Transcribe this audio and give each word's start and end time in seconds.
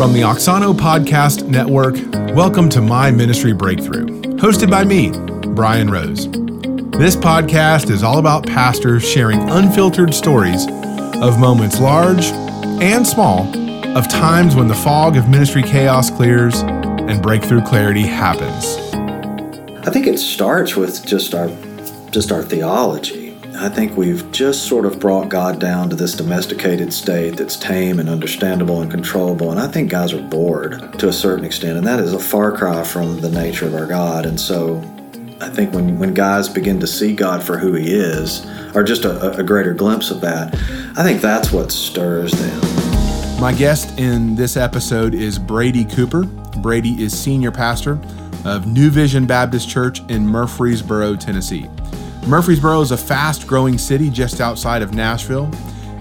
From 0.00 0.14
the 0.14 0.22
Auxano 0.22 0.72
Podcast 0.72 1.46
Network, 1.46 1.94
welcome 2.34 2.70
to 2.70 2.80
My 2.80 3.10
Ministry 3.10 3.52
Breakthrough, 3.52 4.06
hosted 4.38 4.70
by 4.70 4.82
me, 4.82 5.10
Brian 5.50 5.90
Rose. 5.90 6.26
This 6.98 7.14
podcast 7.14 7.90
is 7.90 8.02
all 8.02 8.16
about 8.16 8.46
pastors 8.46 9.06
sharing 9.06 9.46
unfiltered 9.50 10.14
stories 10.14 10.66
of 11.16 11.38
moments 11.38 11.80
large 11.80 12.24
and 12.80 13.06
small, 13.06 13.42
of 13.94 14.08
times 14.08 14.56
when 14.56 14.68
the 14.68 14.74
fog 14.74 15.18
of 15.18 15.28
ministry 15.28 15.62
chaos 15.62 16.08
clears 16.08 16.62
and 16.62 17.22
breakthrough 17.22 17.60
clarity 17.60 18.06
happens. 18.06 18.78
I 19.86 19.90
think 19.90 20.06
it 20.06 20.16
starts 20.16 20.76
with 20.76 21.04
just 21.04 21.34
our 21.34 21.50
just 22.10 22.32
our 22.32 22.42
theology. 22.42 23.19
I 23.62 23.68
think 23.68 23.94
we've 23.94 24.32
just 24.32 24.66
sort 24.66 24.86
of 24.86 24.98
brought 24.98 25.28
God 25.28 25.60
down 25.60 25.90
to 25.90 25.96
this 25.96 26.14
domesticated 26.14 26.94
state 26.94 27.36
that's 27.36 27.56
tame 27.56 28.00
and 28.00 28.08
understandable 28.08 28.80
and 28.80 28.90
controllable. 28.90 29.50
And 29.50 29.60
I 29.60 29.66
think 29.68 29.90
guys 29.90 30.14
are 30.14 30.22
bored 30.22 30.98
to 30.98 31.08
a 31.08 31.12
certain 31.12 31.44
extent, 31.44 31.76
and 31.76 31.86
that 31.86 32.00
is 32.00 32.14
a 32.14 32.18
far 32.18 32.56
cry 32.56 32.82
from 32.82 33.20
the 33.20 33.28
nature 33.28 33.66
of 33.66 33.74
our 33.74 33.84
God. 33.84 34.24
And 34.24 34.40
so 34.40 34.78
I 35.42 35.50
think 35.50 35.74
when, 35.74 35.98
when 35.98 36.14
guys 36.14 36.48
begin 36.48 36.80
to 36.80 36.86
see 36.86 37.14
God 37.14 37.42
for 37.42 37.58
who 37.58 37.74
He 37.74 37.92
is, 37.92 38.46
or 38.74 38.82
just 38.82 39.04
a, 39.04 39.38
a 39.38 39.42
greater 39.42 39.74
glimpse 39.74 40.10
of 40.10 40.22
that, 40.22 40.54
I 40.96 41.02
think 41.02 41.20
that's 41.20 41.52
what 41.52 41.70
stirs 41.70 42.32
them. 42.32 43.40
My 43.42 43.52
guest 43.52 43.98
in 43.98 44.36
this 44.36 44.56
episode 44.56 45.12
is 45.12 45.38
Brady 45.38 45.84
Cooper. 45.84 46.22
Brady 46.62 47.02
is 47.02 47.12
senior 47.12 47.52
pastor 47.52 48.00
of 48.46 48.66
New 48.66 48.88
Vision 48.88 49.26
Baptist 49.26 49.68
Church 49.68 50.00
in 50.08 50.26
Murfreesboro, 50.26 51.16
Tennessee. 51.16 51.68
Murfreesboro 52.26 52.80
is 52.82 52.90
a 52.92 52.96
fast 52.96 53.46
growing 53.46 53.78
city 53.78 54.10
just 54.10 54.40
outside 54.40 54.82
of 54.82 54.94
Nashville, 54.94 55.50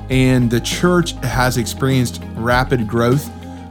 and 0.10 0.52
the 0.52 0.60
church 0.60 1.12
has 1.24 1.58
experienced 1.58 2.22
rapid 2.36 2.88
growth 2.88 3.30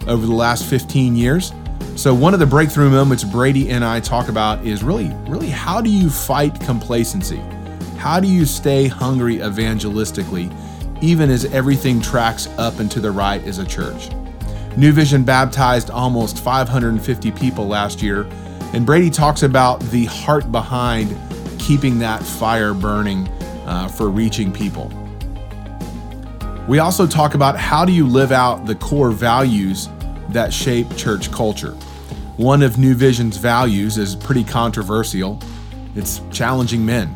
over 0.09 0.25
the 0.25 0.33
last 0.33 0.65
15 0.65 1.15
years. 1.15 1.53
So, 1.95 2.15
one 2.15 2.33
of 2.33 2.41
the 2.41 2.47
breakthrough 2.47 2.91
moments 2.91 3.23
Brady 3.23 3.71
and 3.71 3.85
I 3.85 4.01
talk 4.01 4.29
about 4.29 4.65
is 4.65 4.83
really, 4.83 5.09
really 5.29 5.51
how 5.51 5.81
do 5.81 5.91
you 5.91 6.09
fight 6.09 6.59
complacency? 6.61 7.43
How 7.99 8.19
do 8.19 8.29
you 8.29 8.47
stay 8.47 8.89
hungry 8.89 9.39
evangelistically, 9.39 10.51
even 11.03 11.31
as 11.31 11.45
everything 11.47 12.01
tracks 12.01 12.47
up 12.57 12.79
and 12.79 12.91
to 12.93 13.01
the 13.01 13.11
right 13.11 13.43
as 13.45 13.59
a 13.59 13.67
church? 13.67 14.11
New 14.77 14.93
Vision 14.93 15.23
baptized 15.23 15.91
almost 15.91 16.39
550 16.39 17.31
people 17.33 17.67
last 17.67 18.01
year, 18.01 18.27
and 18.73 18.87
Brady 18.87 19.11
talks 19.11 19.43
about 19.43 19.81
the 19.91 20.07
heart 20.07 20.51
behind 20.51 21.11
keeping 21.69 21.99
that 21.99 22.23
fire 22.23 22.73
burning 22.73 23.29
uh, 23.67 23.87
for 23.89 24.09
reaching 24.09 24.51
people. 24.51 24.91
We 26.67 26.79
also 26.79 27.07
talk 27.07 27.35
about 27.35 27.59
how 27.59 27.85
do 27.85 27.93
you 27.93 28.07
live 28.07 28.33
out 28.33 28.65
the 28.65 28.75
core 28.75 29.11
values 29.11 29.91
that 30.31 30.51
shape 30.51 30.87
church 30.97 31.31
culture. 31.31 31.73
One 32.39 32.63
of 32.63 32.79
New 32.79 32.95
Vision's 32.95 33.37
values 33.37 33.99
is 33.99 34.17
pretty 34.17 34.45
controversial. 34.45 35.39
It's 35.95 36.23
challenging 36.33 36.87
men. 36.87 37.15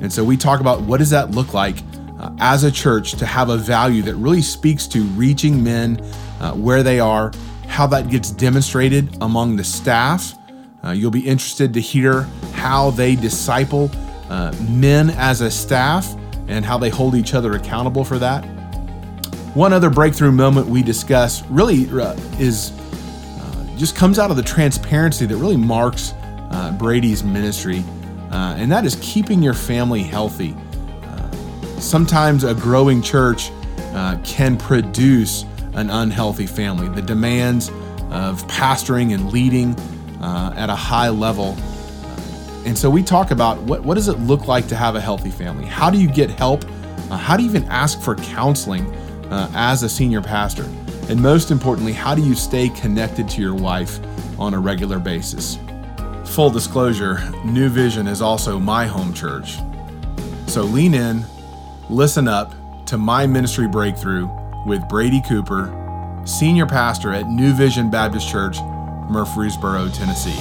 And 0.00 0.10
so 0.10 0.24
we 0.24 0.38
talk 0.38 0.60
about 0.60 0.80
what 0.80 0.96
does 0.96 1.10
that 1.10 1.32
look 1.32 1.52
like 1.52 1.76
uh, 2.18 2.30
as 2.38 2.64
a 2.64 2.72
church 2.72 3.12
to 3.16 3.26
have 3.26 3.50
a 3.50 3.58
value 3.58 4.00
that 4.04 4.14
really 4.14 4.40
speaks 4.40 4.86
to 4.86 5.02
reaching 5.08 5.62
men 5.62 6.02
uh, 6.40 6.52
where 6.52 6.82
they 6.82 7.00
are, 7.00 7.32
how 7.68 7.86
that 7.88 8.08
gets 8.08 8.30
demonstrated 8.30 9.14
among 9.20 9.56
the 9.56 9.64
staff. 9.64 10.38
Uh, 10.82 10.90
you'll 10.90 11.10
be 11.10 11.26
interested 11.26 11.74
to 11.74 11.80
hear 11.80 12.22
how 12.52 12.90
they 12.90 13.14
disciple 13.14 13.90
uh, 14.30 14.54
men 14.68 15.10
as 15.10 15.40
a 15.40 15.50
staff 15.50 16.14
and 16.48 16.64
how 16.64 16.78
they 16.78 16.88
hold 16.88 17.14
each 17.14 17.34
other 17.34 17.52
accountable 17.52 18.04
for 18.04 18.18
that. 18.18 18.44
One 19.54 19.72
other 19.72 19.90
breakthrough 19.90 20.32
moment 20.32 20.68
we 20.68 20.82
discuss 20.82 21.44
really 21.46 21.88
uh, 21.90 22.14
is 22.38 22.70
uh, 23.40 23.76
just 23.76 23.96
comes 23.96 24.18
out 24.18 24.30
of 24.30 24.36
the 24.36 24.42
transparency 24.42 25.26
that 25.26 25.36
really 25.36 25.56
marks 25.56 26.14
uh, 26.50 26.74
Brady's 26.78 27.22
ministry, 27.24 27.84
uh, 28.30 28.54
and 28.56 28.70
that 28.70 28.84
is 28.84 28.96
keeping 29.02 29.42
your 29.42 29.54
family 29.54 30.02
healthy. 30.02 30.56
Sometimes 31.78 32.44
a 32.44 32.54
growing 32.54 33.00
church 33.00 33.50
can 34.22 34.58
produce 34.58 35.46
an 35.72 35.88
unhealthy 35.88 36.46
family. 36.46 36.90
The 36.90 37.00
demands 37.00 37.70
of 38.10 38.46
pastoring 38.48 39.14
and 39.14 39.32
leading 39.32 39.74
at 40.22 40.70
a 40.70 40.74
high 40.74 41.08
level 41.08 41.56
and 42.66 42.76
so 42.76 42.90
we 42.90 43.02
talk 43.02 43.30
about 43.30 43.58
what, 43.62 43.82
what 43.82 43.94
does 43.94 44.08
it 44.08 44.18
look 44.20 44.46
like 44.46 44.68
to 44.68 44.76
have 44.76 44.94
a 44.94 45.00
healthy 45.00 45.30
family? 45.30 45.64
How 45.64 45.88
do 45.88 45.98
you 45.98 46.08
get 46.08 46.28
help? 46.30 46.64
Uh, 47.10 47.16
how 47.16 47.36
do 47.36 47.42
you 47.42 47.48
even 47.48 47.64
ask 47.64 48.00
for 48.00 48.14
counseling 48.16 48.94
uh, 49.32 49.50
as 49.54 49.82
a 49.82 49.88
senior 49.88 50.20
pastor? 50.20 50.64
And 51.08 51.20
most 51.20 51.50
importantly, 51.50 51.92
how 51.92 52.14
do 52.14 52.22
you 52.22 52.34
stay 52.34 52.68
connected 52.68 53.28
to 53.30 53.40
your 53.40 53.54
wife 53.54 53.98
on 54.38 54.52
a 54.52 54.58
regular 54.58 54.98
basis? 54.98 55.58
Full 56.26 56.50
disclosure 56.50 57.28
New 57.44 57.70
Vision 57.70 58.06
is 58.06 58.20
also 58.20 58.60
my 58.60 58.86
home 58.86 59.14
church. 59.14 59.58
So 60.46 60.62
lean 60.62 60.94
in, 60.94 61.24
listen 61.88 62.28
up 62.28 62.52
to 62.86 62.98
my 62.98 63.26
ministry 63.26 63.68
breakthrough 63.68 64.28
with 64.66 64.86
Brady 64.88 65.22
Cooper, 65.26 66.22
senior 66.26 66.66
pastor 66.66 67.12
at 67.12 67.26
New 67.26 67.54
Vision 67.54 67.90
Baptist 67.90 68.28
Church, 68.28 68.58
Murfreesboro, 69.10 69.88
Tennessee. 69.90 70.38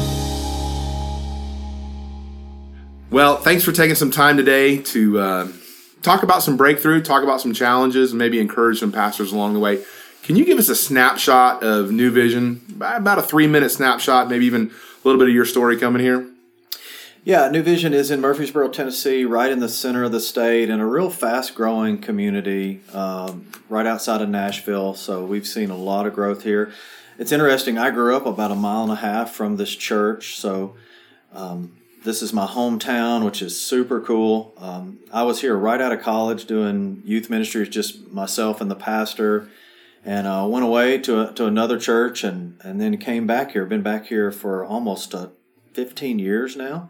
Well, 3.09 3.37
thanks 3.37 3.63
for 3.63 3.71
taking 3.71 3.95
some 3.95 4.11
time 4.11 4.37
today 4.37 4.77
to 4.77 5.19
uh, 5.19 5.47
talk 6.03 6.21
about 6.21 6.43
some 6.43 6.57
breakthrough, 6.57 7.01
talk 7.01 7.23
about 7.23 7.41
some 7.41 7.53
challenges, 7.53 8.11
and 8.11 8.19
maybe 8.19 8.39
encourage 8.39 8.79
some 8.79 8.91
pastors 8.91 9.31
along 9.31 9.53
the 9.53 9.59
way. 9.59 9.83
Can 10.21 10.35
you 10.35 10.45
give 10.45 10.59
us 10.59 10.69
a 10.69 10.75
snapshot 10.75 11.63
of 11.63 11.91
New 11.91 12.11
Vision? 12.11 12.61
About 12.79 13.17
a 13.17 13.23
three 13.23 13.47
minute 13.47 13.71
snapshot, 13.71 14.29
maybe 14.29 14.45
even 14.45 14.67
a 14.67 15.07
little 15.07 15.19
bit 15.19 15.27
of 15.27 15.33
your 15.33 15.45
story 15.45 15.75
coming 15.75 16.03
here? 16.03 16.29
Yeah, 17.23 17.49
New 17.49 17.63
Vision 17.63 17.93
is 17.93 18.11
in 18.11 18.21
Murfreesboro, 18.21 18.69
Tennessee, 18.69 19.25
right 19.25 19.51
in 19.51 19.59
the 19.59 19.67
center 19.67 20.03
of 20.03 20.11
the 20.11 20.19
state, 20.19 20.69
in 20.69 20.79
a 20.79 20.85
real 20.85 21.09
fast 21.09 21.53
growing 21.53 21.97
community 21.97 22.81
um, 22.93 23.47
right 23.67 23.85
outside 23.85 24.21
of 24.21 24.29
Nashville. 24.29 24.93
So 24.93 25.25
we've 25.25 25.47
seen 25.47 25.69
a 25.69 25.75
lot 25.75 26.05
of 26.05 26.13
growth 26.13 26.43
here. 26.43 26.71
It's 27.19 27.33
interesting. 27.33 27.77
I 27.77 27.91
grew 27.91 28.15
up 28.15 28.25
about 28.25 28.49
a 28.49 28.55
mile 28.55 28.83
and 28.83 28.93
a 28.93 28.95
half 28.95 29.31
from 29.33 29.57
this 29.57 29.75
church, 29.75 30.37
so 30.37 30.77
um, 31.33 31.75
this 32.05 32.21
is 32.21 32.31
my 32.31 32.47
hometown, 32.47 33.25
which 33.25 33.41
is 33.41 33.59
super 33.59 33.99
cool. 33.99 34.53
Um, 34.57 34.99
I 35.11 35.23
was 35.23 35.41
here 35.41 35.57
right 35.57 35.81
out 35.81 35.91
of 35.91 36.01
college 36.01 36.45
doing 36.45 37.01
youth 37.03 37.29
ministry, 37.29 37.67
just 37.67 38.07
myself 38.07 38.61
and 38.61 38.71
the 38.71 38.75
pastor, 38.75 39.49
and 40.05 40.29
I 40.29 40.43
uh, 40.43 40.47
went 40.47 40.63
away 40.63 40.97
to 40.99 41.27
a, 41.27 41.33
to 41.33 41.45
another 41.45 41.77
church, 41.77 42.23
and 42.23 42.57
and 42.63 42.79
then 42.79 42.95
came 42.95 43.27
back 43.27 43.51
here. 43.51 43.65
Been 43.65 43.83
back 43.83 44.05
here 44.05 44.31
for 44.31 44.63
almost 44.63 45.13
uh, 45.13 45.27
15 45.73 46.19
years 46.19 46.55
now, 46.55 46.89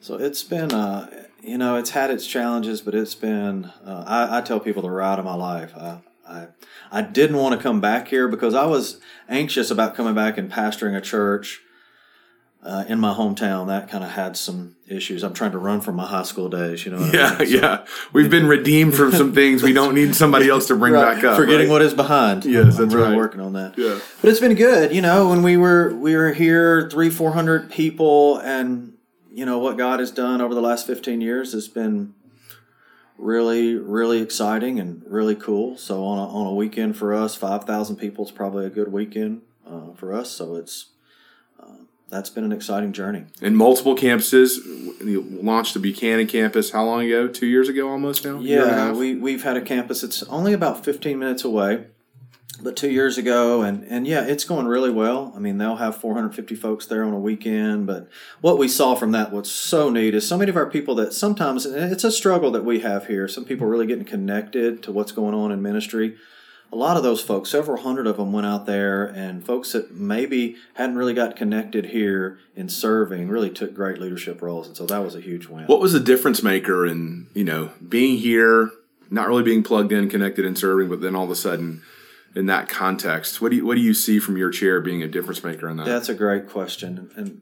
so 0.00 0.14
it's 0.14 0.42
been 0.42 0.72
uh, 0.72 1.26
you 1.42 1.58
know 1.58 1.76
it's 1.76 1.90
had 1.90 2.10
its 2.10 2.26
challenges, 2.26 2.80
but 2.80 2.94
it's 2.94 3.14
been 3.14 3.66
uh, 3.84 4.04
I, 4.06 4.38
I, 4.38 4.40
tell 4.40 4.58
people 4.58 4.80
the 4.80 4.90
ride 4.90 5.18
of 5.18 5.26
my 5.26 5.34
life. 5.34 5.76
I, 5.76 5.98
I 6.26 6.46
I 6.90 7.02
didn't 7.02 7.36
want 7.36 7.54
to 7.56 7.62
come 7.62 7.80
back 7.80 8.08
here 8.08 8.28
because 8.28 8.54
I 8.54 8.66
was 8.66 9.00
anxious 9.28 9.70
about 9.70 9.94
coming 9.94 10.14
back 10.14 10.38
and 10.38 10.50
pastoring 10.50 10.96
a 10.96 11.00
church 11.00 11.60
uh, 12.66 12.84
in 12.88 12.98
my 12.98 13.14
hometown, 13.14 13.68
that 13.68 13.88
kind 13.88 14.02
of 14.02 14.10
had 14.10 14.36
some 14.36 14.74
issues. 14.88 15.22
I'm 15.22 15.34
trying 15.34 15.52
to 15.52 15.58
run 15.58 15.80
from 15.80 15.94
my 15.94 16.04
high 16.04 16.24
school 16.24 16.48
days, 16.48 16.84
you 16.84 16.90
know. 16.90 16.98
yeah, 17.12 17.28
I 17.28 17.38
mean? 17.38 17.48
so, 17.48 17.54
yeah. 17.54 17.86
We've 18.12 18.28
been 18.28 18.48
redeemed 18.48 18.94
from 18.94 19.12
some 19.12 19.32
things. 19.32 19.62
We 19.62 19.72
don't 19.72 19.94
need 19.94 20.16
somebody 20.16 20.48
else 20.48 20.66
to 20.66 20.74
bring 20.74 20.92
right. 20.92 21.14
back 21.14 21.24
up. 21.24 21.36
Forgetting 21.36 21.68
right? 21.68 21.72
what 21.72 21.82
is 21.82 21.94
behind. 21.94 22.44
Yes, 22.44 22.76
I'm 22.76 22.84
that's 22.84 22.94
really 22.94 23.10
right. 23.10 23.16
working 23.16 23.40
on 23.40 23.52
that. 23.52 23.78
Yeah, 23.78 24.00
but 24.20 24.30
it's 24.30 24.40
been 24.40 24.56
good. 24.56 24.92
You 24.92 25.00
know, 25.00 25.28
when 25.28 25.44
we 25.44 25.56
were 25.56 25.94
we 25.94 26.16
were 26.16 26.32
here, 26.32 26.90
three 26.90 27.08
four 27.08 27.32
hundred 27.32 27.70
people, 27.70 28.38
and 28.38 28.94
you 29.30 29.46
know 29.46 29.58
what 29.58 29.78
God 29.78 30.00
has 30.00 30.10
done 30.10 30.40
over 30.40 30.54
the 30.54 30.62
last 30.62 30.86
15 30.86 31.20
years 31.20 31.52
has 31.52 31.68
been 31.68 32.14
really 33.18 33.74
really 33.76 34.20
exciting 34.20 34.78
and 34.78 35.02
really 35.06 35.34
cool. 35.34 35.76
So 35.76 36.04
on 36.04 36.18
a, 36.18 36.28
on 36.28 36.46
a 36.46 36.54
weekend 36.54 36.96
for 36.96 37.14
us, 37.14 37.34
5,000 37.34 37.96
people 37.96 38.24
is 38.24 38.30
probably 38.30 38.66
a 38.66 38.70
good 38.70 38.92
weekend 38.92 39.42
uh, 39.66 39.92
for 39.94 40.12
us. 40.12 40.30
So 40.30 40.56
it's 40.56 40.90
that's 42.08 42.30
been 42.30 42.44
an 42.44 42.52
exciting 42.52 42.92
journey. 42.92 43.24
And 43.42 43.56
multiple 43.56 43.96
campuses. 43.96 44.58
You 45.04 45.22
launched 45.42 45.74
the 45.74 45.80
Buchanan 45.80 46.26
campus 46.26 46.70
how 46.70 46.84
long 46.84 47.04
ago? 47.04 47.26
Two 47.26 47.46
years 47.46 47.68
ago, 47.68 47.90
almost 47.90 48.24
now. 48.24 48.38
Yeah, 48.38 48.92
we 48.92 49.16
we've 49.16 49.42
had 49.42 49.56
a 49.56 49.60
campus. 49.60 50.02
It's 50.02 50.22
only 50.24 50.52
about 50.52 50.84
15 50.84 51.18
minutes 51.18 51.44
away, 51.44 51.86
but 52.62 52.76
two 52.76 52.90
years 52.90 53.18
ago, 53.18 53.62
and 53.62 53.84
and 53.84 54.06
yeah, 54.06 54.24
it's 54.24 54.44
going 54.44 54.66
really 54.66 54.90
well. 54.90 55.32
I 55.36 55.38
mean, 55.38 55.58
they'll 55.58 55.76
have 55.76 55.96
450 55.96 56.54
folks 56.54 56.86
there 56.86 57.04
on 57.04 57.12
a 57.12 57.18
weekend. 57.18 57.86
But 57.86 58.08
what 58.40 58.58
we 58.58 58.68
saw 58.68 58.94
from 58.94 59.12
that, 59.12 59.32
what's 59.32 59.50
so 59.50 59.90
neat, 59.90 60.14
is 60.14 60.26
so 60.26 60.38
many 60.38 60.50
of 60.50 60.56
our 60.56 60.70
people 60.70 60.94
that 60.96 61.12
sometimes 61.12 61.66
it's 61.66 62.04
a 62.04 62.12
struggle 62.12 62.50
that 62.52 62.64
we 62.64 62.80
have 62.80 63.06
here. 63.06 63.28
Some 63.28 63.44
people 63.44 63.66
really 63.66 63.86
getting 63.86 64.04
connected 64.04 64.82
to 64.84 64.92
what's 64.92 65.12
going 65.12 65.34
on 65.34 65.52
in 65.52 65.62
ministry 65.62 66.16
a 66.72 66.76
lot 66.76 66.96
of 66.96 67.02
those 67.02 67.22
folks, 67.22 67.50
several 67.50 67.80
hundred 67.82 68.06
of 68.06 68.16
them 68.16 68.32
went 68.32 68.46
out 68.46 68.66
there, 68.66 69.04
and 69.04 69.44
folks 69.44 69.72
that 69.72 69.94
maybe 69.94 70.56
hadn't 70.74 70.96
really 70.96 71.14
got 71.14 71.36
connected 71.36 71.86
here 71.86 72.38
in 72.56 72.68
serving 72.68 73.28
really 73.28 73.50
took 73.50 73.72
great 73.74 74.00
leadership 74.00 74.42
roles, 74.42 74.66
and 74.66 74.76
so 74.76 74.84
that 74.86 74.98
was 74.98 75.14
a 75.14 75.20
huge 75.20 75.46
win. 75.46 75.66
What 75.66 75.80
was 75.80 75.92
the 75.92 76.00
difference 76.00 76.42
maker 76.42 76.86
in 76.86 77.28
you 77.34 77.44
know 77.44 77.70
being 77.88 78.18
here, 78.18 78.70
not 79.10 79.28
really 79.28 79.44
being 79.44 79.62
plugged 79.62 79.92
in, 79.92 80.08
connected, 80.08 80.44
and 80.44 80.58
serving, 80.58 80.88
but 80.88 81.00
then 81.00 81.14
all 81.14 81.24
of 81.24 81.30
a 81.30 81.36
sudden 81.36 81.82
in 82.36 82.46
that 82.46 82.68
context? 82.68 83.40
What 83.40 83.50
do 83.50 83.56
you 83.56 83.66
what 83.66 83.74
do 83.76 83.80
you 83.80 83.94
see 83.94 84.18
from 84.20 84.36
your 84.36 84.50
chair 84.50 84.80
being 84.80 85.02
a 85.02 85.08
difference 85.08 85.42
maker 85.42 85.68
in 85.68 85.78
that? 85.78 85.86
That's 85.86 86.08
a 86.10 86.14
great 86.14 86.48
question, 86.48 87.10
and 87.16 87.40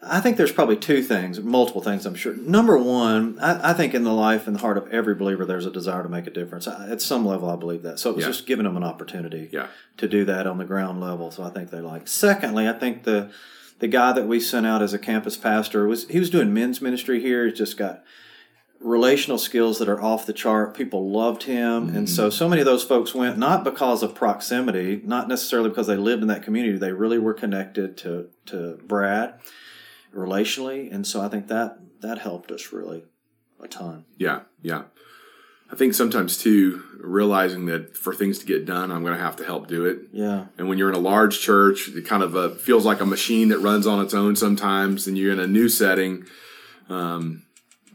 I 0.00 0.20
think 0.20 0.36
there's 0.36 0.52
probably 0.52 0.76
two 0.76 1.02
things, 1.02 1.40
multiple 1.40 1.82
things. 1.82 2.06
I'm 2.06 2.14
sure. 2.14 2.34
Number 2.36 2.78
one, 2.78 3.36
I, 3.40 3.70
I 3.70 3.72
think 3.74 3.94
in 3.94 4.04
the 4.04 4.12
life 4.12 4.46
and 4.46 4.54
the 4.54 4.60
heart 4.60 4.78
of 4.78 4.86
every 4.92 5.16
believer, 5.16 5.44
there's 5.44 5.66
a 5.66 5.72
desire 5.72 6.04
to 6.04 6.08
make 6.08 6.28
a 6.28 6.30
difference. 6.30 6.68
I, 6.68 6.88
at 6.88 7.02
some 7.02 7.26
level, 7.26 7.50
I 7.50 7.56
believe 7.56 7.82
that. 7.82 7.98
So 7.98 8.10
it 8.10 8.16
was 8.16 8.24
Yeah. 8.24 8.30
just 8.30 8.46
giving 8.46 8.62
them 8.64 8.76
an 8.76 8.84
opportunity 8.84 9.50
Yeah. 9.52 9.66
to 9.96 10.06
do 10.06 10.24
that 10.26 10.46
on 10.46 10.58
the 10.58 10.64
ground 10.64 11.00
level. 11.00 11.32
So 11.32 11.42
I 11.42 11.50
think 11.50 11.70
they 11.70 11.80
like. 11.80 12.06
Secondly, 12.06 12.68
I 12.68 12.72
think 12.74 13.02
the 13.02 13.30
the 13.80 13.88
guy 13.88 14.12
that 14.12 14.26
we 14.26 14.38
sent 14.40 14.66
out 14.66 14.82
as 14.82 14.92
a 14.92 14.98
campus 14.98 15.36
pastor 15.36 15.86
was 15.88 16.06
he 16.08 16.18
was 16.20 16.30
doing 16.30 16.54
men's 16.54 16.80
ministry 16.80 17.20
here. 17.20 17.46
He's 17.46 17.58
just 17.58 17.76
got 17.76 18.02
relational 18.80 19.38
skills 19.38 19.78
that 19.78 19.88
are 19.88 20.00
off 20.00 20.26
the 20.26 20.32
chart. 20.32 20.76
People 20.76 21.10
loved 21.10 21.44
him, 21.44 21.94
and 21.94 22.08
so 22.08 22.30
so 22.30 22.48
many 22.48 22.60
of 22.60 22.66
those 22.66 22.84
folks 22.84 23.14
went 23.14 23.38
not 23.38 23.64
because 23.64 24.02
of 24.02 24.14
proximity, 24.14 25.00
not 25.04 25.28
necessarily 25.28 25.68
because 25.68 25.86
they 25.86 25.96
lived 25.96 26.22
in 26.22 26.28
that 26.28 26.42
community. 26.42 26.78
They 26.78 26.92
really 26.92 27.18
were 27.18 27.34
connected 27.34 27.96
to 27.98 28.28
to 28.46 28.78
Brad 28.84 29.34
relationally, 30.14 30.92
and 30.92 31.06
so 31.06 31.20
I 31.20 31.28
think 31.28 31.48
that 31.48 31.78
that 32.00 32.18
helped 32.18 32.50
us 32.50 32.72
really 32.72 33.04
a 33.60 33.68
ton. 33.68 34.04
Yeah, 34.16 34.42
yeah. 34.62 34.84
I 35.70 35.76
think 35.76 35.92
sometimes 35.92 36.38
too, 36.38 36.82
realizing 36.98 37.66
that 37.66 37.94
for 37.94 38.14
things 38.14 38.38
to 38.38 38.46
get 38.46 38.64
done, 38.64 38.90
I'm 38.90 39.02
going 39.02 39.14
to 39.14 39.22
have 39.22 39.36
to 39.36 39.44
help 39.44 39.66
do 39.66 39.84
it. 39.84 39.98
Yeah, 40.12 40.46
And 40.56 40.66
when 40.68 40.78
you're 40.78 40.88
in 40.88 40.94
a 40.94 41.00
large 41.00 41.40
church, 41.40 41.88
it 41.88 42.06
kind 42.06 42.22
of 42.22 42.34
uh, 42.34 42.50
feels 42.54 42.86
like 42.86 43.00
a 43.00 43.06
machine 43.06 43.48
that 43.48 43.58
runs 43.58 43.86
on 43.86 44.02
its 44.02 44.14
own 44.14 44.34
sometimes. 44.34 45.06
And 45.06 45.18
you're 45.18 45.32
in 45.32 45.40
a 45.40 45.46
new 45.46 45.68
setting. 45.68 46.24
Um, 46.88 47.42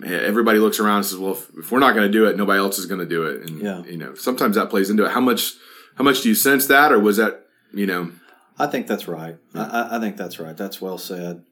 everybody 0.03 0.59
looks 0.59 0.79
around 0.79 0.97
and 0.97 1.05
says, 1.05 1.17
"Well, 1.19 1.33
if, 1.33 1.49
if 1.57 1.71
we're 1.71 1.79
not 1.79 1.93
going 1.95 2.07
to 2.07 2.11
do 2.11 2.25
it, 2.25 2.37
nobody 2.37 2.59
else 2.59 2.79
is 2.79 2.85
going 2.85 2.99
to 3.01 3.05
do 3.05 3.23
it." 3.23 3.49
And 3.49 3.61
Yeah. 3.61 3.83
you 3.85 3.97
know, 3.97 4.15
sometimes 4.15 4.55
that 4.55 4.69
plays 4.69 4.89
into 4.89 5.05
it. 5.05 5.11
How 5.11 5.21
much? 5.21 5.53
How 5.95 6.03
much 6.03 6.21
do 6.21 6.29
you 6.29 6.35
sense 6.35 6.65
that, 6.67 6.91
or 6.91 6.99
was 6.99 7.17
that? 7.17 7.45
You 7.73 7.85
know, 7.85 8.11
I 8.57 8.67
think 8.67 8.87
that's 8.87 9.07
right. 9.07 9.37
I, 9.53 9.59
I- 9.61 9.97
I 9.97 9.99
think 9.99 10.17
that's 10.17 10.39
right. 10.39 10.55
That's 10.57 10.81
well 10.81 10.97
said. 10.97 11.43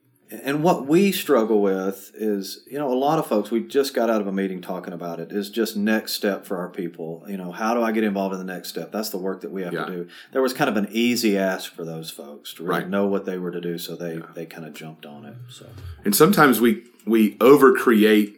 And 0.46 0.64
what 0.64 0.88
we 0.88 1.12
struggle 1.12 1.62
with 1.62 2.10
is, 2.16 2.64
you 2.66 2.78
know, 2.80 2.90
a 2.90 2.96
lot 2.96 3.20
of 3.20 3.28
folks, 3.28 3.52
we 3.52 3.60
just 3.68 3.94
got 3.94 4.10
out 4.10 4.22
of 4.22 4.28
a 4.28 4.32
meeting 4.32 4.62
talking 4.62 4.94
about 4.94 5.20
it, 5.20 5.30
is 5.34 5.50
just 5.50 5.76
next 5.76 6.14
step 6.14 6.46
for 6.46 6.56
our 6.58 6.70
people. 6.70 7.26
You 7.28 7.36
know, 7.36 7.52
how 7.52 7.74
do 7.74 7.82
I 7.84 7.92
get 7.92 8.06
involved 8.06 8.34
in 8.34 8.40
the 8.40 8.46
next 8.54 8.70
step? 8.70 8.94
That's 8.94 9.10
the 9.10 9.18
work 9.18 9.42
that 9.42 9.52
we 9.52 9.64
have 9.64 9.74
Yeah. 9.74 9.84
to 9.84 9.92
do. 9.92 10.08
There 10.32 10.42
was 10.42 10.54
kind 10.54 10.70
of 10.70 10.78
an 10.78 10.88
easy 10.90 11.38
ask 11.38 11.74
for 11.76 11.84
those 11.84 12.10
folks 12.12 12.54
to 12.54 12.64
really 12.64 12.80
Right. 12.84 12.90
know 12.90 13.08
what 13.08 13.26
they 13.26 13.38
were 13.38 13.52
to 13.52 13.60
do, 13.60 13.78
so 13.78 13.94
they, 13.98 14.22
they 14.34 14.46
kind 14.46 14.66
of 14.66 14.74
jumped 14.74 15.06
on 15.06 15.26
it. 15.26 15.36
So, 15.50 15.66
and 16.06 16.16
sometimes 16.16 16.62
we 16.62 16.84
we 17.06 17.36
overcreate 17.38 18.36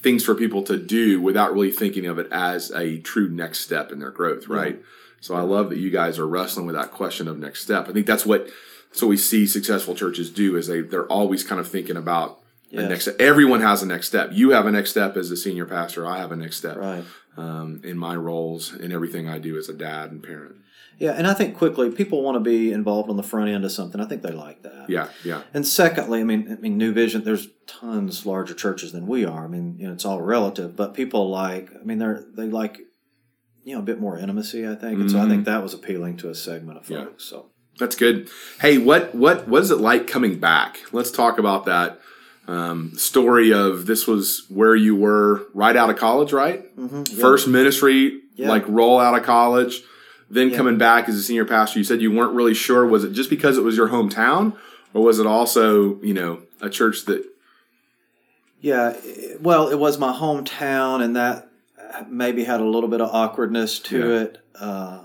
things 0.00 0.24
for 0.24 0.34
people 0.34 0.62
to 0.62 0.76
do 0.76 1.20
without 1.20 1.52
really 1.52 1.72
thinking 1.72 2.06
of 2.06 2.18
it 2.18 2.28
as 2.30 2.70
a 2.72 2.98
true 3.00 3.28
next 3.28 3.60
step 3.60 3.90
in 3.92 3.98
their 3.98 4.10
growth, 4.10 4.48
right? 4.48 4.80
So 5.20 5.34
I 5.34 5.40
love 5.40 5.70
that 5.70 5.78
you 5.78 5.90
guys 5.90 6.18
are 6.18 6.26
wrestling 6.28 6.66
with 6.66 6.76
that 6.76 6.92
question 6.92 7.26
of 7.26 7.38
next 7.38 7.62
step. 7.62 7.88
I 7.88 7.92
think 7.92 8.06
that's 8.06 8.24
what 8.24 8.48
that's 8.90 9.02
what 9.02 9.08
we 9.08 9.16
see 9.16 9.46
successful 9.46 9.94
churches 9.94 10.30
do 10.30 10.56
is 10.56 10.66
they 10.68 10.80
they're 10.80 11.06
always 11.06 11.42
kind 11.42 11.60
of 11.60 11.68
thinking 11.68 11.96
about 11.96 12.38
Yes. 12.70 12.88
next 12.90 13.02
step. 13.04 13.16
Everyone 13.18 13.62
has 13.62 13.82
a 13.82 13.86
next 13.86 14.08
step. 14.08 14.28
You 14.32 14.50
have 14.50 14.66
a 14.66 14.70
next 14.70 14.90
step 14.90 15.16
as 15.16 15.30
a 15.30 15.36
senior 15.38 15.64
pastor. 15.64 16.06
I 16.06 16.18
have 16.18 16.32
a 16.32 16.36
next 16.36 16.58
step 16.58 16.76
right. 16.76 17.02
um, 17.38 17.80
in 17.82 17.96
my 17.96 18.14
roles 18.14 18.74
in 18.74 18.92
everything 18.92 19.26
I 19.26 19.38
do 19.38 19.56
as 19.56 19.70
a 19.70 19.72
dad 19.72 20.10
and 20.10 20.22
parent. 20.22 20.56
Yeah, 20.98 21.12
and 21.12 21.26
I 21.26 21.34
think 21.34 21.56
quickly, 21.56 21.90
people 21.90 22.22
want 22.22 22.34
to 22.36 22.40
be 22.40 22.72
involved 22.72 23.08
on 23.08 23.16
the 23.16 23.22
front 23.22 23.50
end 23.50 23.64
of 23.64 23.70
something. 23.70 24.00
I 24.00 24.04
think 24.04 24.22
they 24.22 24.32
like 24.32 24.62
that. 24.62 24.86
Yeah, 24.88 25.08
yeah, 25.24 25.42
And 25.54 25.66
secondly, 25.66 26.20
I 26.20 26.24
mean, 26.24 26.50
I 26.50 26.56
mean, 26.60 26.76
New 26.76 26.92
Vision. 26.92 27.22
There's 27.24 27.48
tons 27.68 28.26
larger 28.26 28.54
churches 28.54 28.90
than 28.92 29.06
we 29.06 29.24
are. 29.24 29.44
I 29.44 29.48
mean, 29.48 29.76
you 29.78 29.86
know, 29.86 29.92
it's 29.92 30.04
all 30.04 30.20
relative. 30.20 30.74
But 30.74 30.94
people 30.94 31.30
like, 31.30 31.70
I 31.80 31.84
mean, 31.84 31.98
they're 31.98 32.24
they 32.36 32.46
like, 32.46 32.80
you 33.64 33.74
know, 33.74 33.80
a 33.80 33.84
bit 33.84 34.00
more 34.00 34.18
intimacy. 34.18 34.66
I 34.66 34.74
think, 34.74 34.98
and 35.00 35.10
so 35.10 35.20
I 35.20 35.28
think 35.28 35.44
that 35.44 35.62
was 35.62 35.72
appealing 35.74 36.16
to 36.18 36.30
a 36.30 36.34
segment 36.34 36.78
of 36.78 36.84
Mm-hmm. 36.84 36.92
Yeah. 36.94 37.04
folks. 37.04 37.24
So 37.26 37.50
that's 37.78 37.94
good. 37.94 38.28
Hey, 38.60 38.78
what 38.78 39.14
what 39.14 39.46
what 39.46 39.62
is 39.62 39.70
it 39.70 39.78
like 39.78 40.06
coming 40.08 40.40
back? 40.40 40.78
Let's 40.90 41.10
talk 41.12 41.38
about 41.38 41.66
that 41.66 42.00
um, 42.48 42.94
story 42.96 43.52
of 43.52 43.86
this 43.86 44.06
was 44.08 44.46
where 44.48 44.74
you 44.74 44.96
were 44.96 45.46
right 45.54 45.76
out 45.76 45.90
of 45.90 45.96
college, 45.96 46.32
right? 46.32 46.64
First 47.20 47.46
ministry, 47.46 48.20
Yeah. 48.34 48.48
like 48.48 48.64
roll 48.66 48.98
out 48.98 49.14
of 49.16 49.22
college, 49.22 49.82
then 50.30 50.54
coming 50.54 50.78
back 50.78 51.08
as 51.08 51.14
a 51.16 51.22
senior 51.22 51.44
pastor. 51.44 51.78
You 51.78 51.84
said 51.84 52.00
you 52.02 52.12
weren't 52.12 52.34
really 52.34 52.54
sure. 52.54 52.86
Was 52.86 53.04
it 53.04 53.12
just 53.12 53.30
because 53.30 53.56
it 53.58 53.62
was 53.64 53.76
your 53.76 53.88
hometown, 53.88 54.56
or 54.94 55.02
was 55.02 55.18
it 55.18 55.26
also 55.26 56.00
you 56.02 56.14
know 56.14 56.42
a 56.60 56.68
church 56.70 57.04
that 57.06 57.24
yeah, 58.60 58.96
well, 59.40 59.68
it 59.68 59.78
was 59.78 59.98
my 59.98 60.12
hometown, 60.12 61.02
and 61.02 61.14
that 61.16 61.48
maybe 62.08 62.44
had 62.44 62.60
a 62.60 62.64
little 62.64 62.88
bit 62.88 63.00
of 63.00 63.08
awkwardness 63.14 63.78
to 63.80 63.98
Yeah. 63.98 64.20
it. 64.22 64.38
Uh, 64.58 65.02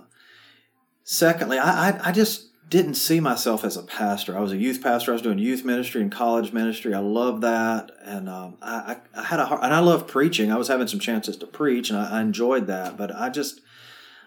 secondly, 1.04 1.58
I, 1.60 1.90
I 1.92 2.10
I 2.10 2.12
just 2.12 2.48
didn't 2.69 2.96
see 2.96 3.19
myself 3.19 3.64
as 3.64 3.78
a 3.78 3.84
pastor. 3.84 4.36
I 4.36 4.42
was 4.42 4.52
a 4.52 4.58
youth 4.58 4.81
pastor. 4.81 5.12
I 5.12 5.14
was 5.14 5.22
doing 5.22 5.38
youth 5.38 5.64
ministry 5.64 6.02
and 6.02 6.12
college 6.12 6.52
ministry. 6.52 6.94
I 6.94 7.00
loved 7.00 7.44
that, 7.44 7.92
and 8.04 8.28
um, 8.28 8.58
I, 8.62 8.98
I 9.16 9.24
had 9.24 9.40
a 9.40 9.46
heart, 9.46 9.62
and 9.64 9.74
I 9.74 9.80
loved 9.80 10.08
preaching. 10.08 10.52
I 10.52 10.58
was 10.58 10.68
having 10.69 10.88
some 10.88 11.00
chances 11.00 11.38
to 11.38 11.46
preach, 11.48 11.90
and 11.92 12.00
I, 12.00 12.18
I 12.18 12.22
enjoyed 12.22 12.66
that. 12.68 12.98
But 12.98 13.16
I 13.16 13.30
just 13.30 13.62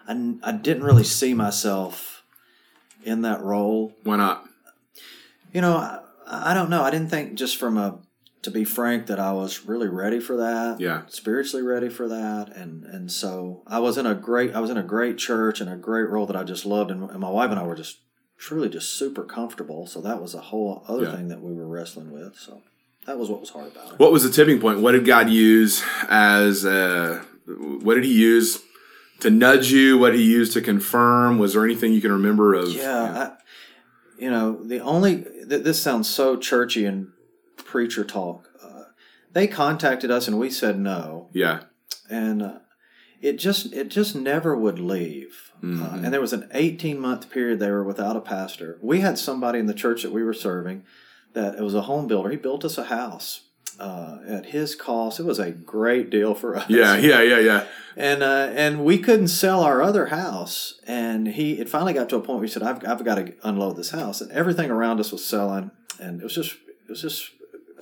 I, 0.07 0.35
I 0.43 0.51
didn't 0.53 0.83
really 0.83 1.03
see 1.03 1.33
myself 1.33 2.23
in 3.03 3.21
that 3.21 3.41
role. 3.41 3.93
why 4.03 4.17
not? 4.17 4.45
You 5.53 5.61
know, 5.61 5.77
I, 5.77 5.99
I 6.27 6.53
don't 6.53 6.69
know. 6.69 6.83
I 6.83 6.91
didn't 6.91 7.09
think 7.09 7.35
just 7.35 7.57
from 7.57 7.77
a 7.77 7.99
to 8.43 8.51
be 8.51 8.63
frank 8.63 9.07
that 9.07 9.19
I 9.19 9.31
was 9.33 9.65
really 9.65 9.87
ready 9.87 10.19
for 10.19 10.37
that. 10.37 10.79
Yeah. 10.79 11.01
Spiritually 11.07 11.65
ready 11.65 11.89
for 11.89 12.07
that. 12.07 12.55
And 12.55 12.83
and 12.85 13.11
so 13.11 13.63
I 13.67 13.79
was 13.79 13.97
in 13.97 14.05
a 14.05 14.13
great 14.15 14.53
I 14.55 14.59
was 14.59 14.69
in 14.69 14.77
a 14.77 14.83
great 14.83 15.17
church 15.17 15.59
and 15.61 15.69
a 15.69 15.75
great 15.75 16.09
role 16.09 16.25
that 16.27 16.35
I 16.35 16.43
just 16.43 16.65
loved 16.65 16.91
and, 16.91 17.09
and 17.09 17.19
my 17.19 17.29
wife 17.29 17.49
and 17.51 17.59
I 17.59 17.63
were 17.63 17.75
just 17.75 17.99
truly 18.37 18.69
just 18.69 18.93
super 18.93 19.23
comfortable. 19.23 19.87
So 19.87 19.99
that 20.01 20.21
was 20.21 20.33
a 20.35 20.41
whole 20.41 20.83
other 20.87 21.03
Yeah. 21.05 21.15
thing 21.15 21.27
that 21.29 21.41
we 21.41 21.53
were 21.53 21.67
wrestling 21.67 22.11
with. 22.11 22.35
So 22.37 22.61
that 23.05 23.17
was 23.17 23.29
what 23.29 23.39
was 23.39 23.49
hard 23.49 23.71
about 23.71 23.93
it. 23.93 23.99
What 23.99 24.11
was 24.11 24.23
the 24.23 24.29
tipping 24.29 24.59
point? 24.59 24.81
What 24.81 24.91
did 24.91 25.05
God 25.05 25.29
use 25.29 25.83
as 26.09 26.65
uh, 26.65 27.23
what 27.47 27.95
did 27.95 28.03
He 28.03 28.13
use 28.13 28.61
to 29.19 29.29
nudge 29.29 29.71
you? 29.71 29.97
What 29.97 30.15
He 30.15 30.23
used 30.23 30.53
to 30.53 30.61
confirm? 30.61 31.37
Was 31.37 31.53
there 31.53 31.65
anything 31.65 31.93
you 31.93 32.01
can 32.01 32.11
remember 32.11 32.53
of? 32.53 32.69
Yeah, 32.69 33.31
I, 33.37 34.21
you 34.21 34.29
know, 34.29 34.63
the 34.63 34.79
only 34.79 35.23
th- 35.23 35.63
this 35.63 35.81
sounds 35.81 36.09
so 36.09 36.37
churchy 36.37 36.85
and 36.85 37.11
preacher 37.57 38.03
talk. 38.03 38.49
Uh, 38.63 38.83
they 39.31 39.47
contacted 39.47 40.11
us 40.11 40.27
and 40.27 40.39
we 40.39 40.49
said 40.49 40.79
no, 40.79 41.29
yeah, 41.33 41.61
and 42.09 42.41
uh, 42.41 42.59
it 43.21 43.37
just 43.39 43.73
it 43.73 43.89
just 43.89 44.15
never 44.15 44.55
would 44.55 44.79
leave. 44.79 45.43
Uh, 45.63 46.01
and 46.03 46.13
there 46.13 46.21
was 46.21 46.33
an 46.33 46.47
18 46.53 46.99
month 46.99 47.31
period 47.31 47.57
they 47.57 47.71
were 47.71 47.83
without 47.83 48.15
a 48.15 48.21
pastor. 48.21 48.77
We 48.79 48.99
had 48.99 49.17
somebody 49.17 49.57
in 49.57 49.65
the 49.65 49.73
church 49.73 50.03
that 50.03 50.11
we 50.11 50.21
were 50.23 50.31
serving 50.31 50.83
that 51.33 51.55
it 51.55 51.63
was 51.63 51.73
a 51.73 51.81
home 51.81 52.05
builder. 52.05 52.29
He 52.29 52.37
built 52.37 52.63
us 52.63 52.77
a 52.77 52.83
house 52.85 53.46
uh, 53.79 54.19
at 54.27 54.47
his 54.47 54.75
cost. 54.75 55.19
It 55.19 55.25
was 55.25 55.39
a 55.39 55.51
great 55.51 56.09
deal 56.09 56.33
for 56.33 56.55
us 56.55 56.69
yeah, 56.69 56.95
yeah, 56.97 57.21
yeah, 57.21 57.39
yeah. 57.39 57.65
and 57.95 58.23
uh, 58.23 58.49
and 58.53 58.83
we 58.83 58.97
couldn't 58.97 59.29
sell 59.29 59.61
our 59.61 59.81
other 59.81 60.07
house. 60.07 60.79
And 60.85 61.27
he 61.27 61.59
it 61.59 61.69
finally 61.69 61.93
got 61.93 62.09
to 62.09 62.15
a 62.15 62.21
point 62.21 62.39
where 62.39 62.47
he 62.47 62.51
said, 62.51 62.63
"I've 62.63 62.85
I've 62.87 63.03
got 63.03 63.15
to 63.15 63.33
unload 63.43 63.77
this 63.77 63.91
house." 63.91 64.21
And 64.21 64.31
everything 64.31 64.71
around 64.71 64.99
us 64.99 65.11
was 65.11 65.25
selling, 65.25 65.71
and 65.99 66.21
it 66.21 66.23
was 66.23 66.35
just 66.35 66.53
it 66.67 66.89
was 66.89 67.01
just 67.01 67.31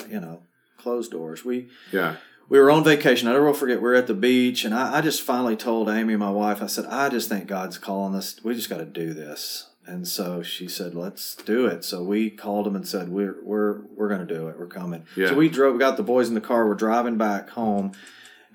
you 0.10 0.20
know 0.20 0.42
closed 0.78 1.12
doors. 1.12 1.46
We 1.46 1.70
Yeah, 1.92 2.18
we 2.50 2.60
were 2.60 2.72
on 2.72 2.84
vacation. 2.84 3.28
I 3.28 3.34
never 3.34 3.46
will 3.46 3.54
forget. 3.54 3.78
We 3.78 3.90
were 3.90 3.96
at 3.96 4.08
the 4.08 4.14
beach, 4.14 4.66
and 4.66 4.74
I, 4.74 4.98
I 4.98 5.02
just 5.02 5.22
finally 5.22 5.56
told 5.56 5.90
Amy, 5.90 6.16
my 6.16 6.32
wife, 6.32 6.62
I 6.62 6.68
said, 6.68 6.86
"I 6.86 7.10
just 7.10 7.30
think 7.30 7.48
God's 7.48 7.78
calling 7.78 8.16
us. 8.16 8.40
We 8.44 8.54
just 8.54 8.70
got 8.70 8.78
to 8.78 8.86
do 8.86 9.14
this." 9.14 9.70
And 9.88 10.08
so 10.08 10.42
she 10.42 10.68
said, 10.68 10.96
"Let's 10.96 11.36
do 11.36 11.66
it." 11.68 11.84
So 11.84 12.04
we 12.04 12.30
called 12.30 12.66
him 12.68 12.76
and 12.76 12.88
said, 12.88 13.10
"We're 13.10 13.36
we're 13.44 13.82
we're 13.96 14.08
going 14.10 14.26
to 14.26 14.34
do 14.34 14.48
it. 14.48 14.58
We're 14.60 14.66
coming." 14.68 15.06
Yeah. 15.16 15.30
So 15.30 15.36
we 15.36 15.48
drove. 15.50 15.74
We 15.74 15.80
got 15.80 15.98
the 15.98 16.04
boys 16.04 16.28
in 16.28 16.34
the 16.36 16.42
car. 16.42 16.68
We're 16.68 16.74
driving 16.74 17.18
back 17.18 17.52
home, 17.52 17.92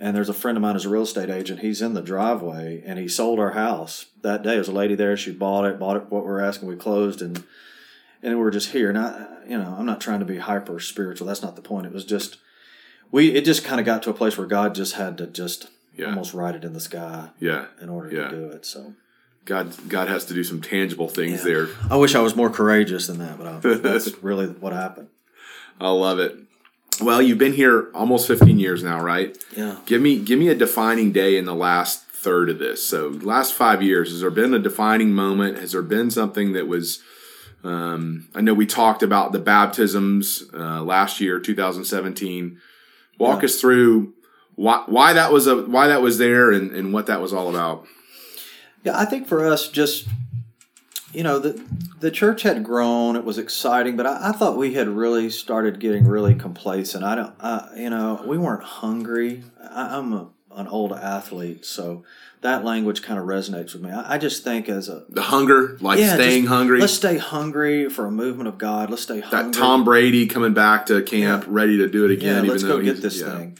and 0.00 0.16
there's 0.16 0.28
a 0.28 0.34
friend 0.34 0.58
of 0.58 0.62
mine 0.62 0.74
who's 0.74 0.86
a 0.86 0.88
real 0.90 1.02
estate 1.02 1.30
agent. 1.30 1.60
He's 1.60 1.80
in 1.82 1.94
the 1.94 2.02
driveway, 2.02 2.82
and 2.84 2.98
he 2.98 3.06
sold 3.06 3.38
our 3.38 3.52
house 3.52 4.06
that 4.22 4.42
day. 4.42 4.50
There 4.50 4.58
was 4.58 4.68
a 4.68 4.72
lady 4.72 4.94
there. 4.96 5.16
She 5.16 5.30
bought 5.32 5.64
it. 5.66 5.78
Bought 5.78 5.96
it. 5.96 6.10
What 6.10 6.24
we're 6.24 6.40
asking. 6.40 6.68
We 6.68 6.76
closed, 6.76 7.22
and 7.22 7.44
and 8.22 8.38
we're 8.38 8.50
just 8.50 8.70
here. 8.72 8.92
Now, 8.92 9.28
you 9.48 9.56
know, 9.56 9.76
I'm 9.78 9.86
not 9.86 10.00
trying 10.00 10.20
to 10.20 10.26
be 10.26 10.38
hyper 10.38 10.80
spiritual. 10.80 11.26
That's 11.28 11.42
not 11.42 11.54
the 11.56 11.62
point. 11.62 11.86
It 11.86 11.92
was 11.92 12.04
just 12.04 12.38
we. 13.12 13.32
It 13.36 13.44
just 13.44 13.64
kind 13.64 13.78
of 13.78 13.86
got 13.86 14.02
to 14.02 14.10
a 14.10 14.14
place 14.14 14.36
where 14.36 14.46
God 14.48 14.74
just 14.74 14.94
had 14.94 15.16
to 15.18 15.26
just 15.28 15.68
Yeah. 15.96 16.06
almost 16.06 16.34
write 16.34 16.56
it 16.56 16.64
in 16.64 16.72
the 16.72 16.80
sky 16.80 17.28
yeah. 17.38 17.66
in 17.80 17.88
order 17.88 18.10
Yeah. 18.14 18.28
to 18.28 18.36
do 18.36 18.44
it. 18.50 18.66
So 18.66 18.94
God, 19.44 19.72
God 19.88 20.08
has 20.08 20.24
to 20.26 20.34
do 20.34 20.44
some 20.44 20.60
tangible 20.60 21.08
things 21.08 21.38
Yeah. 21.40 21.52
there. 21.52 21.68
I 21.90 21.96
wish 21.96 22.14
I 22.14 22.20
was 22.20 22.36
more 22.36 22.50
courageous 22.50 23.06
than 23.06 23.18
that, 23.18 23.38
but 23.38 23.46
I, 23.46 23.58
that's 23.76 24.22
really 24.22 24.46
what 24.46 24.72
happened. 24.72 25.08
I 25.80 25.90
love 25.90 26.18
it. 26.18 26.36
Well, 27.00 27.22
you've 27.22 27.38
been 27.38 27.54
here 27.54 27.88
almost 27.94 28.26
15 28.28 28.58
years 28.58 28.82
now, 28.82 29.00
right? 29.00 29.36
Yeah. 29.56 29.76
Give 29.86 30.02
me, 30.02 30.18
give 30.18 30.38
me 30.38 30.48
a 30.48 30.54
defining 30.54 31.12
day 31.12 31.36
in 31.38 31.46
the 31.46 31.54
last 31.54 32.04
third 32.06 32.50
of 32.50 32.58
this. 32.58 32.84
So, 32.86 33.08
last 33.22 33.54
five 33.54 33.82
years, 33.82 34.10
has 34.10 34.20
there 34.20 34.30
been 34.30 34.52
a 34.52 34.58
defining 34.58 35.12
moment? 35.12 35.58
Has 35.58 35.72
there 35.72 35.82
been 35.82 36.10
something 36.10 36.52
that 36.52 36.66
was? 36.68 37.00
Um, 37.64 38.28
I 38.34 38.40
know 38.42 38.52
we 38.54 38.66
talked 38.66 39.02
about 39.02 39.32
the 39.32 39.38
baptisms 39.38 40.44
uh, 40.54 40.82
last 40.82 41.20
year, 41.20 41.38
2017. 41.40 42.58
Walk 43.18 43.40
Yeah. 43.40 43.44
us 43.46 43.60
through 43.60 44.12
why, 44.54 44.82
why 44.86 45.12
that 45.14 45.32
was 45.32 45.46
a 45.46 45.56
why 45.62 45.86
that 45.88 46.02
was 46.02 46.18
there 46.18 46.50
and, 46.50 46.70
and 46.72 46.92
what 46.92 47.06
that 47.06 47.20
was 47.22 47.32
all 47.32 47.48
about. 47.48 47.86
Yeah, 48.84 48.98
I 48.98 49.04
think 49.04 49.26
for 49.28 49.44
us, 49.46 49.68
just 49.68 50.08
you 51.12 51.22
know, 51.22 51.38
the 51.38 51.60
the 52.00 52.10
church 52.10 52.42
had 52.42 52.62
grown. 52.64 53.16
It 53.16 53.24
was 53.24 53.36
exciting, 53.38 53.96
but 53.96 54.06
I, 54.06 54.30
I 54.30 54.32
thought 54.32 54.56
we 54.56 54.74
had 54.74 54.88
really 54.88 55.28
started 55.30 55.80
getting 55.80 56.06
really 56.06 56.34
complacent. 56.34 57.04
I 57.04 57.14
don't, 57.14 57.34
I, 57.40 57.68
you 57.76 57.90
know, 57.90 58.22
we 58.26 58.38
weren't 58.38 58.62
hungry. 58.62 59.42
I, 59.60 59.96
I'm 59.98 60.12
a, 60.12 60.28
an 60.52 60.66
old 60.68 60.92
athlete, 60.92 61.64
so 61.66 62.04
that 62.42 62.64
language 62.64 63.02
kind 63.02 63.18
of 63.18 63.26
resonates 63.26 63.74
with 63.74 63.82
me. 63.82 63.90
I, 63.90 64.14
I 64.14 64.18
just 64.18 64.44
think 64.44 64.68
as 64.68 64.88
a 64.88 65.04
The 65.10 65.20
hunger, 65.22 65.76
like 65.80 65.98
yeah, 65.98 66.14
staying 66.14 66.44
just- 66.44 66.52
hungry. 66.54 66.80
Let's 66.80 66.94
stay 66.94 67.18
hungry 67.18 67.90
for 67.90 68.06
a 68.06 68.10
movement 68.10 68.48
of 68.48 68.56
God. 68.56 68.88
Let's 68.88 69.02
stay 69.02 69.20
hungry. 69.20 69.50
that. 69.50 69.58
Tom 69.58 69.84
Brady 69.84 70.26
coming 70.26 70.54
back 70.54 70.86
to 70.86 71.02
camp, 71.02 71.44
Yeah. 71.44 71.50
ready 71.52 71.76
to 71.78 71.88
do 71.88 72.04
it 72.06 72.12
again. 72.12 72.28
yeah, 72.36 72.38
even 72.38 72.50
let's 72.50 72.62
though 72.62 72.78
go 72.78 72.84
get 72.84 73.02
this 73.02 73.20
yeah. 73.20 73.36
thing. 73.36 73.58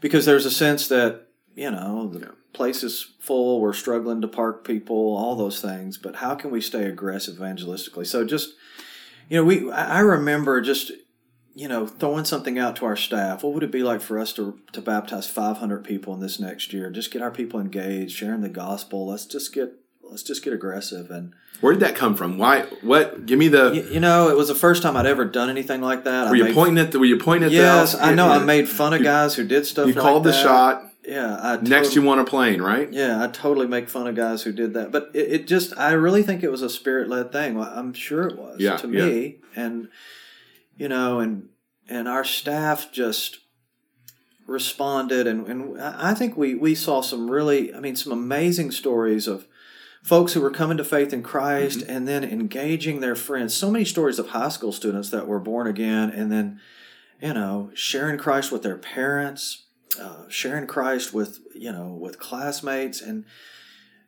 Because 0.00 0.24
there's 0.26 0.46
a 0.46 0.50
sense 0.50 0.86
that, 0.88 1.26
you 1.56 1.70
know, 1.70 2.08
the 2.08 2.32
Yeah. 2.52 2.56
place 2.56 2.82
is 2.82 3.06
full, 3.18 3.60
we're 3.60 3.72
struggling 3.72 4.20
to 4.20 4.28
park 4.28 4.64
people, 4.64 4.96
all 5.16 5.36
those 5.36 5.60
things, 5.60 5.98
but 5.98 6.16
how 6.16 6.34
can 6.34 6.50
we 6.50 6.60
stay 6.60 6.84
aggressive 6.84 7.36
evangelistically? 7.36 8.06
So 8.06 8.24
just, 8.24 8.54
you 9.28 9.38
know, 9.38 9.44
we 9.44 9.70
I 9.70 10.00
remember 10.00 10.60
just, 10.60 10.92
you 11.54 11.68
know, 11.68 11.86
throwing 11.86 12.24
something 12.24 12.58
out 12.58 12.76
to 12.76 12.84
our 12.86 12.96
staff. 12.96 13.42
What 13.42 13.54
would 13.54 13.62
it 13.62 13.70
be 13.70 13.82
like 13.82 14.00
for 14.00 14.18
us 14.18 14.32
to 14.34 14.58
to 14.72 14.80
baptize 14.80 15.28
500 15.28 15.84
people 15.84 16.14
in 16.14 16.20
this 16.20 16.38
next 16.40 16.72
year? 16.72 16.90
Just 16.90 17.10
get 17.10 17.22
our 17.22 17.30
people 17.30 17.60
engaged, 17.60 18.16
sharing 18.16 18.40
the 18.42 18.48
gospel. 18.48 19.06
Let's 19.08 19.26
just 19.26 19.52
get 19.54 19.72
let's 20.02 20.22
just 20.22 20.42
get 20.44 20.52
aggressive 20.52 21.10
and 21.10 21.32
Where 21.62 21.72
did 21.72 21.80
that 21.80 21.94
come 21.94 22.14
from? 22.16 22.36
Why? 22.38 22.62
What? 22.82 23.24
Give 23.26 23.38
me 23.38 23.48
the. 23.48 23.70
you, 23.72 23.82
you 23.94 24.00
know, 24.00 24.28
it 24.28 24.36
was 24.36 24.48
the 24.48 24.54
first 24.54 24.82
time 24.82 24.96
I'd 24.96 25.06
ever 25.06 25.24
done 25.24 25.48
anything 25.48 25.80
like 25.80 26.04
that. 26.04 26.28
were 26.28 26.34
I 26.34 26.38
you 26.38 26.44
made- 26.44 26.54
pointing 26.54 26.78
at 26.84 26.92
the? 26.92 26.98
Were 26.98 27.04
you 27.06 27.18
pointing 27.18 27.46
at 27.46 27.52
Yes, 27.52 27.92
the? 27.92 28.04
I 28.04 28.14
know. 28.14 28.28
I 28.28 28.38
made 28.44 28.68
fun 28.68 28.92
of 28.92 28.98
You- 29.00 29.04
guys 29.04 29.34
who 29.36 29.44
did 29.44 29.64
stuff. 29.66 29.86
You 29.86 29.92
like 29.94 30.02
called 30.02 30.24
the 30.24 30.32
shot. 30.32 30.91
Yeah, 31.04 31.36
I 31.36 31.56
Next, 31.60 31.96
you 31.96 32.02
want 32.02 32.20
a 32.20 32.24
plane, 32.24 32.62
right? 32.62 32.90
Yeah, 32.92 33.22
I 33.22 33.26
totally 33.26 33.66
make 33.66 33.88
fun 33.88 34.06
of 34.06 34.14
guys 34.14 34.42
who 34.42 34.52
did 34.52 34.74
that, 34.74 34.92
but 34.92 35.10
it, 35.14 35.32
it 35.32 35.46
just 35.48 35.76
I 35.76 35.92
really 35.92 36.22
think 36.22 36.42
it 36.44 36.50
was 36.50 36.62
a 36.62 36.70
spirit 36.70 37.08
led 37.08 37.32
thing. 37.32 37.56
Well, 37.56 37.72
I'm 37.74 37.92
sure 37.92 38.28
it 38.28 38.38
was 38.38 38.60
Yeah, 38.60 38.76
to 38.76 38.88
yeah. 38.88 39.04
me, 39.04 39.36
and 39.56 39.88
you 40.76 40.88
know, 40.88 41.18
and 41.18 41.48
and 41.88 42.06
our 42.08 42.24
staff 42.24 42.92
just 42.92 43.38
responded, 44.46 45.26
and 45.26 45.46
and 45.46 45.80
I 45.80 46.10
I 46.10 46.14
think 46.14 46.36
we 46.36 46.54
we 46.54 46.74
saw 46.74 47.00
some 47.00 47.30
really, 47.30 47.74
I 47.74 47.80
mean, 47.80 47.96
some 47.96 48.12
amazing 48.12 48.70
stories 48.70 49.26
of 49.26 49.46
folks 50.02 50.32
who 50.32 50.40
were 50.40 50.50
coming 50.50 50.76
to 50.76 50.84
faith 50.84 51.12
in 51.12 51.22
Christ 51.22 51.80
Mm-hmm. 51.80 51.90
and 51.96 52.08
then 52.08 52.24
engaging 52.24 53.00
their 53.00 53.14
friends. 53.16 53.54
So 53.54 53.70
many 53.70 53.84
stories 53.84 54.18
of 54.18 54.28
high 54.28 54.48
school 54.48 54.72
students 54.72 55.10
that 55.10 55.26
were 55.28 55.38
born 55.40 55.66
again, 55.66 56.10
and 56.10 56.30
then 56.30 56.60
you 57.20 57.34
know 57.34 57.70
sharing 57.74 58.18
Christ 58.18 58.50
with 58.52 58.62
their 58.62 58.76
parents, 58.78 59.64
uh, 59.98 60.28
sharing 60.28 60.66
Christ 60.66 61.12
with 61.12 61.40
you 61.54 61.72
know 61.72 61.88
with 61.88 62.18
classmates, 62.18 63.00
and 63.00 63.24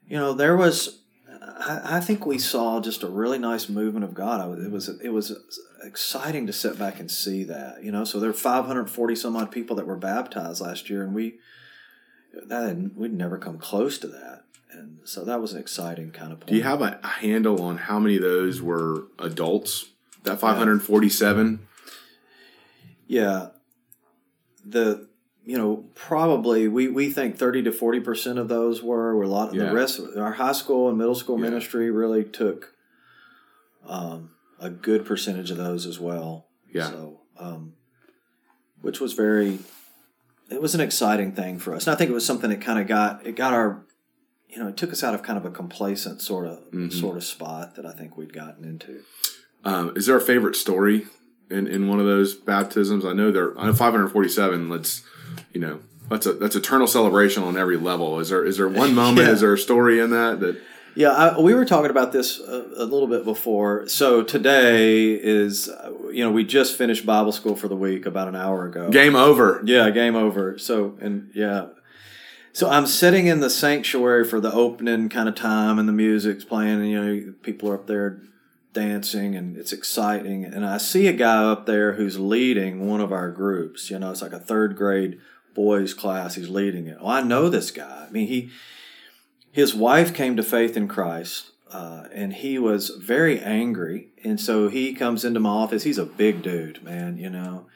you 0.09 0.17
know 0.17 0.33
there 0.33 0.57
was. 0.57 1.01
I, 1.43 1.97
I 1.97 2.01
think 2.01 2.25
we 2.25 2.39
saw 2.39 2.81
just 2.81 3.03
a 3.03 3.09
really 3.09 3.39
nice 3.39 3.69
movement 3.69 4.05
of 4.05 4.15
God. 4.15 4.41
I, 4.41 4.65
it 4.65 4.71
was 4.71 4.89
it 4.89 5.11
was 5.11 5.37
exciting 5.83 6.47
to 6.47 6.53
sit 6.53 6.79
back 6.79 7.01
and 7.01 7.11
see 7.11 7.45
that. 7.45 7.83
You 7.83 7.93
know, 7.93 8.05
so 8.05 8.21
there 8.21 8.31
were 8.31 8.35
540 8.35 9.17
some 9.17 9.37
odd 9.37 9.51
people 9.51 9.77
that 9.77 9.87
were 9.87 9.97
baptized 9.97 10.61
last 10.61 10.89
year, 10.89 11.03
and 11.03 11.15
we 11.15 11.35
that 12.47 12.69
had, 12.69 12.97
we'd 12.97 13.13
never 13.13 13.39
come 13.39 13.59
close 13.59 13.99
to 13.99 14.07
that. 14.09 14.45
And 14.71 14.99
so 15.05 15.25
that 15.25 15.41
was 15.41 15.53
an 15.53 15.61
exciting 15.61 16.11
kind 16.11 16.33
of 16.33 16.41
point. 16.41 16.51
Do 16.51 16.57
you 16.57 16.63
have 16.63 16.83
a, 16.83 16.99
a 17.03 17.09
handle 17.09 17.63
on 17.63 17.79
how 17.79 17.99
many 17.99 18.17
of 18.17 18.23
those 18.23 18.61
were 18.61 19.05
adults? 19.19 19.91
That 20.25 20.41
547. 20.41 21.67
Yeah. 23.07 23.49
The 24.65 25.09
you 25.45 25.59
know 25.59 25.85
probably 25.95 26.69
we, 26.69 26.89
we 26.89 27.11
think 27.11 27.37
thirty 27.37 27.63
to 27.63 27.73
forty 27.73 28.01
percent 28.01 28.39
of 28.39 28.49
those 28.49 28.83
were 28.83 29.15
were 29.17 29.25
a 29.25 29.29
lot. 29.29 29.55
Yeah. 29.55 29.67
The 29.67 29.75
rest 29.75 30.01
our 30.17 30.33
high 30.33 30.53
school 30.53 30.89
and 30.89 30.97
middle 30.99 31.15
school 31.15 31.37
Yeah. 31.39 31.51
ministry 31.51 31.91
really 31.91 32.25
took 32.25 32.73
um, 33.87 34.31
a 34.59 34.71
good 34.71 35.05
percentage 35.05 35.51
of 35.51 35.57
those 35.57 35.87
as 35.87 35.99
well. 36.01 36.47
Yeah. 36.73 36.89
So 36.89 37.21
um, 37.39 37.75
which 38.81 39.01
was 39.01 39.13
very 39.13 39.59
it 40.51 40.61
was 40.61 40.75
an 40.75 40.81
exciting 40.81 41.33
thing 41.33 41.59
for 41.59 41.75
us. 41.75 41.87
And 41.87 41.95
I 41.95 41.99
think 41.99 42.11
it 42.11 42.15
was 42.15 42.27
something 42.27 42.51
that 42.51 42.61
kind 42.61 42.79
of 42.79 42.87
got 42.87 43.27
it 43.27 43.37
got 43.37 43.53
our 43.53 43.85
you 44.49 44.59
know 44.59 44.69
it 44.69 44.77
took 44.77 44.93
us 44.93 45.03
out 45.05 45.15
of 45.15 45.23
kind 45.23 45.37
of 45.39 45.45
a 45.45 45.51
complacent 45.51 46.21
sort 46.23 46.47
of 46.47 46.71
Mhm. 46.71 46.93
sort 46.93 47.17
of 47.17 47.25
spot 47.25 47.75
that 47.77 47.85
I 47.87 47.93
think 47.93 48.17
we'd 48.17 48.33
gotten 48.33 48.65
into. 48.65 49.01
Um, 49.65 49.93
is 49.97 50.07
there 50.07 50.17
a 50.17 50.21
favorite 50.21 50.57
story 50.57 51.07
in, 51.51 51.67
in 51.67 51.89
one 51.89 51.99
of 51.99 52.05
those 52.07 52.35
baptisms? 52.35 53.05
I 53.05 53.15
know 53.15 53.31
there. 53.31 53.59
I 53.59 53.67
know 53.67 53.73
547. 53.73 54.69
Let's, 54.69 55.03
you 55.53 55.61
know, 55.61 55.81
that's 56.09 56.27
a 56.27 56.33
that's 56.35 56.57
eternal 56.57 56.87
celebration 56.87 57.43
on 57.43 57.57
every 57.57 57.77
level. 57.77 58.21
Is 58.21 58.29
there 58.31 58.45
is 58.45 58.57
there 58.57 58.69
one 58.69 58.95
moment? 59.03 59.27
Yeah. 59.27 59.33
Is 59.33 59.41
there 59.41 59.55
a 59.55 59.59
story 59.59 60.01
in 60.01 60.11
that 60.11 60.41
that? 60.41 60.61
Yeah, 60.97 61.09
I, 61.09 61.41
we 61.41 61.55
were 61.55 61.65
talking 61.65 61.91
about 61.91 62.13
this 62.13 62.39
a, 62.39 62.67
a 62.77 62.85
little 62.85 63.09
bit 63.09 63.25
before. 63.25 63.89
So 63.89 64.23
today 64.23 65.13
is, 65.13 65.69
you 66.13 66.23
know, 66.23 66.31
we 66.31 66.45
just 66.45 66.79
finished 66.79 67.05
Bible 67.05 67.33
school 67.33 67.57
for 67.57 67.67
the 67.67 67.75
week 67.75 68.07
about 68.07 68.29
an 68.29 68.37
hour 68.37 68.67
ago. 68.67 68.91
Game 68.91 69.17
over. 69.17 69.61
Yeah, 69.65 69.91
game 69.91 70.15
over. 70.15 70.57
So 70.57 70.97
and 71.01 71.33
yeah, 71.35 71.67
so 72.55 72.71
I'm 72.71 72.87
sitting 72.87 73.27
in 73.27 73.41
the 73.41 73.51
sanctuary 73.51 74.25
for 74.25 74.39
the 74.39 74.53
opening 74.53 75.09
kind 75.09 75.29
of 75.29 75.35
time, 75.35 75.81
and 75.81 75.89
the 75.89 75.93
music's 75.93 76.45
playing, 76.45 76.81
and 76.81 76.89
you 76.89 77.03
know, 77.03 77.35
people 77.43 77.69
are 77.69 77.75
up 77.75 77.89
there 77.89 78.23
dancing, 78.75 79.35
and 79.35 79.57
it's 79.57 79.73
exciting. 79.73 80.45
And 80.45 80.67
I 80.67 80.77
see 80.77 81.07
a 81.07 81.13
guy 81.13 81.45
up 81.45 81.65
there 81.65 81.95
who's 81.95 82.19
leading 82.19 82.87
one 82.87 83.01
of 83.01 83.13
our 83.13 83.31
groups. 83.31 83.91
You 83.91 83.99
know, 83.99 84.11
it's 84.11 84.21
like 84.23 84.33
a 84.33 84.39
third 84.39 84.77
grade 84.77 85.19
boys 85.55 85.95
class. 85.95 86.35
He's 86.35 86.51
leading 86.51 86.87
it. 86.87 86.99
Well, 87.01 87.09
I 87.09 87.23
know 87.23 87.49
this 87.49 87.71
guy. 87.71 88.07
I 88.09 88.11
mean, 88.11 88.29
he 88.29 88.51
his 89.51 89.75
wife 89.75 90.13
came 90.13 90.37
to 90.37 90.43
faith 90.43 90.77
in 90.77 90.89
Christ. 90.89 91.53
Uh, 91.71 92.07
and 92.13 92.35
he 92.35 92.57
was 92.57 92.91
very 92.91 93.41
angry, 93.41 94.11
and 94.23 94.39
so 94.39 94.69
he 94.69 94.95
comes 94.95 95.25
into 95.25 95.41
my 95.41 95.51
office. 95.51 95.83
He's 95.83 95.99
a 95.99 96.07
big 96.07 96.41
dude, 96.41 96.85
man, 96.85 97.19
you 97.19 97.29
know, 97.29 97.67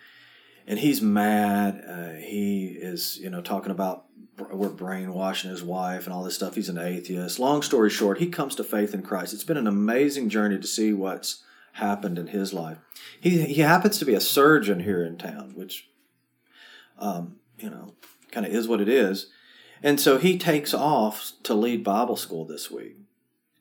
and 0.68 0.78
he's 0.78 1.02
mad. 1.02 1.82
Uh, 1.84 2.12
he 2.12 2.76
is, 2.80 3.18
you 3.18 3.28
know, 3.28 3.42
talking 3.42 3.72
about 3.72 4.04
we're 4.38 4.68
brainwashing 4.68 5.50
his 5.50 5.62
wife 5.62 6.04
and 6.04 6.14
all 6.14 6.22
this 6.22 6.34
stuff. 6.34 6.54
He's 6.54 6.68
an 6.68 6.78
atheist. 6.78 7.38
Long 7.38 7.62
story 7.62 7.90
short, 7.90 8.18
he 8.18 8.28
comes 8.28 8.54
to 8.56 8.64
faith 8.64 8.94
in 8.94 9.02
Christ. 9.02 9.34
It's 9.34 9.44
been 9.44 9.56
an 9.56 9.66
amazing 9.66 10.28
journey 10.28 10.58
to 10.58 10.66
see 10.66 10.92
what's 10.92 11.42
happened 11.72 12.18
in 12.18 12.28
his 12.28 12.52
life. 12.52 12.78
He 13.20 13.42
he 13.46 13.60
happens 13.62 13.98
to 13.98 14.04
be 14.04 14.14
a 14.14 14.20
surgeon 14.20 14.80
here 14.80 15.04
in 15.04 15.16
town, 15.16 15.52
which, 15.54 15.88
um, 16.98 17.36
you 17.58 17.70
know, 17.70 17.94
kind 18.30 18.46
of 18.46 18.52
is 18.52 18.68
what 18.68 18.80
it 18.80 18.88
is. 18.88 19.30
And 19.82 20.00
so 20.00 20.18
he 20.18 20.38
takes 20.38 20.74
off 20.74 21.32
to 21.44 21.54
lead 21.54 21.84
Bible 21.84 22.16
school 22.16 22.44
this 22.44 22.70
week. 22.70 22.96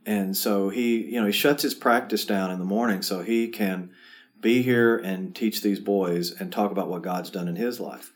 And 0.06 0.38
so 0.38 0.70
he, 0.70 1.04
you 1.04 1.20
know, 1.20 1.28
he 1.28 1.34
shuts 1.34 1.64
his 1.64 1.76
practice 1.76 2.26
down 2.26 2.50
in 2.50 2.60
the 2.60 2.66
morning 2.66 3.02
so 3.02 3.22
he 3.22 3.50
can 3.50 3.92
be 4.40 4.62
here 4.62 4.98
and 4.98 5.36
teach 5.36 5.62
these 5.62 5.80
boys 5.80 6.32
and 6.32 6.52
talk 6.52 6.72
about 6.72 6.90
what 6.90 7.02
God's 7.02 7.30
done 7.30 7.48
in 7.48 7.56
his 7.56 7.80
life. 7.80 8.14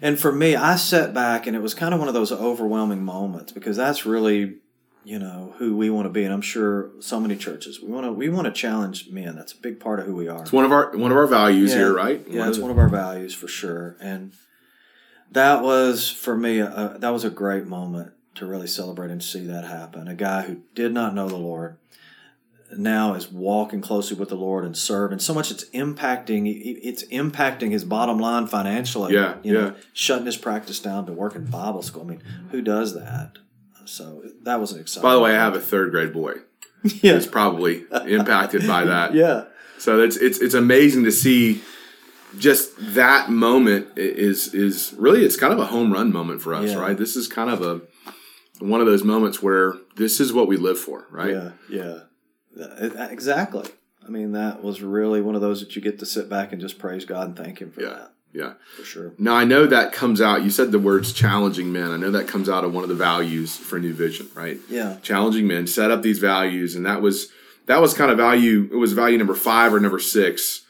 And 0.00 0.18
for 0.18 0.32
me, 0.32 0.54
I 0.56 0.76
sat 0.76 1.12
back 1.14 1.46
and 1.46 1.56
it 1.56 1.60
was 1.62 1.74
kind 1.74 1.92
of 1.94 2.00
one 2.00 2.08
of 2.08 2.14
those 2.14 2.30
overwhelming 2.32 3.04
moments 3.04 3.52
because 3.52 3.76
that's 3.76 4.06
really, 4.06 4.56
you 5.04 5.18
know, 5.18 5.54
who 5.58 5.76
we 5.76 5.90
want 5.90 6.06
to 6.06 6.10
be. 6.10 6.24
And 6.24 6.32
I'm 6.32 6.40
sure 6.40 6.90
so 7.00 7.18
many 7.18 7.36
churches, 7.36 7.80
we 7.80 7.88
want 7.88 8.06
to, 8.06 8.12
we 8.12 8.28
want 8.28 8.46
to 8.46 8.52
challenge 8.52 9.08
men. 9.10 9.34
That's 9.36 9.52
a 9.52 9.56
big 9.60 9.80
part 9.80 10.00
of 10.00 10.06
who 10.06 10.14
we 10.14 10.28
are. 10.28 10.42
It's 10.42 10.52
one 10.52 10.64
of 10.64 10.72
our 10.72 10.96
one 10.96 11.10
of 11.10 11.16
our 11.16 11.26
values 11.26 11.72
here, 11.72 11.92
right? 11.92 12.24
Yeah, 12.28 12.40
One 12.40 12.48
it's 12.48 12.58
one 12.58 12.70
of 12.70 12.78
our 12.78 12.88
values 12.88 13.34
for 13.34 13.48
sure. 13.48 13.96
And 14.00 14.32
that 15.32 15.62
was 15.62 16.10
for 16.10 16.36
me, 16.36 16.58
a- 16.60 16.96
that 16.98 17.10
was 17.10 17.24
a 17.24 17.30
great 17.30 17.66
moment 17.66 18.12
to 18.36 18.46
really 18.46 18.66
celebrate 18.68 19.10
and 19.10 19.22
see 19.22 19.44
that 19.46 19.64
happen. 19.64 20.06
A 20.08 20.14
guy 20.14 20.42
who 20.42 20.60
did 20.74 20.92
not 20.92 21.14
know 21.14 21.28
the 21.28 21.36
Lord 21.36 21.76
now 22.76 23.14
is 23.14 23.30
walking 23.30 23.80
closely 23.80 24.16
with 24.16 24.28
the 24.28 24.34
Lord 24.36 24.64
and 24.64 24.76
serve, 24.76 25.10
and 25.12 25.20
so 25.22 25.32
much 25.34 25.50
it's 25.50 25.64
impacting. 25.70 26.42
It's 26.82 27.02
impacting 27.06 27.70
his 27.70 27.84
bottom 27.84 28.18
line 28.18 28.46
financially. 28.46 29.14
Yeah, 29.14 29.36
you 29.42 29.54
know, 29.54 29.66
yeah. 29.68 29.82
shutting 29.92 30.26
his 30.26 30.36
practice 30.36 30.78
down 30.80 31.06
to 31.06 31.12
work 31.12 31.34
in 31.34 31.46
Bible 31.46 31.82
school. 31.82 32.02
I 32.02 32.06
mean, 32.06 32.22
who 32.50 32.60
does 32.62 32.94
that? 32.94 33.38
So 33.86 34.22
that 34.42 34.60
was 34.60 34.72
an 34.72 34.80
exciting. 34.80 35.08
By 35.08 35.14
the 35.14 35.20
way, 35.20 35.30
I 35.32 35.42
have 35.42 35.54
a 35.54 35.60
third 35.60 35.90
grade 35.92 36.12
boy. 36.12 36.34
yeah, 36.84 37.14
He's 37.14 37.26
probably 37.26 37.84
impacted 38.06 38.66
by 38.66 38.84
that. 38.84 39.14
yeah. 39.14 39.44
So 39.78 40.00
it's 40.00 40.16
it's 40.16 40.38
it's 40.40 40.54
amazing 40.54 41.04
to 41.04 41.12
see 41.12 41.62
just 42.38 42.72
that 42.94 43.30
moment 43.30 43.96
is 43.96 44.52
is 44.52 44.92
really 44.98 45.24
it's 45.24 45.36
kind 45.36 45.52
of 45.52 45.58
a 45.58 45.66
home 45.66 45.92
run 45.92 46.12
moment 46.12 46.42
for 46.42 46.52
us, 46.54 46.70
Yeah. 46.72 46.78
right? 46.78 46.96
This 46.98 47.16
is 47.16 47.26
kind 47.28 47.48
of 47.48 47.62
a 47.62 47.80
one 48.62 48.80
of 48.80 48.86
those 48.86 49.04
moments 49.04 49.40
where 49.42 49.74
this 49.96 50.20
is 50.20 50.32
what 50.32 50.48
we 50.48 50.56
live 50.56 50.78
for, 50.78 51.06
right? 51.10 51.30
Yeah, 51.30 51.50
yeah, 51.70 51.98
exactly. 52.56 53.68
I 54.06 54.10
mean, 54.10 54.32
that 54.32 54.62
was 54.62 54.80
really 54.82 55.20
one 55.20 55.34
of 55.34 55.40
those 55.40 55.60
that 55.60 55.76
you 55.76 55.82
get 55.82 55.98
to 55.98 56.06
sit 56.06 56.28
back 56.30 56.52
and 56.52 56.60
just 56.60 56.78
praise 56.78 57.04
God 57.04 57.28
and 57.28 57.36
thank 57.36 57.60
Him 57.60 57.70
for 57.70 57.82
Yeah. 57.82 57.88
that, 57.90 58.12
Yeah. 58.32 58.52
for 58.76 58.84
sure. 58.84 59.12
Now 59.18 59.34
I 59.34 59.44
know 59.44 59.66
that 59.66 59.92
comes 59.92 60.20
out. 60.20 60.42
You 60.42 60.50
said 60.50 60.72
the 60.72 60.78
words 60.78 61.12
challenging 61.12 61.72
men. 61.72 61.90
I 61.90 61.96
know 61.96 62.10
that 62.10 62.26
comes 62.26 62.48
out 62.48 62.64
of 62.64 62.72
one 62.72 62.82
of 62.84 62.88
the 62.88 62.94
values 62.94 63.56
for 63.56 63.78
New 63.78 63.92
Vision, 63.92 64.28
right? 64.34 64.58
Yeah, 64.70 64.96
Challenging 65.02 65.46
men 65.46 65.66
set 65.66 65.90
up 65.90 66.02
these 66.02 66.18
values, 66.18 66.74
and 66.74 66.86
that 66.86 67.02
was 67.02 67.28
that 67.66 67.82
was 67.82 67.92
kind 67.92 68.10
of 68.10 68.16
value. 68.16 68.66
It 68.72 68.76
was 68.76 68.94
value 68.94 69.18
number 69.18 69.34
five 69.34 69.74
or 69.74 69.80
number 69.80 69.98
six 69.98 70.62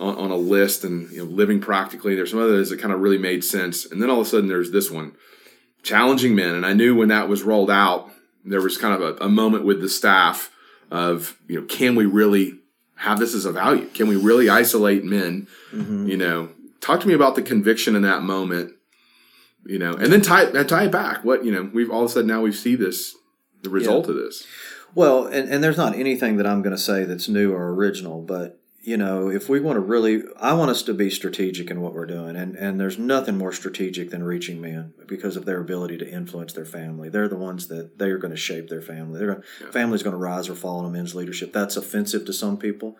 on, 0.00 0.16
on 0.16 0.30
a 0.32 0.36
list, 0.36 0.82
and 0.82 1.08
you 1.12 1.18
know, 1.18 1.24
living 1.30 1.60
practically. 1.60 2.16
There's 2.16 2.30
some 2.32 2.40
others 2.40 2.70
that 2.70 2.80
kind 2.80 2.92
of 2.92 2.98
really 3.00 3.18
made 3.18 3.44
sense, 3.44 3.86
and 3.86 4.02
then 4.02 4.10
all 4.10 4.20
of 4.20 4.26
a 4.26 4.30
sudden 4.30 4.48
there's 4.48 4.72
this 4.72 4.90
one, 4.90 5.12
challenging 5.84 6.34
men. 6.34 6.54
And 6.56 6.66
I 6.66 6.72
knew 6.72 6.96
when 6.96 7.06
that 7.08 7.28
was 7.28 7.44
rolled 7.44 7.70
out, 7.70 8.10
there 8.44 8.60
was 8.60 8.76
kind 8.76 9.00
of 9.00 9.00
a, 9.20 9.24
a 9.26 9.28
moment 9.28 9.64
with 9.64 9.80
the 9.80 9.88
staff 9.88 10.50
of 10.90 11.36
you 11.48 11.60
know 11.60 11.66
can 11.66 11.94
we 11.94 12.06
really 12.06 12.58
have 12.96 13.18
this 13.18 13.34
as 13.34 13.44
a 13.44 13.52
value? 13.52 13.86
Can 13.88 14.08
we 14.08 14.16
really 14.16 14.48
isolate 14.48 15.04
men? 15.04 15.48
Mm-hmm. 15.72 16.06
You 16.06 16.16
know, 16.16 16.50
talk 16.80 17.00
to 17.00 17.08
me 17.08 17.14
about 17.14 17.34
the 17.34 17.42
conviction 17.42 17.96
in 17.96 18.02
that 18.02 18.22
moment. 18.22 18.74
You 19.66 19.78
know, 19.78 19.92
and 19.92 20.12
then 20.12 20.22
tie 20.22 20.44
and 20.44 20.68
tie 20.68 20.84
it 20.84 20.92
back. 20.92 21.24
What 21.24 21.44
you 21.44 21.52
know, 21.52 21.70
we've 21.72 21.90
all 21.90 22.04
of 22.04 22.10
a 22.10 22.12
sudden 22.12 22.28
now 22.28 22.40
we 22.40 22.52
see 22.52 22.76
this 22.76 23.14
the 23.62 23.70
result 23.70 24.08
of 24.08 24.16
this. 24.16 24.46
Well, 24.94 25.26
and, 25.26 25.48
and 25.48 25.62
there's 25.62 25.76
not 25.76 25.94
anything 25.94 26.36
that 26.38 26.46
I'm 26.46 26.62
going 26.62 26.74
to 26.74 26.80
say 26.80 27.04
that's 27.04 27.28
new 27.28 27.52
or 27.52 27.72
original, 27.74 28.22
but 28.22 28.59
you 28.82 28.96
know, 28.96 29.28
if 29.28 29.48
we 29.48 29.60
want 29.60 29.76
to 29.76 29.80
really, 29.80 30.22
I 30.40 30.54
want 30.54 30.70
us 30.70 30.82
to 30.84 30.94
be 30.94 31.10
strategic 31.10 31.70
in 31.70 31.80
what 31.82 31.92
we're 31.92 32.06
doing, 32.06 32.34
and 32.36 32.56
and 32.56 32.80
there's 32.80 32.98
nothing 32.98 33.36
more 33.36 33.52
strategic 33.52 34.10
than 34.10 34.22
reaching 34.24 34.60
men 34.60 34.94
because 35.06 35.36
of 35.36 35.44
their 35.44 35.60
ability 35.60 35.98
to 35.98 36.10
influence 36.10 36.52
their 36.54 36.64
family. 36.64 37.08
They're 37.10 37.28
the 37.28 37.36
ones 37.36 37.68
that 37.68 37.98
they 37.98 38.08
are 38.10 38.18
going 38.18 38.30
to 38.32 38.36
shape 38.38 38.68
their 38.68 38.80
family. 38.82 39.18
Their 39.20 39.42
Yeah. 39.60 39.70
family's 39.70 40.02
going 40.02 40.14
to 40.14 40.18
rise 40.18 40.48
or 40.48 40.54
fall 40.54 40.84
in 40.86 40.92
men's 40.92 41.14
leadership. 41.14 41.52
That's 41.52 41.76
offensive 41.76 42.24
to 42.24 42.32
some 42.32 42.56
people. 42.56 42.96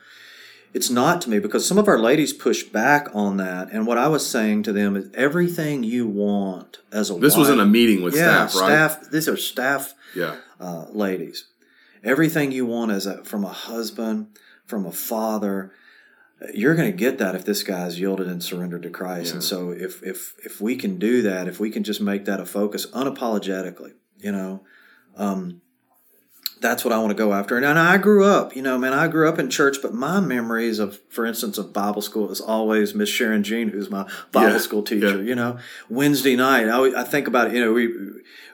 It's 0.73 0.91
not 0.91 1.21
to 1.23 1.31
me 1.31 1.41
because 1.41 1.67
some 1.67 1.79
of 1.79 1.89
our 1.89 1.99
ladies 1.99 2.33
push 2.33 2.63
back 2.63 3.09
on 3.15 3.39
that, 3.39 3.71
and 3.73 3.87
what 3.87 3.99
I 3.99 4.07
was 4.09 4.25
saying 4.27 4.63
to 4.65 4.73
them 4.73 4.95
is 4.97 5.09
everything 5.15 5.83
you 5.83 6.07
want 6.07 6.79
as 6.93 7.11
a 7.11 7.15
This 7.15 7.37
was 7.37 7.49
wife- 7.49 7.55
in 7.55 7.61
a 7.61 7.67
meeting 7.67 8.03
with 8.03 8.15
yeah, 8.15 8.47
staff, 8.47 8.61
right? 8.61 8.69
staff. 8.69 9.11
These 9.11 9.29
are 9.29 9.37
staff 9.37 9.95
Yeah, 10.15 10.37
uh, 10.61 10.85
ladies. 10.93 11.47
Everything 12.05 12.53
you 12.53 12.67
want 12.67 12.93
as 12.93 13.07
a 13.07 13.25
from 13.25 13.45
a 13.45 13.49
husband, 13.49 14.29
from 14.71 14.87
a 14.87 14.93
father, 14.93 15.73
you're 16.55 16.75
going 16.75 16.91
to 16.91 16.97
get 16.97 17.19
that 17.19 17.35
if 17.35 17.45
this 17.45 17.63
guy's 17.63 18.01
yielded 18.01 18.29
and 18.29 18.43
surrendered 18.43 18.85
to 18.85 18.91
Christ. 18.91 19.35
And 19.35 19.45
so 19.45 19.71
if 19.71 20.03
if 20.03 20.35
if 20.45 20.61
we 20.61 20.77
can 20.77 20.99
do 20.99 21.21
that, 21.23 21.49
if 21.49 21.61
we 21.61 21.69
can 21.71 21.83
just 21.83 22.01
make 22.01 22.25
that 22.25 22.41
a 22.41 22.47
focus 22.47 22.87
unapologetically, 22.87 23.93
you 24.17 24.33
know, 24.33 24.63
um, 25.17 25.61
that's 26.61 26.85
what 26.85 26.93
I 26.93 26.99
want 26.99 27.11
to 27.11 27.15
go 27.15 27.33
after. 27.33 27.57
And, 27.57 27.65
and 27.65 27.79
I 27.79 27.97
grew 27.97 28.25
up, 28.25 28.55
you 28.55 28.61
know, 28.63 28.77
man, 28.79 28.93
I 28.93 29.09
grew 29.09 29.29
up 29.29 29.39
in 29.39 29.49
church, 29.49 29.79
but 29.83 29.95
my 29.95 30.21
memories 30.21 30.79
of, 30.79 31.01
for 31.09 31.25
instance, 31.25 31.57
of 31.59 31.73
Bible 31.73 32.03
school 32.03 32.31
is 32.31 32.41
always 32.41 32.95
Miss 32.95 33.09
Sharon 33.09 33.43
Jean, 33.43 33.69
who's 33.71 33.89
my 33.91 34.09
Bible 34.31 34.53
Yeah, 34.53 34.59
school 34.59 34.83
teacher. 34.83 35.17
yeah. 35.17 35.23
You 35.23 35.35
know, 35.35 35.59
Wednesday 35.89 36.37
night, 36.37 36.69
I, 36.69 37.01
I 37.01 37.05
think 37.05 37.27
about 37.27 37.49
it. 37.49 37.55
You 37.55 37.65
know, 37.65 37.73
we 37.73 37.87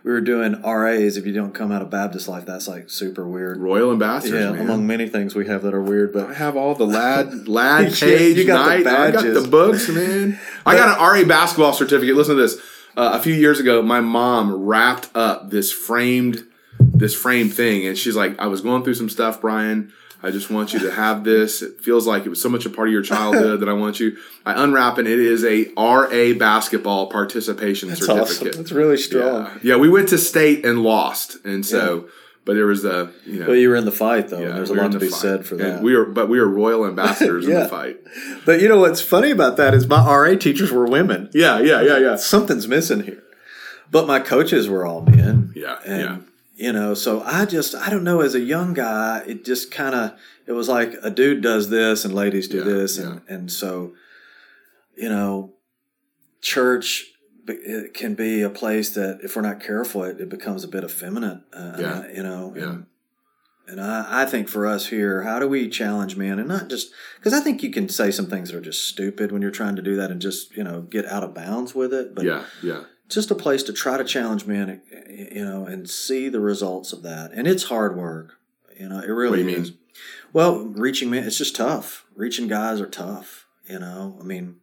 we 0.04 0.12
were 0.12 0.20
doing 0.20 0.62
RAs. 0.62 1.16
If 1.16 1.26
you 1.26 1.32
don't 1.32 1.52
come 1.52 1.72
out 1.72 1.82
of 1.82 1.90
Baptist 1.90 2.28
life, 2.28 2.46
that's 2.46 2.68
like 2.68 2.90
super 2.90 3.26
weird. 3.28 3.56
royal 3.56 3.90
ambassadors. 3.90 4.40
Yeah, 4.40 4.52
man. 4.52 4.60
among 4.60 4.86
many 4.86 5.08
things 5.08 5.34
we 5.34 5.48
have 5.48 5.64
that 5.64 5.74
are 5.74 5.82
weird, 5.82 6.12
But 6.12 6.30
I 6.30 6.34
have 6.34 6.56
all 6.56 6.76
the 6.76 6.86
lad 6.86 7.48
lad 7.48 7.90
Yeah, 7.90 7.96
page 8.08 8.36
the 8.36 8.44
night. 8.44 8.86
I 8.86 9.10
got 9.10 9.24
the 9.24 9.48
books, 9.48 9.88
man. 9.88 10.38
I 10.64 10.76
got 10.76 10.96
an 11.00 11.04
RA 11.04 11.26
basketball 11.26 11.72
certificate. 11.72 12.14
Listen 12.14 12.36
to 12.36 12.42
this. 12.42 12.56
Uh, 12.96 13.10
a 13.14 13.20
few 13.20 13.34
years 13.34 13.58
ago, 13.60 13.82
my 13.82 14.00
mom 14.00 14.54
wrapped 14.54 15.10
up 15.14 15.50
this 15.50 15.70
framed 15.72 16.45
this 16.98 17.14
frame 17.14 17.48
thing, 17.48 17.86
and 17.86 17.96
she's 17.96 18.16
like, 18.16 18.38
"I 18.38 18.46
was 18.46 18.60
going 18.60 18.82
through 18.84 18.94
some 18.94 19.08
stuff, 19.08 19.40
Brian. 19.40 19.92
I 20.22 20.30
just 20.30 20.50
want 20.50 20.72
you 20.72 20.78
to 20.80 20.90
have 20.90 21.24
this. 21.24 21.60
It 21.62 21.80
feels 21.80 22.06
like 22.06 22.24
it 22.26 22.30
was 22.30 22.40
so 22.40 22.48
much 22.48 22.64
a 22.66 22.70
part 22.70 22.88
of 22.88 22.92
your 22.92 23.02
childhood 23.02 23.60
that 23.60 23.68
I 23.68 23.74
want 23.74 24.00
you." 24.00 24.16
I 24.44 24.62
unwrap, 24.62 24.98
and 24.98 25.06
it 25.06 25.18
is 25.18 25.44
a 25.44 25.70
RA 25.76 26.32
basketball 26.38 27.08
participation 27.08 27.88
that's 27.90 28.08
awesome. 28.08 28.26
certificate. 28.26 28.56
That's 28.56 28.72
really 28.72 28.96
strong. 28.96 29.44
Yeah. 29.44 29.58
yeah, 29.62 29.76
we 29.76 29.88
went 29.88 30.08
to 30.10 30.18
state 30.18 30.64
and 30.64 30.82
lost, 30.82 31.36
and 31.44 31.64
so, 31.66 32.08
but 32.44 32.54
there 32.54 32.66
was 32.66 32.84
a 32.84 33.10
you 33.26 33.40
know. 33.40 33.46
But 33.46 33.52
you 33.54 33.68
were 33.68 33.76
in 33.76 33.84
the 33.84 33.92
fight 33.92 34.28
though, 34.28 34.40
Yeah, 34.40 34.46
and 34.48 34.56
there's 34.58 34.70
we 34.70 34.78
a 34.78 34.82
lot 34.82 34.92
to 34.92 34.98
be 34.98 35.08
fight. 35.08 35.20
said 35.20 35.46
for 35.46 35.56
And 35.56 35.64
that. 35.64 35.82
we 35.82 35.94
are, 35.94 36.04
but 36.06 36.28
we 36.28 36.38
are 36.38 36.46
royal 36.46 36.86
ambassadors 36.86 37.46
in 37.48 37.54
the 37.54 37.68
fight. 37.68 37.98
but 38.46 38.60
you 38.60 38.68
know 38.68 38.78
what's 38.80 39.00
funny 39.02 39.30
about 39.30 39.56
that 39.58 39.74
is 39.74 39.86
my 39.86 40.02
RA 40.04 40.34
teachers 40.36 40.72
were 40.72 40.86
women. 40.86 41.28
Yeah, 41.34 41.58
yeah, 41.60 41.82
yeah, 41.82 41.98
yeah. 41.98 42.16
Something's 42.16 42.66
missing 42.66 43.02
here. 43.02 43.22
But 43.90 44.06
my 44.08 44.18
coaches 44.18 44.68
were 44.68 44.84
all 44.86 45.02
men. 45.02 45.52
Yeah, 45.54 45.78
and 45.84 46.00
yeah. 46.00 46.16
You 46.56 46.72
know, 46.72 46.94
so 46.94 47.22
I 47.22 47.44
just 47.44 47.74
I 47.74 47.90
don't 47.90 48.02
know. 48.04 48.20
As 48.20 48.34
a 48.34 48.40
young 48.40 48.72
guy, 48.74 49.22
it 49.26 49.44
just 49.44 49.70
kind 49.70 49.94
of 49.94 50.18
it 50.46 50.52
was 50.52 50.68
like 50.68 50.94
a 51.02 51.10
dude 51.10 51.42
does 51.42 51.68
this 51.70 52.04
and 52.04 52.14
ladies 52.14 52.48
do 52.48 52.58
Yeah, 52.58 52.64
this, 52.64 52.98
and 52.98 53.20
and 53.28 53.52
so 53.52 53.92
you 54.96 55.08
know, 55.10 55.52
church 56.40 57.04
it 57.48 57.94
can 57.94 58.14
be 58.14 58.42
a 58.42 58.50
place 58.50 58.90
that 58.94 59.20
if 59.22 59.36
we're 59.36 59.42
not 59.42 59.60
careful, 59.60 60.02
it, 60.02 60.20
it 60.20 60.28
becomes 60.28 60.64
a 60.64 60.68
bit 60.68 60.82
effeminate. 60.82 61.42
Uh, 61.52 61.76
Yeah. 61.78 62.12
You 62.12 62.22
know, 62.24 62.52
Yeah. 62.56 62.62
and, 62.64 62.86
and 63.68 63.80
I, 63.80 64.22
I 64.22 64.24
think 64.24 64.48
for 64.48 64.66
us 64.66 64.86
here, 64.88 65.22
how 65.22 65.38
do 65.38 65.46
we 65.48 65.68
challenge 65.68 66.16
men 66.16 66.38
and 66.40 66.48
not 66.48 66.68
just 66.68 66.90
because 67.18 67.32
I 67.32 67.40
think 67.40 67.62
you 67.62 67.70
can 67.70 67.88
say 67.88 68.10
some 68.10 68.26
things 68.26 68.50
that 68.50 68.56
are 68.56 68.60
just 68.62 68.86
stupid 68.88 69.30
when 69.30 69.42
you're 69.42 69.50
trying 69.52 69.76
to 69.76 69.82
do 69.82 69.94
that 69.96 70.10
and 70.10 70.20
just 70.20 70.56
you 70.56 70.64
know 70.64 70.80
get 70.82 71.04
out 71.06 71.22
of 71.22 71.34
bounds 71.34 71.74
with 71.74 71.92
it, 71.92 72.14
but 72.14 72.24
yeah, 72.24 72.44
yeah. 72.62 72.84
Just 73.08 73.30
a 73.30 73.34
place 73.34 73.62
to 73.64 73.72
try 73.72 73.96
to 73.96 74.04
challenge 74.04 74.46
men, 74.46 74.82
you 75.08 75.44
know, 75.44 75.64
and 75.66 75.88
see 75.88 76.28
the 76.28 76.40
results 76.40 76.92
of 76.92 77.02
that. 77.02 77.32
And 77.32 77.46
it's 77.46 77.64
hard 77.64 77.96
work, 77.96 78.38
you 78.78 78.88
know. 78.88 78.98
It 79.00 79.08
really 79.08 79.42
What 79.42 79.46
do 79.48 79.52
you 79.52 79.58
is. 79.58 79.70
mean? 79.70 79.78
Well, 80.32 80.64
reaching 80.64 81.10
men, 81.10 81.24
it's 81.24 81.38
just 81.38 81.56
tough. 81.56 82.06
Reaching 82.14 82.48
guys 82.48 82.80
are 82.80 82.88
tough, 82.88 83.46
you 83.68 83.78
know. 83.78 84.18
I 84.20 84.24
mean, 84.24 84.56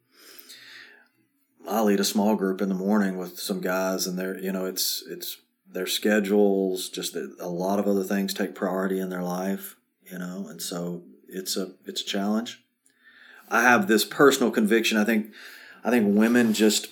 I 1.67 1.81
lead 1.81 1.99
a 1.99 2.05
small 2.05 2.35
group 2.35 2.61
in 2.61 2.69
the 2.69 2.75
morning 2.75 3.17
with 3.17 3.39
some 3.39 3.61
guys, 3.61 4.05
and 4.05 4.17
they're, 4.19 4.37
you 4.37 4.51
know, 4.51 4.65
it's 4.65 5.03
it's 5.07 5.37
their 5.71 5.87
schedules, 5.87 6.89
just 6.89 7.15
a 7.15 7.47
lot 7.47 7.79
of 7.79 7.87
other 7.87 8.03
things 8.03 8.33
take 8.33 8.53
priority 8.53 8.99
in 8.99 9.09
their 9.09 9.23
life, 9.23 9.75
you 10.11 10.19
know, 10.19 10.45
and 10.49 10.61
so 10.61 11.03
it's 11.27 11.57
a 11.57 11.71
it's 11.85 12.01
a 12.01 12.05
challenge. 12.05 12.61
I 13.49 13.61
have 13.63 13.87
this 13.87 14.05
personal 14.05 14.51
conviction. 14.51 14.97
I 14.97 15.03
think 15.05 15.31
I 15.83 15.89
think 15.89 16.15
women 16.15 16.53
just 16.53 16.87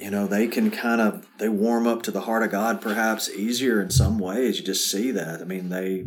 you 0.00 0.10
know 0.10 0.26
they 0.26 0.48
can 0.48 0.70
kind 0.70 1.00
of 1.00 1.26
they 1.38 1.48
warm 1.48 1.86
up 1.86 2.02
to 2.02 2.10
the 2.10 2.22
heart 2.22 2.42
of 2.42 2.50
god 2.50 2.80
perhaps 2.80 3.28
easier 3.28 3.80
in 3.80 3.90
some 3.90 4.18
ways 4.18 4.58
you 4.58 4.64
just 4.64 4.90
see 4.90 5.10
that 5.10 5.40
i 5.40 5.44
mean 5.44 5.68
they 5.68 6.04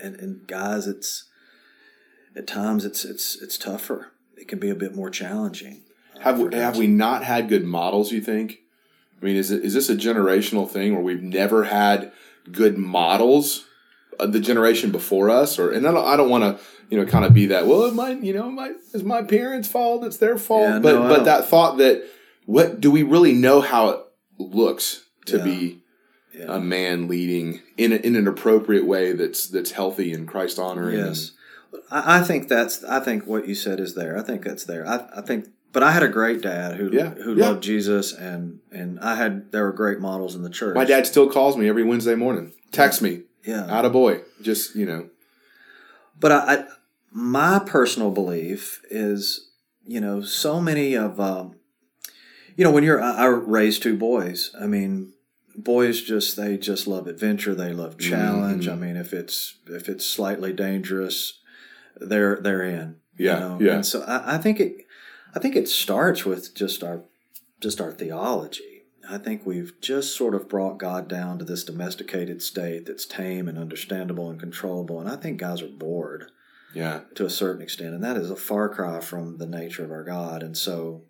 and, 0.00 0.16
and 0.16 0.46
guys 0.46 0.86
it's 0.86 1.28
at 2.34 2.46
times 2.46 2.84
it's 2.84 3.04
it's 3.04 3.40
it's 3.40 3.58
tougher 3.58 4.12
it 4.36 4.48
can 4.48 4.58
be 4.58 4.70
a 4.70 4.74
bit 4.74 4.94
more 4.94 5.10
challenging 5.10 5.82
uh, 6.16 6.20
Have 6.20 6.40
we, 6.40 6.54
have 6.54 6.76
we 6.76 6.86
not 6.86 7.24
had 7.24 7.48
good 7.48 7.64
models? 7.64 8.12
You 8.12 8.20
think? 8.20 8.58
I 9.20 9.24
mean, 9.24 9.36
is 9.36 9.50
it 9.50 9.64
is 9.64 9.74
this 9.74 9.88
a 9.88 9.96
generational 9.96 10.68
thing 10.68 10.94
where 10.94 11.02
we've 11.02 11.22
never 11.22 11.64
had 11.64 12.12
good 12.50 12.78
models? 12.78 13.64
Of 14.20 14.32
the 14.32 14.40
generation 14.40 14.90
before 14.90 15.30
us, 15.30 15.60
or 15.60 15.70
and 15.70 15.86
I 15.86 15.92
don't, 15.92 16.04
I 16.04 16.16
don't 16.16 16.28
want 16.28 16.42
to 16.42 16.64
you 16.90 16.98
know 16.98 17.06
kind 17.06 17.24
of 17.24 17.32
be 17.32 17.46
that. 17.46 17.68
Well, 17.68 17.84
it 17.84 17.94
might 17.94 18.20
you 18.20 18.32
know 18.32 18.50
my 18.50 18.72
it's 18.92 19.04
my 19.04 19.22
parents' 19.22 19.68
fault. 19.68 20.02
It's 20.02 20.16
their 20.16 20.36
fault. 20.38 20.68
Yeah, 20.68 20.78
but 20.80 20.94
no, 20.94 21.08
but 21.08 21.24
that 21.24 21.44
thought 21.44 21.78
that 21.78 22.04
what 22.48 22.80
do 22.80 22.90
we 22.90 23.02
really 23.02 23.34
know 23.34 23.60
how 23.60 23.90
it 23.90 24.00
looks 24.38 25.04
to 25.26 25.36
Yeah. 25.36 25.44
be 25.44 25.78
yeah. 26.38 26.56
a 26.56 26.58
man 26.60 27.06
leading 27.06 27.60
in 27.76 27.92
a, 27.92 27.96
in 27.96 28.16
an 28.16 28.26
appropriate 28.26 28.86
way 28.86 29.12
that's 29.12 29.46
that's 29.48 29.72
healthy 29.72 30.12
and 30.12 30.26
Christ 30.26 30.58
honoring. 30.58 30.96
yes 30.98 31.32
I, 31.90 32.18
I 32.18 32.22
think 32.22 32.48
that's 32.48 32.82
i 32.84 33.00
think 33.00 33.26
what 33.26 33.46
you 33.48 33.54
said 33.54 33.78
is 33.80 33.94
there 33.94 34.16
i 34.18 34.22
think 34.22 34.44
that's 34.44 34.64
there 34.64 34.86
i, 34.86 34.96
I 35.16 35.20
think 35.20 35.48
but 35.74 35.82
i 35.82 35.90
had 35.92 36.02
a 36.02 36.08
great 36.08 36.40
dad 36.42 36.76
who 36.76 36.90
Yeah, 36.92 37.10
who 37.24 37.34
loved 37.34 37.62
jesus 37.62 38.12
and 38.12 38.60
and 38.72 38.98
i 39.00 39.14
had 39.16 39.52
there 39.52 39.64
were 39.64 39.72
great 39.84 40.00
models 40.00 40.34
in 40.36 40.42
the 40.42 40.50
church 40.60 40.74
My 40.76 40.84
dad 40.94 41.06
still 41.06 41.28
calls 41.28 41.56
me 41.56 41.68
every 41.68 41.84
Wednesday 41.84 42.14
morning. 42.14 42.52
Text 42.72 43.02
me, 43.02 43.22
yeah 43.44 43.66
out 43.76 43.84
of 43.84 43.92
boy. 43.92 44.22
Just 44.40 44.74
you 44.76 44.86
know, 44.86 45.02
But 46.20 46.32
I, 46.32 46.38
I 46.54 46.64
my 47.10 47.58
personal 47.58 48.10
belief 48.10 48.80
is, 48.90 49.48
you 49.86 50.00
know, 50.00 50.20
so 50.22 50.60
many 50.60 50.94
of, 50.94 51.18
um, 51.18 51.56
you 52.58 52.64
know, 52.64 52.72
when 52.72 52.82
you're, 52.82 53.00
I, 53.00 53.22
I 53.22 53.26
raised 53.26 53.84
two 53.84 53.96
boys. 53.96 54.50
I 54.60 54.66
mean, 54.66 55.12
boys 55.56 56.02
just 56.02 56.36
they 56.36 56.56
just 56.58 56.88
love 56.88 57.06
adventure. 57.06 57.54
They 57.54 57.72
love 57.72 57.98
challenge. 57.98 58.66
Mhm. 58.66 58.72
I 58.72 58.74
mean, 58.74 58.96
if 58.96 59.12
it's 59.12 59.58
if 59.68 59.88
it's 59.88 60.04
slightly 60.04 60.52
dangerous, 60.52 61.38
they're 61.96 62.40
they're 62.40 62.64
in. 62.64 62.96
Yeah, 63.16 63.34
you 63.34 63.40
know? 63.40 63.58
yeah. 63.60 63.74
And 63.76 63.86
so 63.86 64.02
I, 64.02 64.34
I 64.34 64.38
think 64.38 64.58
it, 64.58 64.86
I 65.36 65.38
think 65.38 65.54
it 65.54 65.68
starts 65.68 66.24
with 66.24 66.52
just 66.52 66.82
our, 66.82 67.04
just 67.60 67.80
our 67.80 67.92
theology. 67.92 68.82
I 69.08 69.18
think 69.18 69.46
we've 69.46 69.72
just 69.80 70.16
sort 70.16 70.34
of 70.34 70.48
brought 70.48 70.78
God 70.78 71.06
down 71.08 71.38
to 71.38 71.44
this 71.44 71.62
domesticated 71.62 72.42
state 72.42 72.86
that's 72.86 73.06
tame 73.06 73.46
and 73.46 73.56
understandable 73.56 74.28
and 74.30 74.38
controllable. 74.40 74.98
And 75.00 75.08
I 75.08 75.14
think 75.14 75.38
guys 75.38 75.62
are 75.62 75.68
bored 75.68 76.30
yeah, 76.74 77.02
to 77.14 77.24
a 77.24 77.30
certain 77.30 77.62
extent, 77.62 77.94
and 77.94 78.02
that 78.04 78.16
is 78.16 78.30
a 78.30 78.36
far 78.36 78.68
cry 78.68 79.00
from 79.00 79.38
the 79.38 79.46
nature 79.46 79.84
of 79.84 79.90
our 79.92 80.04
God. 80.04 80.42
And 80.42 80.56
so, 80.56 81.04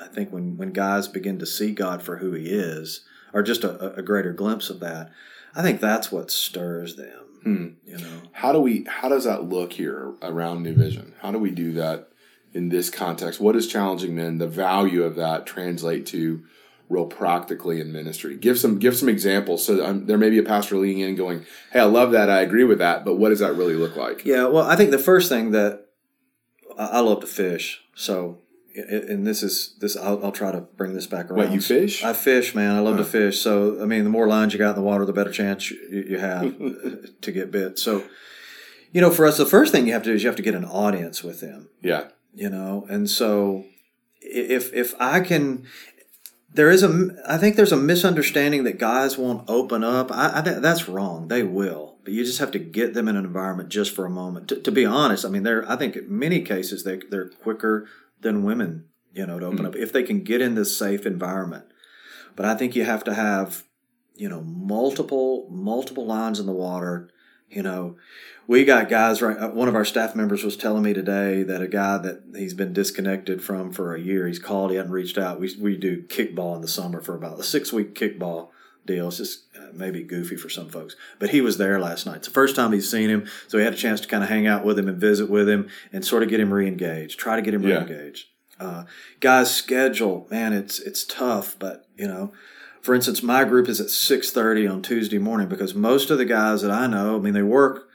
I 0.00 0.06
think 0.06 0.32
when 0.32 0.56
when 0.56 0.72
guys 0.72 1.08
begin 1.08 1.38
to 1.38 1.46
see 1.46 1.72
God 1.72 2.02
for 2.02 2.18
who 2.18 2.32
He 2.32 2.46
is, 2.46 3.02
or 3.32 3.42
just 3.42 3.64
a, 3.64 3.94
a 3.94 4.02
greater 4.02 4.32
glimpse 4.32 4.70
of 4.70 4.80
that, 4.80 5.10
I 5.54 5.62
think 5.62 5.80
that's 5.80 6.10
what 6.10 6.30
stirs 6.30 6.96
them. 6.96 7.20
Hmm. 7.42 7.68
You 7.86 7.98
know, 7.98 8.22
How 8.32 8.52
do 8.52 8.60
we? 8.60 8.84
How 8.88 9.08
does 9.08 9.24
that 9.24 9.44
look 9.44 9.74
here 9.74 10.12
around 10.22 10.62
New 10.62 10.74
Vision? 10.74 11.14
How 11.20 11.32
do 11.32 11.38
we 11.38 11.50
do 11.50 11.72
that 11.74 12.08
in 12.52 12.68
this 12.68 12.90
context? 12.90 13.40
What 13.40 13.56
is 13.56 13.66
challenging 13.66 14.14
men? 14.14 14.38
The 14.38 14.46
value 14.46 15.04
of 15.04 15.16
that 15.16 15.46
translate 15.46 16.06
to 16.06 16.44
real 16.90 17.06
practically 17.06 17.80
in 17.80 17.92
ministry. 17.92 18.36
Give 18.36 18.58
some 18.58 18.78
give 18.78 18.96
some 18.96 19.08
examples. 19.08 19.64
So 19.64 19.84
um, 19.84 20.06
there 20.06 20.18
may 20.18 20.28
be 20.28 20.38
a 20.38 20.42
pastor 20.42 20.76
leaning 20.76 21.00
in, 21.00 21.14
going, 21.16 21.46
"Hey, 21.72 21.80
I 21.80 21.84
love 21.84 22.12
that. 22.12 22.28
I 22.28 22.40
agree 22.40 22.64
with 22.64 22.78
that. 22.78 23.04
But 23.04 23.14
what 23.14 23.30
does 23.30 23.38
that 23.38 23.54
really 23.54 23.76
look 23.76 23.96
like?" 23.96 24.24
yeah. 24.26 24.46
Well, 24.46 24.66
I 24.66 24.76
think 24.76 24.90
the 24.90 24.98
first 24.98 25.30
thing 25.30 25.52
that 25.52 25.86
I, 26.78 26.86
I 26.86 27.00
love 27.00 27.20
to 27.20 27.26
fish, 27.26 27.80
so 27.94 28.38
and 28.74 29.26
this 29.26 29.42
is 29.42 29.74
this 29.80 29.96
I'll, 29.96 30.24
I'll 30.24 30.32
try 30.32 30.52
to 30.52 30.60
bring 30.60 30.94
this 30.94 31.06
back 31.06 31.30
around. 31.30 31.38
What 31.38 31.52
you 31.52 31.60
fish? 31.60 32.04
I 32.04 32.12
fish, 32.12 32.54
man. 32.54 32.76
I 32.76 32.80
love 32.80 32.96
to 32.98 33.04
fish. 33.04 33.40
So 33.40 33.82
I 33.82 33.84
mean, 33.84 34.04
the 34.04 34.10
more 34.10 34.28
lines 34.28 34.52
you 34.52 34.58
got 34.58 34.70
in 34.70 34.76
the 34.76 34.82
water, 34.82 35.04
the 35.04 35.12
better 35.12 35.32
chance 35.32 35.70
you, 35.70 35.78
you 35.90 36.18
have 36.18 36.42
to 37.20 37.32
get 37.32 37.50
bit. 37.50 37.78
So, 37.78 38.04
you 38.92 39.00
know, 39.00 39.10
for 39.10 39.26
us, 39.26 39.38
the 39.38 39.46
first 39.46 39.72
thing 39.72 39.86
you 39.86 39.92
have 39.92 40.02
to 40.04 40.10
do 40.10 40.14
is 40.14 40.22
you 40.22 40.28
have 40.28 40.36
to 40.36 40.42
get 40.42 40.54
an 40.54 40.64
audience 40.64 41.22
with 41.22 41.40
them. 41.40 41.68
Yeah. 41.82 42.08
You 42.32 42.48
know, 42.48 42.86
and 42.88 43.10
so 43.10 43.64
if 44.20 44.72
if 44.72 44.94
I 45.00 45.20
can, 45.20 45.66
there 46.52 46.70
is 46.70 46.82
a 46.84 47.16
I 47.26 47.38
think 47.38 47.56
there's 47.56 47.72
a 47.72 47.76
misunderstanding 47.76 48.64
that 48.64 48.78
guys 48.78 49.18
won't 49.18 49.48
open 49.48 49.82
up. 49.82 50.12
I, 50.12 50.38
I 50.38 50.42
think 50.42 50.62
that's 50.62 50.88
wrong. 50.88 51.26
They 51.26 51.42
will, 51.42 51.96
but 52.04 52.12
you 52.12 52.24
just 52.24 52.38
have 52.38 52.52
to 52.52 52.60
get 52.60 52.94
them 52.94 53.08
in 53.08 53.16
an 53.16 53.24
environment 53.24 53.68
just 53.68 53.96
for 53.96 54.06
a 54.06 54.10
moment. 54.10 54.48
To, 54.48 54.60
to 54.60 54.70
be 54.70 54.86
honest, 54.86 55.24
I 55.24 55.28
mean, 55.28 55.42
they're 55.42 55.68
I 55.68 55.74
think 55.74 55.96
in 55.96 56.18
many 56.18 56.42
cases 56.42 56.84
they 56.84 57.00
they're 57.10 57.30
quicker 57.30 57.88
than 58.20 58.44
women. 58.44 58.86
You 59.12 59.26
know, 59.26 59.40
to 59.40 59.46
open 59.46 59.66
up 59.66 59.74
if 59.74 59.92
they 59.92 60.04
can 60.04 60.22
get 60.22 60.40
in 60.40 60.54
this 60.54 60.76
safe 60.76 61.04
environment. 61.04 61.64
But 62.36 62.46
I 62.46 62.54
think 62.54 62.76
you 62.76 62.84
have 62.84 63.02
to 63.04 63.14
have 63.14 63.64
you 64.14 64.28
know 64.28 64.40
multiple 64.40 65.48
multiple 65.50 66.06
lines 66.06 66.38
in 66.38 66.46
the 66.46 66.52
water. 66.52 67.10
You 67.48 67.64
know, 67.64 67.96
we 68.46 68.64
got 68.64 68.88
guys 68.88 69.20
right. 69.20 69.36
uh, 69.36 69.48
One 69.48 69.66
of 69.66 69.74
our 69.74 69.84
staff 69.84 70.14
members 70.14 70.44
was 70.44 70.56
telling 70.56 70.84
me 70.84 70.94
today 70.94 71.42
that 71.42 71.60
a 71.60 71.66
guy 71.66 71.98
that 71.98 72.22
he's 72.36 72.54
been 72.54 72.72
disconnected 72.72 73.42
from 73.42 73.72
for 73.72 73.94
a 73.94 74.00
year. 74.00 74.28
He's 74.28 74.38
called. 74.38 74.70
He 74.70 74.76
hadn't 74.76 74.92
reached 74.92 75.18
out. 75.18 75.40
We 75.40 75.52
we 75.60 75.76
do 75.76 76.02
kickball 76.02 76.54
in 76.54 76.62
the 76.62 76.68
summer 76.68 77.00
for 77.00 77.16
about 77.16 77.40
a 77.40 77.42
six 77.42 77.72
week 77.72 77.96
kickball 77.96 78.50
deal. 78.86 79.08
It's 79.08 79.18
just 79.18 79.44
uh, 79.56 79.68
maybe 79.72 80.02
goofy 80.02 80.36
for 80.36 80.48
some 80.48 80.68
folks, 80.68 80.96
but 81.18 81.30
he 81.30 81.40
was 81.40 81.58
there 81.58 81.78
last 81.80 82.06
night. 82.06 82.16
It's 82.16 82.28
the 82.28 82.34
first 82.34 82.56
time 82.56 82.72
he's 82.72 82.90
seen 82.90 83.08
him, 83.10 83.26
so 83.48 83.58
he 83.58 83.64
had 83.64 83.74
a 83.74 83.76
chance 83.76 84.00
to 84.00 84.08
kind 84.08 84.22
of 84.22 84.28
hang 84.28 84.46
out 84.46 84.64
with 84.64 84.78
him 84.78 84.88
and 84.88 84.98
visit 84.98 85.28
with 85.30 85.48
him 85.48 85.68
and 85.92 86.04
sort 86.04 86.22
of 86.22 86.28
get 86.28 86.40
him 86.40 86.52
re-engaged. 86.52 87.18
Try 87.18 87.36
to 87.36 87.42
get 87.42 87.54
him 87.54 87.62
Yeah. 87.62 87.76
re-engaged. 87.84 88.26
Uh, 88.58 88.84
guys' 89.20 89.54
schedule, 89.54 90.26
man, 90.30 90.52
it's 90.52 90.78
it's 90.80 91.04
tough, 91.04 91.56
but 91.58 91.86
you 91.96 92.06
know. 92.08 92.32
For 92.82 92.94
instance, 92.94 93.22
my 93.22 93.44
group 93.44 93.68
is 93.68 93.78
at 93.78 93.90
six 93.90 94.30
thirty 94.32 94.66
on 94.66 94.80
Tuesday 94.80 95.18
morning 95.18 95.48
because 95.48 95.74
most 95.74 96.08
of 96.10 96.16
the 96.16 96.24
guys 96.24 96.62
that 96.62 96.70
I 96.70 96.86
know, 96.86 97.16
I 97.16 97.18
mean, 97.18 97.34
they 97.34 97.42
work, 97.42 97.88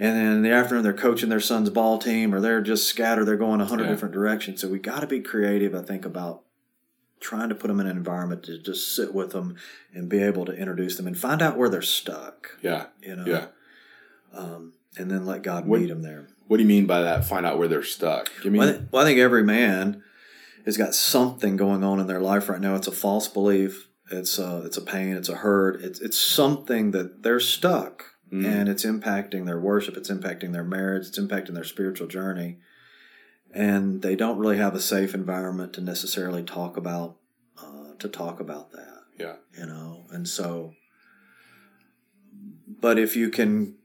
and 0.00 0.16
then 0.16 0.32
in 0.32 0.42
the 0.42 0.50
afternoon 0.50 0.82
they're 0.82 0.92
coaching 0.92 1.28
their 1.28 1.38
son's 1.38 1.70
ball 1.70 1.98
team, 1.98 2.34
or 2.34 2.40
they're 2.40 2.60
just 2.60 2.88
scattered. 2.88 3.24
They're 3.26 3.36
going 3.36 3.60
a 3.60 3.64
hundred 3.66 3.84
Yeah. 3.84 3.90
different 3.90 4.14
directions. 4.14 4.60
So 4.60 4.66
we 4.68 4.80
got 4.80 4.98
to 5.00 5.06
be 5.06 5.20
creative. 5.20 5.76
I 5.76 5.82
think 5.82 6.04
about 6.04 6.42
trying 7.22 7.48
to 7.48 7.54
put 7.54 7.68
them 7.68 7.80
in 7.80 7.86
an 7.86 7.96
environment 7.96 8.42
to 8.44 8.58
just 8.58 8.94
sit 8.94 9.14
with 9.14 9.30
them 9.30 9.56
and 9.94 10.08
be 10.08 10.22
able 10.22 10.44
to 10.44 10.52
introduce 10.52 10.96
them 10.96 11.06
and 11.06 11.16
find 11.16 11.40
out 11.40 11.56
where 11.56 11.68
they're 11.70 11.80
stuck. 11.80 12.58
Yeah. 12.60 12.86
You 13.00 13.16
know, 13.16 13.24
Yeah. 13.24 13.46
um, 14.34 14.72
and 14.98 15.10
then 15.10 15.24
let 15.24 15.42
God 15.42 15.66
What- 15.66 15.80
meet 15.80 15.88
them 15.88 16.02
there. 16.02 16.26
What 16.48 16.58
do 16.58 16.62
you 16.64 16.68
mean 16.68 16.86
by 16.86 17.00
that? 17.02 17.24
Find 17.24 17.46
out 17.46 17.58
where 17.58 17.68
they're 17.68 17.82
stuck. 17.82 18.30
Give 18.42 18.52
me. 18.52 18.58
Well, 18.58 18.68
I, 18.68 18.72
thi- 18.72 18.84
well, 18.90 19.02
I 19.02 19.06
think 19.06 19.18
every 19.18 19.42
man 19.44 20.02
has 20.66 20.76
got 20.76 20.94
something 20.94 21.56
going 21.56 21.82
on 21.82 21.98
in 21.98 22.06
their 22.06 22.20
life 22.20 22.48
right 22.48 22.60
now. 22.60 22.74
It's 22.74 22.88
a 22.88 22.92
false 22.92 23.26
belief. 23.28 23.88
It's 24.10 24.38
a, 24.38 24.62
it's 24.66 24.76
a 24.76 24.82
pain. 24.82 25.16
It's 25.16 25.30
a 25.30 25.36
hurt. 25.36 25.80
It's 25.82 26.00
it's 26.00 26.18
something 26.18 26.90
that 26.90 27.22
they're 27.22 27.40
stuck, 27.40 28.04
Mm. 28.30 28.44
and 28.46 28.68
it's 28.68 28.84
impacting 28.84 29.46
their 29.46 29.58
worship. 29.60 29.96
It's 29.96 30.10
impacting 30.10 30.52
their 30.52 30.64
marriage. 30.64 31.06
It's 31.06 31.18
impacting 31.18 31.54
their 31.54 31.64
spiritual 31.64 32.08
journey, 32.08 32.58
and 33.52 34.02
they 34.02 34.16
don't 34.16 34.38
really 34.38 34.56
have 34.58 34.74
a 34.74 34.80
safe 34.80 35.14
environment 35.14 35.72
to 35.74 35.80
necessarily 35.80 36.42
talk 36.42 36.76
about 36.76 37.16
uh, 37.62 37.94
to 37.98 38.08
talk 38.08 38.40
about 38.40 38.72
that. 38.72 39.00
yeah. 39.18 39.36
You 39.58 39.66
know, 39.66 40.04
and 40.10 40.26
so, 40.28 40.74
but 42.80 42.98
if 42.98 43.16
you 43.16 43.30
can 43.30 43.76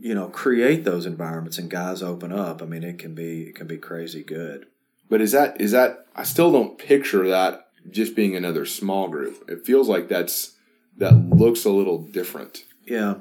you 0.00 0.14
know 0.14 0.28
create 0.28 0.84
those 0.84 1.06
environments 1.06 1.58
and 1.58 1.68
guys 1.68 2.04
open 2.04 2.32
up 2.32 2.62
i 2.62 2.64
mean 2.64 2.84
it 2.84 3.00
can 3.00 3.16
be 3.16 3.48
it 3.48 3.54
can 3.56 3.66
be 3.66 3.76
crazy 3.76 4.22
good 4.22 4.66
But 5.10 5.20
is 5.20 5.32
that 5.32 5.60
is 5.60 5.72
that? 5.72 6.06
I 6.14 6.22
still 6.22 6.52
don't 6.52 6.78
picture 6.78 7.26
that 7.28 7.66
just 7.90 8.14
being 8.14 8.36
another 8.36 8.64
small 8.66 9.08
group. 9.08 9.48
It 9.48 9.64
feels 9.66 9.88
like 9.88 10.08
that's 10.08 10.54
that 10.98 11.14
looks 11.30 11.64
a 11.64 11.70
little 11.70 11.98
different. 11.98 12.64
yeah 12.86 13.14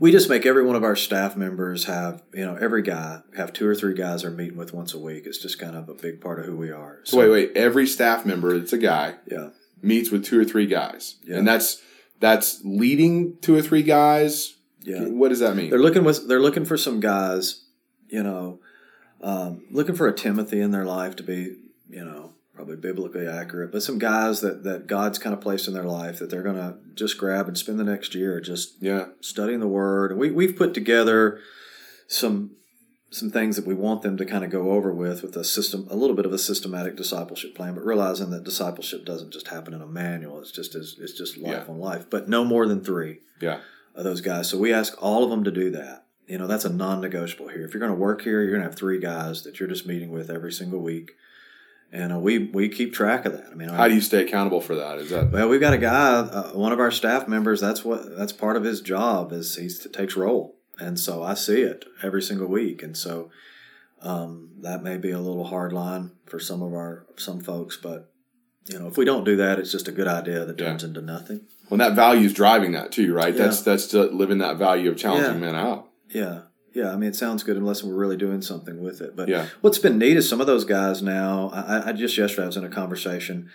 we 0.00 0.12
just 0.12 0.28
make 0.28 0.44
every 0.46 0.64
one 0.64 0.76
of 0.76 0.84
our 0.84 0.96
staff 0.96 1.36
members 1.36 1.84
have 1.84 2.22
you 2.34 2.44
know 2.44 2.56
every 2.56 2.82
guy 2.82 3.20
have 3.36 3.52
two 3.52 3.66
or 3.66 3.74
three 3.74 3.94
guys 3.94 4.22
they're 4.22 4.30
meeting 4.30 4.56
with 4.56 4.72
once 4.74 4.94
a 4.94 4.98
week 4.98 5.24
it's 5.26 5.38
just 5.38 5.58
kind 5.58 5.76
of 5.76 5.88
a 5.88 5.94
big 5.94 6.20
part 6.20 6.38
of 6.38 6.44
who 6.46 6.56
we 6.56 6.70
are 6.70 7.00
So 7.04 7.18
wait, 7.18 7.28
wait. 7.30 7.56
Every 7.56 7.86
staff 7.86 8.24
member, 8.26 8.54
it's 8.54 8.72
a 8.72 8.78
guy, 8.78 9.14
yeah 9.30 9.50
meets 9.82 10.10
with 10.10 10.24
two 10.24 10.40
or 10.40 10.44
three 10.44 10.66
guys, 10.66 11.16
Yeah. 11.24 11.36
and 11.36 11.46
that's 11.46 11.80
that's 12.18 12.60
leading 12.64 13.36
two 13.42 13.54
or 13.54 13.60
three 13.62 13.82
guys. 13.82 14.54
yeah 14.82 15.04
What 15.04 15.28
does 15.28 15.40
that 15.40 15.54
mean? 15.54 15.70
they're 15.70 15.78
looking 15.78 16.02
with 16.04 16.26
they're 16.28 16.40
looking 16.40 16.64
for 16.64 16.76
some 16.76 16.98
guys 17.00 17.64
you 18.08 18.22
know 18.22 18.60
um, 19.22 19.64
looking 19.70 19.94
for 19.94 20.06
a 20.08 20.12
timothy 20.14 20.60
in 20.60 20.70
their 20.70 20.84
life 20.84 21.16
to 21.16 21.22
be 21.22 21.56
you 21.90 22.04
know 22.04 22.32
probably 22.56 22.76
biblically 22.76 23.26
accurate 23.28 23.70
but 23.70 23.82
some 23.82 23.98
guys 23.98 24.40
that 24.40 24.64
that 24.64 24.86
god's 24.86 25.18
kind 25.18 25.34
of 25.34 25.40
placed 25.40 25.68
in 25.68 25.74
their 25.74 25.84
life 25.84 26.18
that 26.18 26.30
they're 26.30 26.42
going 26.42 26.56
to 26.56 26.74
just 26.94 27.18
grab 27.18 27.46
and 27.46 27.56
spend 27.56 27.78
the 27.78 27.84
next 27.84 28.14
year 28.14 28.40
just 28.40 28.74
yeah. 28.80 29.06
studying 29.20 29.60
the 29.60 29.68
word 29.68 30.10
and 30.10 30.18
we, 30.18 30.30
we've 30.30 30.56
put 30.56 30.72
together 30.74 31.38
some 32.08 32.50
some 33.10 33.30
things 33.30 33.54
that 33.56 33.66
we 33.66 33.72
want 33.74 34.02
them 34.02 34.16
to 34.16 34.24
kind 34.24 34.44
of 34.44 34.50
go 34.50 34.72
over 34.72 34.92
with 34.92 35.22
with 35.22 35.36
a 35.36 35.44
system 35.44 35.86
a 35.90 35.96
little 35.96 36.16
bit 36.16 36.26
of 36.26 36.32
a 36.32 36.38
systematic 36.38 36.96
discipleship 36.96 37.54
plan 37.54 37.74
but 37.74 37.84
realizing 37.84 38.30
that 38.30 38.42
discipleship 38.44 39.04
doesn't 39.04 39.32
just 39.32 39.48
happen 39.48 39.72
in 39.74 39.80
a 39.82 39.86
manual 39.86 40.40
it's 40.40 40.50
just 40.50 40.74
as 40.74 40.96
it's 40.98 41.12
just 41.12 41.36
life 41.36 41.64
Yeah. 41.66 41.72
on 41.72 41.78
life 41.78 42.06
but 42.10 42.28
no 42.28 42.44
more 42.44 42.66
than 42.66 42.82
three 42.82 43.20
Yeah. 43.40 43.60
of 43.94 44.04
those 44.04 44.20
guys. 44.20 44.48
So 44.48 44.58
we 44.58 44.72
ask 44.72 44.94
all 45.00 45.24
of 45.24 45.30
them 45.30 45.44
to 45.44 45.50
do 45.50 45.70
that. 45.70 46.04
You 46.26 46.38
know, 46.38 46.46
that's 46.48 46.64
a 46.64 46.72
non-negotiable 46.72 47.48
here. 47.48 47.64
If 47.64 47.72
you're 47.72 47.80
going 47.80 47.92
to 47.92 47.96
work 47.96 48.22
here, 48.22 48.42
you're 48.42 48.50
going 48.50 48.62
to 48.62 48.68
have 48.68 48.74
three 48.76 48.98
guys 48.98 49.42
that 49.44 49.60
you're 49.60 49.68
just 49.68 49.86
meeting 49.86 50.10
with 50.10 50.28
every 50.28 50.52
single 50.52 50.80
week, 50.80 51.12
and 51.92 52.12
uh, 52.12 52.18
we 52.18 52.38
we 52.38 52.68
keep 52.68 52.92
track 52.92 53.24
of 53.26 53.32
that. 53.32 53.48
I 53.50 53.54
mean, 53.54 53.68
How 53.68 53.88
do 53.88 53.94
you 53.94 54.00
stay 54.00 54.22
accountable 54.22 54.60
for 54.60 54.74
that? 54.74 54.98
Is 54.98 55.10
that 55.10 55.30
well, 55.30 55.48
we've 55.48 55.60
got 55.60 55.72
a 55.74 55.78
guy, 55.78 55.92
uh, 56.18 56.50
one 56.52 56.72
of 56.72 56.80
our 56.80 56.90
staff 56.90 57.26
members. 57.28 57.60
That's 57.60 57.84
what 57.84 58.16
that's 58.16 58.32
part 58.32 58.56
of 58.56 58.64
his 58.64 58.80
job 58.80 59.32
is 59.32 59.56
he 59.56 59.68
takes 59.90 60.16
roll, 60.16 60.56
and 60.78 60.98
so 60.98 61.22
I 61.22 61.34
see 61.34 61.62
it 61.62 61.84
every 62.02 62.22
single 62.22 62.48
week, 62.48 62.82
and 62.82 62.96
so 62.96 63.30
um, 64.02 64.50
that 64.60 64.82
may 64.82 64.96
be 64.98 65.10
a 65.10 65.18
little 65.20 65.44
hard 65.44 65.72
line 65.72 66.12
for 66.26 66.38
some 66.38 66.62
of 66.62 66.72
our 66.74 67.06
some 67.16 67.40
folks, 67.40 67.76
but 67.76 68.12
you 68.68 68.78
know, 68.78 68.88
if 68.88 68.96
we 68.96 69.04
don't 69.04 69.24
do 69.24 69.36
that, 69.36 69.58
it's 69.60 69.70
just 69.72 69.86
a 69.88 69.92
good 69.92 70.08
idea 70.08 70.44
that 70.44 70.58
Yeah. 70.58 70.66
turns 70.66 70.82
into 70.84 71.00
nothing. 71.00 71.42
well, 71.70 71.78
that 71.78 71.94
value 71.94 72.26
is 72.26 72.32
driving 72.32 72.72
that 72.72 72.90
too, 72.92 73.14
right? 73.14 73.32
Yeah. 73.34 73.44
That's 73.44 73.62
that's 73.62 73.86
to 73.88 74.04
living 74.04 74.38
that 74.38 74.56
value 74.56 74.90
of 74.90 74.96
challenging 74.96 75.34
Yeah. 75.34 75.38
men 75.52 75.54
out. 75.54 75.88
Yeah. 76.08 76.40
Yeah. 76.76 76.92
I 76.92 76.96
mean, 76.96 77.08
it 77.08 77.16
sounds 77.16 77.42
good 77.42 77.56
unless 77.56 77.82
we're 77.82 77.94
really 77.94 78.16
doing 78.18 78.42
something 78.42 78.82
with 78.82 79.00
it. 79.00 79.16
But 79.16 79.28
Yeah. 79.28 79.46
what's 79.62 79.78
been 79.78 79.98
neat 79.98 80.16
is 80.16 80.28
some 80.28 80.40
of 80.40 80.46
those 80.46 80.64
guys 80.64 81.02
now, 81.02 81.50
I, 81.54 81.88
I 81.88 81.92
just 81.92 82.16
yesterday 82.18 82.42
I 82.44 82.46
was 82.46 82.56
in 82.56 82.64
a 82.64 82.68
conversation. 82.68 83.48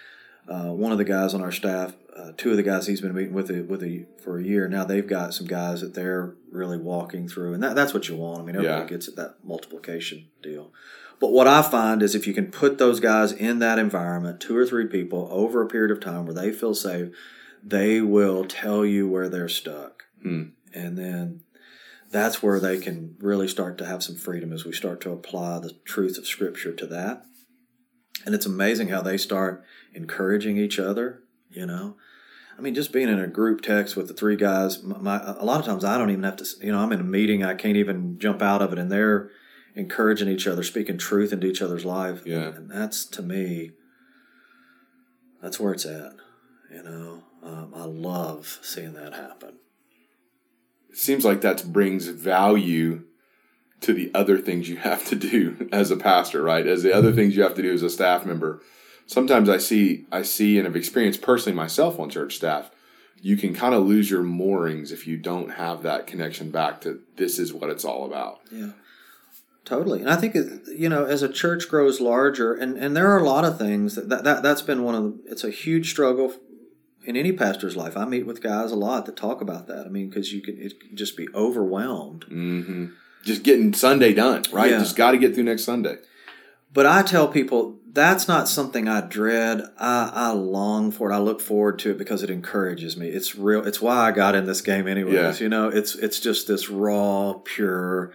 Uh, 0.48 0.72
one 0.74 0.92
of 0.92 0.98
the 0.98 1.04
guys 1.06 1.34
on 1.36 1.42
our 1.42 1.52
staff, 1.52 1.94
uh, 2.18 2.32
two 2.36 2.50
of 2.52 2.58
the 2.58 2.64
guys 2.64 2.88
he's 2.88 3.00
been 3.00 3.14
meeting 3.14 3.34
with 3.34 3.52
a, 3.52 3.62
with 3.62 3.84
a, 3.84 4.06
for 4.24 4.40
a 4.40 4.44
year 4.44 4.68
now, 4.68 4.84
they've 4.84 5.08
got 5.08 5.34
some 5.36 5.46
guys 5.46 5.82
that 5.82 5.94
they're 5.94 6.34
really 6.52 6.78
walking 6.80 7.28
through. 7.28 7.54
And 7.54 7.62
that, 7.64 7.76
that's 7.76 7.94
what 7.94 8.10
you 8.10 8.16
want. 8.16 8.42
I 8.42 8.44
mean, 8.46 8.56
everybody 8.56 8.82
Yeah. 8.82 8.88
gets 8.90 9.08
at 9.08 9.16
that 9.18 9.36
multiplication 9.44 10.26
deal. 10.42 10.74
But 11.20 11.32
what 11.32 11.48
I 11.48 11.62
find 11.62 12.02
is 12.02 12.16
if 12.16 12.26
you 12.26 12.34
can 12.34 12.48
put 12.48 12.80
those 12.80 13.00
guys 13.00 13.32
in 13.32 13.60
that 13.60 13.78
environment, 13.78 14.40
two 14.40 14.58
or 14.58 14.66
three 14.66 14.88
people 14.88 15.28
over 15.32 15.62
a 15.62 15.68
period 15.68 15.92
of 15.92 16.00
time 16.00 16.26
where 16.26 16.34
they 16.34 16.52
feel 16.52 16.74
safe, 16.74 17.10
they 17.64 18.02
will 18.02 18.44
tell 18.46 18.84
you 18.84 19.08
where 19.08 19.30
they're 19.30 19.48
stuck. 19.48 20.06
Hmm. 20.24 20.44
And 20.74 20.98
then 20.98 21.42
that's 22.12 22.44
where 22.44 22.60
they 22.60 22.78
can 22.78 23.16
really 23.20 23.48
start 23.48 23.78
to 23.78 23.86
have 23.86 24.04
some 24.04 24.16
freedom 24.16 24.52
as 24.52 24.66
we 24.66 24.74
start 24.74 25.02
to 25.02 25.12
apply 25.12 25.60
the 25.60 25.74
truth 25.86 26.18
of 26.18 26.28
Scripture 26.28 26.74
to 26.74 26.86
that. 26.88 27.24
And 28.26 28.36
it's 28.36 28.46
amazing 28.46 28.90
how 28.90 29.02
they 29.02 29.18
start 29.18 29.64
encouraging 29.94 30.58
each 30.58 30.78
other, 30.78 31.24
you 31.50 31.66
know. 31.66 31.96
I 32.58 32.62
mean, 32.62 32.76
just 32.76 32.92
being 32.92 33.08
in 33.08 33.20
a 33.20 33.28
group 33.28 33.62
text 33.62 33.96
with 33.96 34.08
the 34.08 34.14
three 34.14 34.36
guys, 34.36 34.84
my, 34.84 35.20
a 35.20 35.46
lot 35.46 35.60
of 35.60 35.66
times 35.66 35.84
I 35.84 35.98
don't 35.98 36.12
even 36.12 36.24
have 36.24 36.36
to, 36.36 36.46
you 36.62 36.72
know, 36.72 36.80
I'm 36.80 36.92
in 36.92 37.00
a 37.00 37.04
meeting, 37.04 37.44
I 37.44 37.56
can't 37.56 37.78
even 37.78 38.20
jump 38.20 38.42
out 38.42 38.62
of 38.62 38.74
it, 38.74 38.78
and 38.78 38.92
they're 38.92 39.32
encouraging 39.74 40.28
each 40.28 40.46
other, 40.46 40.62
speaking 40.62 40.98
truth 40.98 41.32
into 41.32 41.48
each 41.48 41.62
other's 41.62 41.86
life. 41.86 42.22
Yeah. 42.26 42.50
And 42.50 42.70
that's, 42.70 43.06
to 43.06 43.22
me, 43.22 43.72
that's 45.42 45.60
where 45.60 45.74
it's 45.74 45.86
at, 45.86 46.12
you 46.70 46.84
know. 46.84 47.24
Um, 47.42 47.74
I 47.74 47.86
love 47.86 48.60
seeing 48.62 48.94
that 48.94 49.14
happen. 49.14 49.56
It 50.92 50.98
seems 50.98 51.24
like 51.24 51.42
that 51.42 51.72
brings 51.72 52.08
value 52.08 53.04
to 53.82 53.94
the 53.94 54.12
other 54.14 54.38
things 54.38 54.70
you 54.70 54.78
have 54.78 55.06
to 55.08 55.16
do 55.16 55.68
as 55.72 55.92
a 55.92 55.98
pastor, 55.98 56.42
right? 56.42 56.66
As 56.66 56.84
the 56.84 56.94
other 56.94 57.10
mm-hmm. 57.10 57.18
things 57.18 57.36
you 57.36 57.44
have 57.44 57.56
to 57.56 57.62
do 57.62 57.74
as 57.74 57.84
a 57.84 57.90
staff 57.90 58.26
member. 58.26 58.62
Sometimes 59.08 59.50
I 59.50 59.58
see, 59.58 60.06
I 60.12 60.22
see, 60.22 60.58
and 60.58 60.66
have 60.66 60.76
experienced 60.76 61.22
personally 61.22 61.56
myself 61.56 62.00
on 62.00 62.10
church 62.10 62.36
staff. 62.36 62.72
You 63.22 63.36
can 63.38 63.54
kind 63.54 63.76
of 63.76 63.86
lose 63.86 64.10
your 64.10 64.24
moorings 64.24 64.92
if 64.92 65.06
you 65.06 65.18
don't 65.18 65.52
have 65.52 65.84
that 65.84 66.08
connection 66.08 66.50
back 66.50 66.82
to 66.82 67.02
this 67.18 67.38
is 67.38 67.54
what 67.54 67.70
it's 67.70 67.86
all 67.86 68.06
about. 68.06 68.40
Yeah, 68.52 68.72
totally. 69.66 70.00
And 70.02 70.10
I 70.10 70.16
think 70.16 70.36
it- 70.36 70.62
you 70.76 70.90
know, 70.90 71.06
as 71.06 71.22
a 71.22 71.30
church 71.30 71.70
grows 71.70 72.00
larger, 72.00 72.54
and 72.54 72.78
and 72.78 72.96
there 72.96 73.12
are 73.12 73.20
a 73.20 73.26
lot 73.26 73.46
of 73.46 73.60
things 73.60 73.96
that 73.96 74.10
that, 74.10 74.24
that 74.24 74.44
that's 74.44 74.64
been 74.64 74.84
one 74.84 74.96
of 74.96 75.04
the. 75.04 75.32
It's 75.32 75.44
a 75.44 75.52
huge 75.52 75.92
struggle 75.92 76.34
in 77.04 77.16
any 77.18 77.32
pastor's 77.32 77.76
life. 77.76 77.96
I 77.98 78.06
meet 78.06 78.26
with 78.26 78.42
guys 78.42 78.72
a 78.72 78.76
lot 78.76 79.06
that 79.06 79.16
talk 79.16 79.42
about 79.42 79.68
that. 79.68 79.86
I 79.86 79.90
mean, 79.90 80.10
because 80.10 80.32
you 80.34 80.42
can 80.42 80.58
it 80.60 80.80
can 80.80 80.96
just 80.96 81.16
be 81.18 81.28
overwhelmed. 81.34 82.24
hmm 82.26 82.88
Just 83.24 83.44
getting 83.44 83.74
Sunday 83.74 84.14
done, 84.14 84.44
right? 84.52 84.72
Yeah. 84.72 84.80
Just 84.80 84.96
got 84.96 85.12
to 85.12 85.18
get 85.18 85.34
through 85.36 85.44
next 85.46 85.64
Sunday. 85.64 85.98
but 86.74 86.86
I 86.86 87.02
tell 87.04 87.28
people 87.28 87.78
that's 87.94 88.26
not 88.28 88.48
something 88.48 88.88
I 88.88 89.02
dread. 89.02 89.62
I, 89.78 90.10
I 90.14 90.32
long 90.32 90.92
for 90.92 91.12
it. 91.12 91.14
I 91.14 91.18
look 91.20 91.42
forward 91.42 91.78
to 91.80 91.92
it 91.92 91.98
because 91.98 92.24
it 92.24 92.30
encourages 92.30 92.96
me. 92.96 93.10
It's 93.10 93.36
real. 93.36 93.68
It's 93.68 93.82
why 93.82 94.08
I 94.08 94.12
got 94.12 94.34
in 94.34 94.46
this 94.46 94.62
game, 94.62 94.88
anyways. 94.88 95.14
Yeah. 95.14 95.44
You 95.44 95.50
know, 95.50 95.68
it's 95.68 95.96
it's 95.96 96.20
just 96.22 96.48
this 96.48 96.70
raw, 96.70 97.34
pure, 97.44 98.14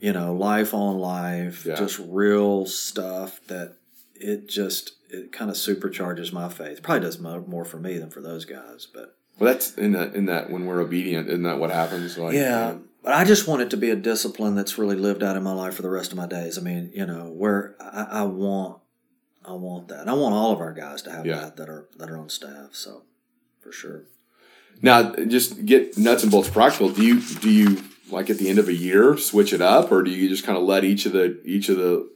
you 0.00 0.12
know, 0.12 0.34
life 0.34 0.74
on 0.74 0.98
life, 0.98 1.64
Yeah. 1.64 1.76
just 1.76 2.00
real 2.00 2.66
stuff 2.66 3.40
that 3.46 3.76
it 4.22 4.48
just 4.48 4.92
it 5.10 5.32
kind 5.32 5.50
of 5.50 5.56
supercharges 5.56 6.32
my 6.32 6.48
faith. 6.48 6.82
Probably 6.82 7.00
does 7.00 7.18
mo- 7.18 7.44
more 7.46 7.64
for 7.64 7.78
me 7.78 7.98
than 7.98 8.10
for 8.10 8.20
those 8.20 8.44
guys, 8.44 8.86
but 8.92 9.16
Well, 9.38 9.52
that's 9.52 9.74
in 9.76 9.92
that 9.92 10.14
in 10.14 10.26
that 10.26 10.50
when 10.50 10.66
we're 10.66 10.80
obedient, 10.80 11.28
isn't 11.28 11.42
that 11.42 11.58
what 11.58 11.70
happens? 11.70 12.16
Like, 12.16 12.34
yeah. 12.34 12.68
Um, 12.70 12.88
but 13.04 13.14
I 13.14 13.24
just 13.24 13.48
want 13.48 13.62
it 13.62 13.70
to 13.70 13.76
be 13.76 13.90
a 13.90 13.96
discipline 13.96 14.54
that's 14.54 14.78
really 14.78 14.94
lived 14.96 15.22
out 15.24 15.36
in 15.36 15.42
my 15.42 15.52
life 15.52 15.74
for 15.74 15.82
the 15.82 15.90
rest 15.90 16.12
of 16.12 16.18
my 16.18 16.26
days. 16.26 16.56
I 16.56 16.60
mean, 16.60 16.92
you 16.94 17.04
know, 17.04 17.30
where 17.30 17.74
I, 17.80 18.06
I 18.20 18.22
want, 18.22 18.78
I 19.44 19.52
want 19.54 19.88
that. 19.88 20.02
And 20.02 20.08
I 20.10 20.12
want 20.12 20.34
all 20.36 20.52
of 20.52 20.60
our 20.60 20.72
guys 20.72 21.02
to 21.02 21.10
have 21.10 21.26
Yeah. 21.26 21.40
that 21.40 21.56
that 21.56 21.68
are 21.68 21.88
that 21.98 22.08
are 22.10 22.16
on 22.16 22.28
staff. 22.28 22.70
So, 22.74 23.02
for 23.60 23.72
sure. 23.72 24.04
Now, 24.80 25.14
just 25.16 25.66
get 25.66 25.98
nuts 25.98 26.22
and 26.22 26.30
bolts 26.32 26.48
practical. 26.48 26.88
Do 26.90 27.04
you 27.04 27.20
do 27.20 27.50
you 27.50 27.82
like 28.10 28.30
at 28.30 28.38
the 28.38 28.48
end 28.48 28.58
of 28.60 28.68
a 28.68 28.74
year 28.74 29.16
switch 29.16 29.52
it 29.52 29.60
up, 29.60 29.90
or 29.92 30.02
do 30.02 30.10
you 30.10 30.28
just 30.28 30.44
kind 30.44 30.56
of 30.56 30.64
let 30.64 30.84
each 30.84 31.04
of 31.04 31.12
the 31.12 31.40
each 31.44 31.68
of 31.68 31.76
the 31.78 32.08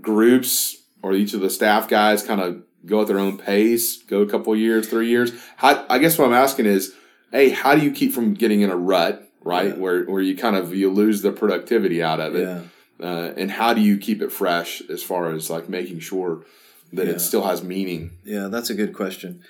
groups 0.00 0.76
or 1.02 1.12
each 1.14 1.34
of 1.34 1.40
the 1.40 1.50
staff 1.50 1.88
guys 1.88 2.22
kind 2.22 2.40
of 2.40 2.62
go 2.84 3.00
at 3.02 3.06
their 3.08 3.18
own 3.18 3.36
pace, 3.38 4.02
go 4.02 4.20
a 4.22 4.26
couple 4.26 4.54
years, 4.56 4.88
three 4.88 5.08
years? 5.08 5.32
How, 5.56 5.84
I 5.88 5.98
guess 5.98 6.18
what 6.18 6.26
I'm 6.26 6.34
asking 6.34 6.66
is, 6.66 6.94
hey, 7.32 7.50
how 7.50 7.74
do 7.74 7.82
you 7.82 7.90
keep 7.92 8.12
from 8.12 8.34
getting 8.34 8.60
in 8.60 8.70
a 8.70 8.76
rut, 8.76 9.30
right? 9.42 9.68
Yeah. 9.68 9.74
Where 9.74 10.04
where 10.04 10.22
you 10.22 10.36
kind 10.36 10.56
of 10.56 10.74
you 10.74 10.90
lose 10.90 11.22
the 11.22 11.32
productivity 11.32 12.02
out 12.02 12.20
of 12.20 12.34
it, 12.34 12.42
Yeah. 12.48 12.60
uh, 13.06 13.32
and 13.36 13.50
how 13.50 13.74
do 13.74 13.80
you 13.80 13.98
keep 13.98 14.22
it 14.22 14.32
fresh 14.32 14.82
as 14.88 15.02
far 15.02 15.30
as 15.32 15.50
like 15.50 15.68
making 15.68 16.00
sure 16.00 16.44
that 16.92 17.06
Yeah. 17.06 17.14
it 17.14 17.20
still 17.20 17.42
has 17.42 17.62
meaning? 17.62 18.12
Yeah, 18.24 18.48
that's 18.48 18.70
a 18.70 18.74
good 18.74 18.92
question. 18.92 19.40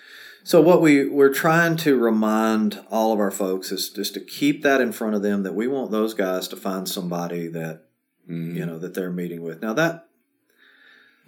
So 0.42 0.60
what 0.60 0.80
we 0.80 1.08
we're 1.08 1.32
trying 1.34 1.76
to 1.78 1.96
remind 1.98 2.78
all 2.90 3.12
of 3.12 3.18
our 3.18 3.32
folks 3.32 3.72
is 3.72 3.90
just 3.90 4.14
to 4.14 4.20
keep 4.20 4.62
that 4.62 4.80
in 4.80 4.92
front 4.92 5.14
of 5.16 5.22
them 5.22 5.42
that 5.42 5.54
we 5.54 5.66
want 5.66 5.90
those 5.90 6.14
guys 6.14 6.46
to 6.48 6.56
find 6.56 6.88
somebody 6.88 7.48
that 7.48 7.82
Mhm. 8.30 8.54
you 8.54 8.64
know 8.64 8.78
that 8.78 8.94
they're 8.94 9.10
meeting 9.10 9.42
with. 9.42 9.60
Now 9.60 9.72
that 9.74 10.05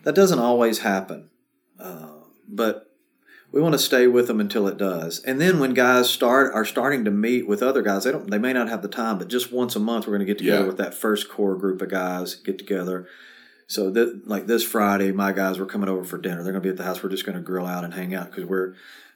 that 0.08 0.14
doesn't 0.14 0.38
always 0.38 0.78
happen, 0.78 1.28
uh, 1.78 2.08
but 2.48 2.90
we 3.52 3.60
want 3.60 3.74
to 3.74 3.78
stay 3.78 4.06
with 4.06 4.26
them 4.26 4.40
until 4.40 4.66
it 4.66 4.78
does. 4.78 5.22
And 5.22 5.38
then 5.38 5.58
when 5.58 5.74
guys 5.74 6.08
start 6.08 6.54
are 6.54 6.64
starting 6.64 7.04
to 7.04 7.10
meet 7.10 7.46
with 7.46 7.62
other 7.62 7.82
guys, 7.82 8.04
they 8.04 8.12
don't 8.12 8.30
they 8.30 8.38
may 8.38 8.54
not 8.54 8.70
have 8.70 8.80
the 8.80 8.88
time, 8.88 9.18
but 9.18 9.28
just 9.28 9.52
once 9.52 9.76
a 9.76 9.80
month 9.80 10.06
we're 10.06 10.14
going 10.14 10.26
to 10.26 10.32
get 10.32 10.38
together 10.38 10.62
Yeah. 10.62 10.66
with 10.66 10.78
that 10.78 10.94
first 10.94 11.28
core 11.28 11.56
group 11.56 11.82
of 11.82 11.90
guys, 11.90 12.36
get 12.36 12.56
together. 12.56 13.06
So 13.66 13.90
that 13.90 14.26
like 14.26 14.46
this 14.46 14.64
Friday, 14.64 15.12
my 15.12 15.30
guys 15.32 15.58
were 15.58 15.66
coming 15.66 15.90
over 15.90 16.04
for 16.04 16.16
dinner. 16.16 16.42
They're 16.42 16.54
going 16.54 16.62
to 16.62 16.66
be 16.66 16.70
at 16.70 16.78
the 16.78 16.84
house. 16.84 17.02
We're 17.02 17.10
just 17.10 17.26
going 17.26 17.36
to 17.36 17.44
grill 17.44 17.66
out 17.66 17.84
and 17.84 17.92
hang 17.92 18.14
out 18.14 18.30
because 18.30 18.46
we're 18.46 18.72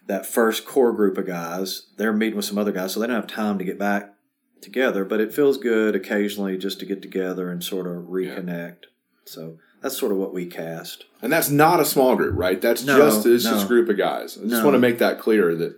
that 0.09 0.27
first 0.27 0.67
core 0.67 0.93
group 0.93 1.17
of 1.17 1.27
guys. 1.27 1.87
They're 1.97 2.13
meeting 2.13 2.37
with 2.37 2.45
some 2.45 2.59
other 2.59 2.73
guys, 2.73 2.93
so 2.93 3.01
they 3.01 3.07
don't 3.07 3.17
have 3.17 3.27
time 3.27 3.57
to 3.59 3.65
get 3.65 3.79
back 3.79 4.13
together. 4.61 5.07
But 5.07 5.21
it 5.23 5.33
feels 5.33 5.57
good 5.57 5.97
occasionally 5.97 6.59
just 6.59 6.81
to 6.81 6.85
get 6.87 7.01
together 7.01 7.51
and 7.51 7.65
sort 7.65 7.87
of 7.87 8.05
reconnect. 8.09 8.85
So 9.25 9.57
that's 9.83 9.99
sort 9.99 10.13
of 10.13 10.19
what 10.19 10.33
we 10.33 10.47
cast. 10.47 11.05
And 11.21 11.33
that's 11.33 11.51
not 11.51 11.81
a 11.81 11.85
small 11.85 12.17
group, 12.17 12.37
right? 12.39 12.61
That's 12.61 12.85
No, 12.85 12.97
just 12.99 13.27
it's 13.27 13.45
just 13.45 13.57
no. 13.61 13.65
a 13.65 13.69
group 13.69 13.89
of 13.89 13.97
guys. 13.99 14.37
I 14.39 14.43
just 14.43 14.53
No. 14.53 14.65
want 14.65 14.75
to 14.75 14.79
make 14.79 14.99
that 14.99 15.19
clear 15.19 15.55
that 15.57 15.77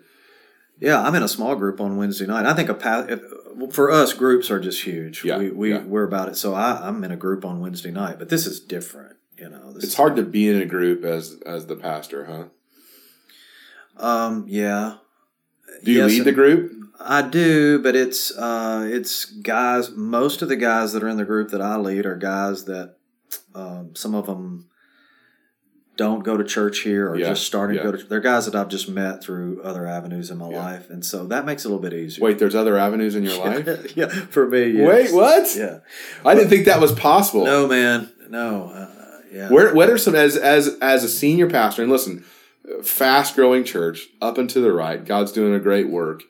Yeah, 0.81 1.01
I'm 1.03 1.15
in 1.15 1.23
a 1.23 1.29
small 1.29 1.57
group 1.57 1.81
on 1.81 1.97
Wednesday 1.97 2.27
night. 2.27 2.47
I 2.47 2.55
think 2.55 2.69
a 2.69 2.75
pa- 2.75 3.07
if, 3.09 3.21
for 3.73 3.91
us, 3.91 4.13
groups 4.13 4.51
are 4.51 4.61
just 4.61 4.83
huge. 4.83 5.25
Yeah, 5.25 5.39
we, 5.39 5.51
we 5.51 5.71
yeah. 5.71 5.83
we're 5.85 6.05
about 6.05 6.29
it. 6.29 6.37
So 6.37 6.55
I, 6.55 6.87
I'm 6.87 7.03
in 7.05 7.11
a 7.13 7.17
group 7.17 7.45
on 7.45 7.61
Wednesday 7.61 7.91
night, 7.93 8.19
but 8.19 8.29
this 8.29 8.47
is 8.47 8.61
different. 8.61 9.17
You 9.39 9.49
know, 9.51 9.73
it's 9.77 9.95
hard 9.95 10.17
to 10.17 10.23
be 10.23 10.49
in 10.49 10.61
a 10.61 10.67
group 10.67 11.05
as 11.05 11.37
as 11.47 11.67
the 11.67 11.77
pastor, 11.77 12.25
huh? 12.27 12.45
Um, 13.97 14.45
yeah, 14.49 14.97
Do 15.85 15.93
you 15.93 15.99
Yes, 16.01 16.11
lead 16.11 16.25
the 16.25 16.33
group? 16.33 16.73
I 17.01 17.23
do, 17.23 17.81
but 17.83 17.95
it's 17.97 18.37
uh, 18.37 18.87
it's 18.91 19.25
guys. 19.27 19.91
Most 19.91 20.43
of 20.43 20.49
the 20.49 20.57
guys 20.57 20.93
that 20.93 21.03
are 21.03 21.09
in 21.09 21.17
the 21.17 21.25
group 21.25 21.51
that 21.51 21.61
I 21.61 21.77
lead 21.77 22.07
are 22.07 22.17
guys 22.17 22.65
that 22.65 22.97
um, 23.55 23.95
some 23.95 24.15
of 24.15 24.27
them 24.27 24.69
don't 25.97 26.25
go 26.25 26.37
to 26.37 26.43
church 26.45 26.81
here 26.81 27.09
or 27.09 27.17
Yeah, 27.17 27.29
just 27.29 27.47
starting 27.47 27.77
yeah. 27.77 27.83
to 27.85 27.93
go 27.93 27.97
to. 27.99 28.05
They're 28.05 28.21
guys 28.21 28.47
that 28.47 28.55
I've 28.57 28.69
just 28.69 28.89
met 28.89 29.23
through 29.23 29.63
other 29.63 29.87
avenues 29.87 30.31
in 30.31 30.39
my 30.39 30.51
Yeah. 30.51 30.59
life, 30.65 30.91
and 30.91 31.05
so 31.05 31.27
that 31.27 31.47
makes 31.47 31.65
it 31.65 31.69
a 31.69 31.71
little 31.71 31.83
bit 31.83 31.93
easier. 31.93 32.25
Wait, 32.25 32.39
there's 32.39 32.55
other 32.57 32.77
avenues 32.77 33.15
in 33.15 33.23
your 33.23 33.39
life. 33.45 33.97
yeah, 33.97 34.09
for 34.09 34.49
me. 34.49 34.67
yes. 34.71 34.89
Wait, 35.13 35.15
what? 35.15 35.55
Yeah. 35.57 35.79
I 36.25 36.35
didn't 36.35 36.51
think 36.51 36.65
that 36.67 36.81
was 36.81 36.93
possible. 36.93 37.45
No, 37.45 37.69
man. 37.69 38.11
No. 38.29 38.71
Uh, 38.71 38.91
yeah. 39.33 39.49
Where 39.51 39.75
what 39.75 39.89
are 39.91 39.99
some 39.99 40.15
as 40.15 40.37
as 40.37 40.77
as 40.81 41.05
a 41.05 41.09
senior 41.09 41.49
pastor? 41.49 41.83
And 41.83 41.91
listen, 41.93 42.25
fast 42.83 43.35
growing 43.37 43.63
church 43.65 44.09
up 44.21 44.37
and 44.39 44.49
to 44.51 44.61
the 44.61 44.73
right. 44.73 45.05
God's 45.05 45.33
doing 45.33 45.55
a 45.55 45.61
great 45.61 45.89
work. 45.91 46.23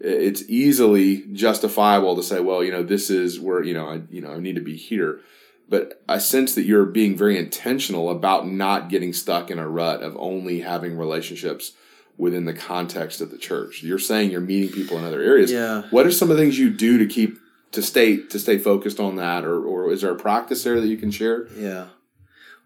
It's 0.00 0.42
easily 0.48 1.24
justifiable 1.32 2.16
to 2.16 2.22
say, 2.22 2.40
well, 2.40 2.64
you 2.64 2.72
know, 2.72 2.82
this 2.82 3.08
is 3.10 3.38
where 3.38 3.62
you 3.62 3.74
know 3.74 3.88
I 3.88 4.00
you 4.10 4.20
know 4.22 4.32
I 4.32 4.38
need 4.38 4.54
to 4.56 4.60
be 4.62 4.76
here. 4.76 5.20
But 5.68 6.02
I 6.08 6.18
sense 6.18 6.54
that 6.54 6.64
you're 6.64 6.84
being 6.84 7.16
very 7.16 7.38
intentional 7.38 8.10
about 8.10 8.46
not 8.46 8.90
getting 8.90 9.12
stuck 9.12 9.50
in 9.50 9.58
a 9.58 9.68
rut 9.68 10.02
of 10.02 10.16
only 10.18 10.60
having 10.60 10.96
relationships 10.98 11.72
within 12.18 12.44
the 12.44 12.52
context 12.52 13.20
of 13.20 13.30
the 13.30 13.38
church. 13.38 13.82
You're 13.82 13.98
saying 13.98 14.30
you're 14.30 14.40
meeting 14.40 14.72
people 14.72 14.98
in 14.98 15.04
other 15.04 15.22
areas. 15.22 15.50
Yeah. 15.50 15.82
What 15.90 16.06
are 16.06 16.12
some 16.12 16.30
of 16.30 16.36
the 16.36 16.42
things 16.42 16.58
you 16.58 16.70
do 16.70 16.98
to 16.98 17.06
keep 17.06 17.38
to 17.72 17.82
stay 17.82 18.18
to 18.18 18.38
stay 18.38 18.58
focused 18.58 19.00
on 19.00 19.16
that, 19.16 19.44
or 19.44 19.64
or 19.64 19.90
is 19.90 20.02
there 20.02 20.12
a 20.12 20.16
practice 20.16 20.62
there 20.64 20.80
that 20.80 20.88
you 20.88 20.98
can 20.98 21.10
share? 21.10 21.48
Yeah. 21.56 21.88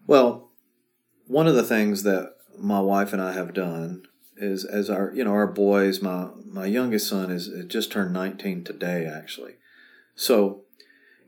Well, 0.05 0.51
one 1.27 1.47
of 1.47 1.55
the 1.55 1.63
things 1.63 2.03
that 2.03 2.35
my 2.57 2.79
wife 2.79 3.13
and 3.13 3.21
I 3.21 3.33
have 3.33 3.53
done 3.53 4.03
is 4.35 4.65
as 4.65 4.89
our 4.89 5.11
you 5.13 5.23
know 5.23 5.31
our 5.31 5.47
boys 5.47 6.01
my 6.01 6.29
my 6.45 6.65
youngest 6.65 7.07
son 7.07 7.31
is 7.31 7.49
just 7.67 7.91
turned 7.91 8.13
19 8.13 8.63
today 8.63 9.05
actually. 9.05 9.55
So, 10.15 10.63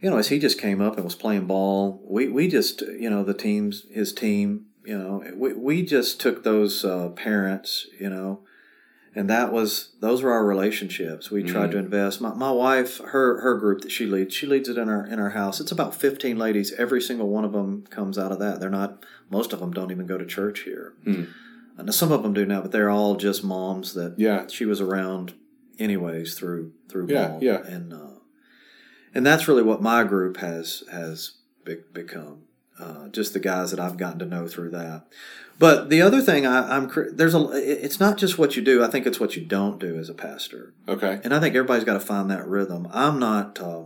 you 0.02 0.10
know, 0.10 0.18
as 0.18 0.30
he 0.30 0.40
just 0.40 0.60
came 0.60 0.82
up 0.82 0.96
and 0.96 1.04
was 1.04 1.16
playing 1.16 1.46
ball, 1.46 2.02
we 2.06 2.28
we 2.28 2.48
just 2.48 2.82
you 2.82 3.10
know 3.10 3.24
the 3.24 3.34
teams 3.34 3.86
his 3.92 4.14
team, 4.14 4.66
you 4.86 4.98
know, 4.98 5.24
we 5.36 5.54
we 5.54 5.84
just 5.84 6.20
took 6.20 6.44
those 6.44 6.86
uh, 6.86 7.10
parents, 7.10 7.88
you 8.00 8.10
know, 8.10 8.42
and 9.16 9.30
that 9.30 9.52
was 9.52 9.96
those 10.00 10.22
were 10.22 10.32
our 10.32 10.46
relationships. 10.46 11.30
We 11.32 11.44
tried 11.44 11.72
to 11.72 11.78
invest. 11.78 12.22
My, 12.22 12.34
my 12.34 12.52
wife, 12.52 13.00
her 13.00 13.42
her 13.42 13.56
group 13.58 13.82
that 13.82 13.92
she 13.92 14.06
leads, 14.06 14.34
she 14.34 14.46
leads 14.48 14.70
it 14.70 14.78
in 14.78 14.88
our 14.88 15.06
in 15.06 15.20
our 15.20 15.32
house. 15.32 15.60
It's 15.60 15.72
about 15.72 15.94
fifteen 15.96 16.38
ladies. 16.38 16.72
Every 16.74 17.02
single 17.02 17.28
one 17.30 17.44
of 17.46 17.52
them 17.52 17.86
comes 17.90 18.18
out 18.18 18.32
of 18.32 18.40
that. 18.40 18.60
They're 18.60 18.70
not. 18.70 19.06
Most 19.30 19.52
of 19.54 19.60
them 19.60 19.72
don't 19.72 19.92
even 19.92 20.06
go 20.06 20.18
to 20.18 20.26
church 20.26 20.62
here. 20.62 20.94
Hmm. 21.04 21.24
And 21.78 21.94
some 21.94 22.12
of 22.12 22.24
them 22.24 22.34
do 22.34 22.46
now, 22.46 22.62
but 22.62 22.72
they're 22.72 22.90
all 22.90 23.16
just 23.16 23.42
moms 23.44 23.94
that 23.94 24.16
Yeah. 24.18 24.48
she 24.48 24.66
was 24.66 24.82
around 24.82 25.34
anyways 25.78 26.34
through 26.36 26.74
through 26.90 27.08
Yeah, 27.10 27.28
ball. 27.30 27.40
yeah. 27.42 27.62
And 27.66 27.94
uh, 27.94 28.09
and 29.14 29.26
that's 29.26 29.48
really 29.48 29.64
what 29.64 29.82
my 29.82 30.04
group 30.04 30.38
has 30.38 30.84
has 30.92 31.34
be- 31.64 31.84
become. 31.94 32.44
Uh, 32.80 33.10
just 33.10 33.34
the 33.34 33.40
guys 33.42 33.72
that 33.72 33.80
I've 33.80 33.98
gotten 33.98 34.20
to 34.20 34.26
know 34.26 34.48
through 34.48 34.70
that. 34.70 35.06
But 35.58 35.90
the 35.90 36.02
other 36.02 36.22
thing 36.22 36.46
I, 36.48 36.78
I'm 36.78 36.90
there's 37.12 37.36
a 37.36 37.50
it's 37.54 38.00
not 38.00 38.18
just 38.18 38.38
what 38.38 38.56
you 38.56 38.62
do. 38.62 38.82
I 38.82 38.88
think 38.88 39.06
it's 39.06 39.20
what 39.20 39.36
you 39.36 39.44
don't 39.44 39.80
do 39.80 39.98
as 40.00 40.08
a 40.08 40.14
pastor. 40.14 40.74
Okay. 40.88 41.20
And 41.26 41.34
I 41.34 41.42
think 41.42 41.56
everybody's 41.56 41.84
got 41.84 41.96
to 41.96 42.00
find 42.00 42.32
that 42.32 42.48
rhythm. 42.48 42.88
I'm 42.94 43.20
not. 43.20 43.60
Uh, 43.60 43.84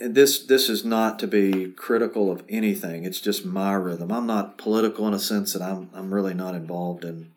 this 0.00 0.40
this 0.44 0.68
is 0.68 0.84
not 0.84 1.18
to 1.20 1.26
be 1.26 1.70
critical 1.70 2.30
of 2.30 2.42
anything. 2.48 3.04
It's 3.04 3.20
just 3.20 3.44
my 3.44 3.72
rhythm. 3.74 4.10
I'm 4.12 4.26
not 4.26 4.58
political 4.58 5.06
in 5.08 5.14
a 5.14 5.18
sense 5.20 5.52
that 5.52 5.62
I'm 5.62 5.90
I'm 5.94 6.12
really 6.12 6.34
not 6.34 6.54
involved 6.54 7.04
in 7.04 7.30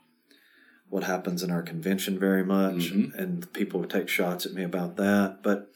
what 0.90 1.04
happens 1.04 1.42
in 1.42 1.52
our 1.52 1.62
convention 1.62 2.20
very 2.20 2.44
much, 2.44 2.92
Mhm. 2.92 3.14
and 3.16 3.52
people 3.54 3.84
take 3.86 4.10
shots 4.10 4.46
at 4.46 4.54
me 4.54 4.64
about 4.64 4.98
that. 4.98 5.38
But 5.42 5.72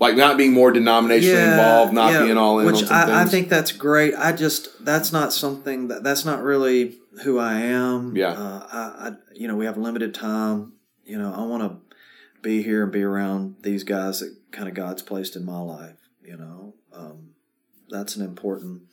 Like 0.00 0.16
not 0.16 0.38
being 0.38 0.54
more 0.54 0.72
denominationally 0.72 1.50
involved, 1.50 1.92
not 1.92 2.12
yeah, 2.12 2.22
being 2.22 2.38
all 2.38 2.58
in 2.58 2.66
which 2.66 2.90
I, 2.90 3.22
I 3.22 3.24
think 3.26 3.50
that's 3.50 3.70
great. 3.70 4.14
I 4.14 4.32
just 4.32 4.82
that's 4.82 5.12
not 5.12 5.30
something 5.30 5.88
that 5.88 6.02
that's 6.02 6.24
not 6.24 6.42
really 6.42 6.96
who 7.22 7.38
I 7.38 7.60
am. 7.60 8.16
Yeah. 8.16 8.30
uh, 8.30 8.66
I, 8.72 9.08
I 9.08 9.12
you 9.34 9.46
know 9.46 9.56
we 9.56 9.66
have 9.66 9.76
limited 9.76 10.14
time. 10.14 10.72
You 11.04 11.18
know 11.18 11.34
I 11.34 11.42
want 11.42 11.62
to 11.64 11.96
be 12.40 12.62
here 12.62 12.84
and 12.84 12.90
be 12.90 13.02
around 13.02 13.56
these 13.60 13.84
guys 13.84 14.20
that 14.20 14.34
kind 14.52 14.68
of 14.68 14.74
God's 14.74 15.02
placed 15.02 15.36
in 15.36 15.44
my 15.44 15.60
life. 15.60 16.08
You 16.24 16.38
know, 16.38 16.74
um, 16.94 17.32
that's 17.90 18.16
an 18.16 18.24
important 18.24 18.84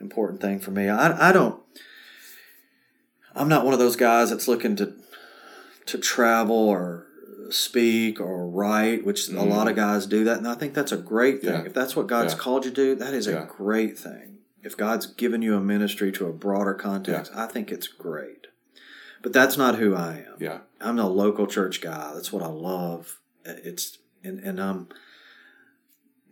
important 0.00 0.40
thing 0.40 0.60
for 0.60 0.70
me. 0.70 0.88
I 0.88 1.30
I 1.30 1.32
don't. 1.32 1.60
I'm 3.34 3.48
not 3.48 3.64
one 3.64 3.74
of 3.74 3.80
those 3.80 3.96
guys 3.96 4.30
that's 4.30 4.46
looking 4.46 4.76
to 4.76 4.94
to 5.86 5.98
travel 5.98 6.68
or 6.68 7.05
speak 7.52 8.20
or 8.20 8.48
write, 8.48 9.04
which 9.04 9.28
a 9.28 9.32
Mhm. 9.32 9.48
lot 9.50 9.68
of 9.68 9.76
guys 9.76 10.06
do 10.06 10.24
that, 10.24 10.38
and 10.38 10.48
I 10.48 10.54
think 10.54 10.74
that's 10.74 10.92
a 10.92 10.96
great 10.96 11.40
thing. 11.40 11.50
Yeah. 11.52 11.62
If 11.66 11.74
that's 11.74 11.94
what 11.96 12.06
God's 12.06 12.32
Yeah. 12.34 12.38
called 12.40 12.64
you 12.64 12.70
to 12.70 12.74
do, 12.76 12.94
that 12.96 13.14
is 13.14 13.26
Yeah. 13.26 13.42
a 13.42 13.46
great 13.46 13.98
thing. 13.98 14.38
If 14.62 14.76
God's 14.76 15.06
given 15.06 15.42
you 15.42 15.54
a 15.54 15.60
ministry 15.60 16.10
to 16.12 16.26
a 16.26 16.32
broader 16.32 16.74
context, 16.74 17.30
I 17.34 17.46
think 17.46 17.70
it's 17.70 17.86
great. 17.88 18.48
But 19.22 19.32
that's 19.32 19.56
not 19.56 19.76
who 19.76 19.94
I 19.94 20.24
am. 20.28 20.34
yeah. 20.38 20.58
I'm 20.80 20.98
a 20.98 21.08
local 21.08 21.46
church 21.46 21.80
guy. 21.80 22.12
That's 22.14 22.32
what 22.32 22.42
I 22.42 22.48
love. 22.48 23.20
It's 23.44 23.98
and, 24.24 24.40
and 24.40 24.60
I'm 24.60 24.88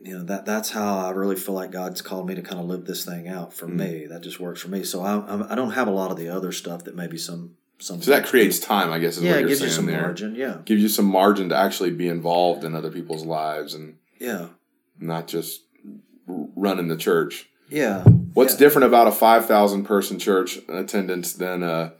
you 0.02 0.18
know 0.18 0.24
that 0.24 0.44
that's 0.44 0.70
how 0.70 0.98
I 0.98 1.10
really 1.10 1.36
feel 1.36 1.54
like 1.54 1.70
God's 1.70 2.02
called 2.02 2.26
me 2.28 2.34
to 2.34 2.42
kind 2.42 2.60
of 2.60 2.66
live 2.66 2.84
this 2.84 3.04
thing 3.04 3.26
out 3.28 3.54
for 3.54 3.66
Mm-hmm. 3.66 3.76
me. 3.76 4.06
That 4.06 4.22
just 4.22 4.38
works 4.40 4.60
for 4.60 4.68
me. 4.68 4.82
So 4.84 5.00
I 5.02 5.52
I 5.52 5.54
don't 5.54 5.70
have 5.72 5.88
a 5.88 5.92
lot 5.92 6.10
of 6.10 6.16
the 6.16 6.28
other 6.28 6.52
stuff 6.52 6.84
that 6.84 6.94
maybe 6.96 7.16
some 7.16 7.56
some. 7.84 8.02
So 8.02 8.10
that 8.10 8.26
creates 8.26 8.58
time, 8.58 8.90
I 8.90 8.98
guess, 8.98 9.16
is 9.16 9.22
yeah, 9.24 9.32
what 9.32 9.40
you're 9.40 9.48
gives 9.48 9.60
saying 9.60 9.70
you 9.70 9.74
some 9.76 9.86
there. 9.86 10.02
margin. 10.02 10.34
Yeah, 10.34 10.58
Gives 10.64 10.82
you 10.82 10.88
some 10.88 11.04
margin 11.06 11.48
to 11.50 11.56
actually 11.56 11.90
be 11.90 12.08
involved 12.08 12.64
in 12.64 12.74
other 12.74 12.90
people's 12.90 13.24
lives 13.24 13.74
and 13.74 13.96
yeah, 14.18 14.48
not 14.98 15.26
just 15.28 15.62
running 16.26 16.88
the 16.88 16.96
church. 16.96 17.48
yeah. 17.68 18.02
What's 18.34 18.54
Yeah. 18.54 18.58
different 18.60 18.86
about 18.86 19.06
a 19.06 19.12
5,000 19.12 19.84
person 19.84 20.18
church 20.18 20.58
attendance 20.68 21.34
than 21.34 21.62
a 21.62 21.92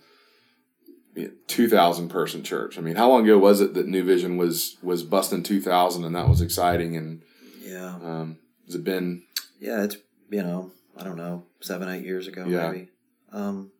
2,000 1.46 2.08
person 2.08 2.42
church? 2.42 2.76
I 2.76 2.80
mean, 2.80 2.96
how 2.96 3.08
long 3.08 3.22
ago 3.24 3.38
was 3.38 3.60
it 3.60 3.74
that 3.74 3.86
New 3.86 4.02
Vision 4.02 4.36
was 4.36 4.76
was 4.82 5.02
busting 5.04 5.42
2,000 5.44 6.04
and 6.04 6.14
that 6.16 6.28
was 6.28 6.40
exciting? 6.40 6.96
And 6.96 7.22
Yeah, 7.62 7.94
um, 8.02 8.38
has 8.66 8.74
it 8.74 8.84
been? 8.84 9.22
yeah. 9.60 9.84
It's 9.84 9.96
you 10.30 10.42
know 10.42 10.72
I 10.96 11.04
don't 11.04 11.16
know 11.16 11.44
seven 11.60 11.88
eight 11.88 12.04
years 12.04 12.26
ago 12.26 12.46
Yeah. 12.48 12.70
maybe. 12.70 12.88
Um, 13.32 13.70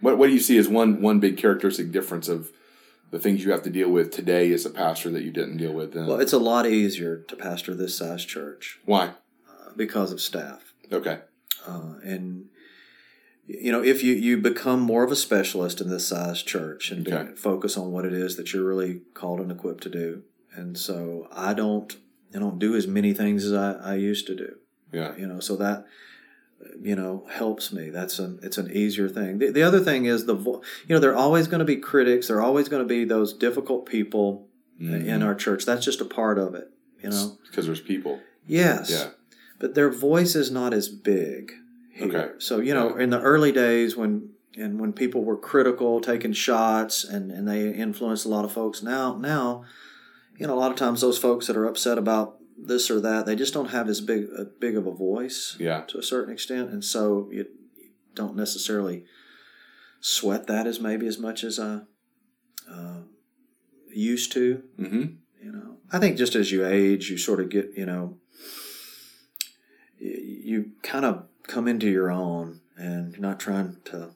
What 0.00 0.18
What 0.18 0.26
do 0.28 0.32
you 0.32 0.40
see 0.40 0.58
as 0.58 0.68
one 0.68 1.00
one 1.02 1.20
big 1.20 1.36
characteristic 1.36 1.90
difference 1.92 2.28
of 2.28 2.50
the 3.10 3.18
things 3.18 3.42
you 3.44 3.50
have 3.52 3.62
to 3.62 3.70
deal 3.70 3.90
with 3.90 4.10
today 4.12 4.52
as 4.52 4.66
a 4.66 4.70
pastor 4.70 5.10
that 5.10 5.22
you 5.22 5.30
didn't 5.30 5.56
deal 5.56 5.72
with 5.72 5.92
then? 5.94 6.06
well, 6.06 6.20
it's 6.20 6.32
a 6.32 6.38
lot 6.38 6.66
easier 6.66 7.18
to 7.28 7.36
pastor 7.36 7.74
this 7.74 7.96
size 7.96 8.24
church 8.24 8.80
Why? 8.84 9.08
uh, 9.48 9.70
because 9.76 10.12
of 10.12 10.20
staff. 10.20 10.72
Okay. 10.92 11.18
uh, 11.66 11.94
and 12.04 12.46
you 13.46 13.72
know 13.72 13.82
if 13.82 14.02
you 14.04 14.14
you 14.14 14.36
become 14.36 14.80
more 14.80 15.04
of 15.04 15.10
a 15.10 15.16
specialist 15.16 15.80
in 15.80 15.88
this 15.88 16.06
size 16.06 16.42
church 16.42 16.90
and 16.90 17.06
Okay. 17.08 17.34
focus 17.34 17.76
on 17.78 17.90
what 17.92 18.04
it 18.04 18.12
is 18.12 18.36
that 18.36 18.52
you're 18.52 18.64
really 18.64 19.00
called 19.14 19.40
and 19.40 19.50
equipped 19.50 19.82
to 19.84 19.88
do 19.90 20.22
and 20.54 20.76
so 20.78 21.26
i 21.32 21.54
don't 21.54 21.96
i 22.34 22.38
don't 22.38 22.58
do 22.58 22.74
as 22.76 22.86
many 22.86 23.12
things 23.14 23.44
as 23.46 23.52
i, 23.54 23.72
I 23.92 23.94
used 23.94 24.26
to 24.26 24.34
do 24.34 24.56
Yeah. 24.92 25.16
you 25.16 25.26
know 25.26 25.40
so 25.40 25.56
that 25.56 25.86
you 26.80 26.94
know 26.96 27.24
helps 27.30 27.72
me 27.72 27.90
that's 27.90 28.18
an 28.18 28.38
it's 28.42 28.58
an 28.58 28.70
easier 28.72 29.08
thing 29.08 29.38
the, 29.38 29.50
the 29.50 29.62
other 29.62 29.80
thing 29.80 30.04
is 30.06 30.26
the 30.26 30.34
vo- 30.34 30.62
you 30.86 30.94
know 30.94 31.00
there 31.00 31.12
are 31.12 31.16
always 31.16 31.46
going 31.46 31.58
to 31.60 31.64
be 31.64 31.76
critics 31.76 32.28
there 32.28 32.38
are 32.38 32.42
always 32.42 32.68
going 32.68 32.82
to 32.82 32.88
be 32.88 33.04
those 33.04 33.32
difficult 33.32 33.86
people 33.86 34.44
Mm-hmm. 34.80 35.08
in 35.08 35.22
our 35.24 35.34
church 35.34 35.64
that's 35.66 35.84
just 35.84 36.00
a 36.00 36.04
part 36.04 36.38
of 36.38 36.54
it 36.54 36.70
you 37.02 37.10
know 37.10 37.36
Because 37.50 37.66
there's 37.66 37.80
people. 37.80 38.20
Yes. 38.46 38.90
Yeah. 38.92 39.08
But 39.58 39.74
their 39.74 39.90
voice 39.90 40.36
is 40.36 40.52
not 40.52 40.72
as 40.72 40.88
big 40.88 41.50
here. 41.92 42.06
Okay. 42.06 42.28
So, 42.38 42.60
you 42.60 42.74
know, 42.74 42.94
in 42.94 43.10
the 43.10 43.20
early 43.20 43.50
days 43.50 43.96
when 43.96 44.30
and 44.56 44.80
when 44.80 44.92
people 44.92 45.24
were 45.24 45.36
critical, 45.36 46.00
taking 46.00 46.32
shots 46.32 47.02
and, 47.02 47.32
and 47.32 47.48
they 47.48 47.72
influenced 47.72 48.24
a 48.24 48.28
lot 48.28 48.44
of 48.44 48.52
folks 48.52 48.80
now 48.80 49.16
now, 49.16 49.64
you 50.38 50.46
know, 50.46 50.54
a 50.54 50.60
lot 50.60 50.70
of 50.70 50.76
times 50.76 51.00
those 51.00 51.18
folks 51.18 51.48
that 51.48 51.56
are 51.56 51.66
upset 51.66 51.98
about 51.98 52.37
this 52.60 52.90
or 52.90 53.00
that, 53.00 53.24
they 53.26 53.36
just 53.36 53.54
don't 53.54 53.70
have 53.70 53.88
as 53.88 54.00
big 54.00 54.28
a 54.36 54.44
big 54.44 54.76
of 54.76 54.86
a 54.86 54.92
voice 54.92 55.56
Yeah. 55.60 55.82
to 55.88 55.98
a 55.98 56.02
certain 56.02 56.32
extent. 56.32 56.70
And 56.70 56.84
so 56.84 57.28
you, 57.30 57.46
you 57.76 57.90
don't 58.14 58.34
necessarily 58.36 59.04
sweat 60.00 60.46
that 60.48 60.66
as 60.66 60.80
maybe 60.80 61.06
as 61.06 61.18
much 61.18 61.44
as 61.44 61.58
I 61.60 61.80
uh, 62.70 63.02
used 63.92 64.32
to 64.32 64.62
Mm-hmm. 64.78 65.04
you 65.42 65.52
know 65.52 65.76
i 65.90 65.98
think 65.98 66.16
just 66.18 66.34
as 66.34 66.52
you 66.52 66.64
age 66.66 67.10
you 67.10 67.16
sort 67.16 67.40
of 67.40 67.48
get 67.48 67.72
you 67.76 67.86
know 67.86 68.18
y- 70.00 70.18
you 70.44 70.72
kind 70.82 71.04
of 71.04 71.24
come 71.46 71.66
into 71.66 71.88
your 71.88 72.10
own 72.10 72.60
and 72.76 73.12
you're 73.12 73.22
not 73.22 73.40
trying 73.40 73.76
to 73.86 74.10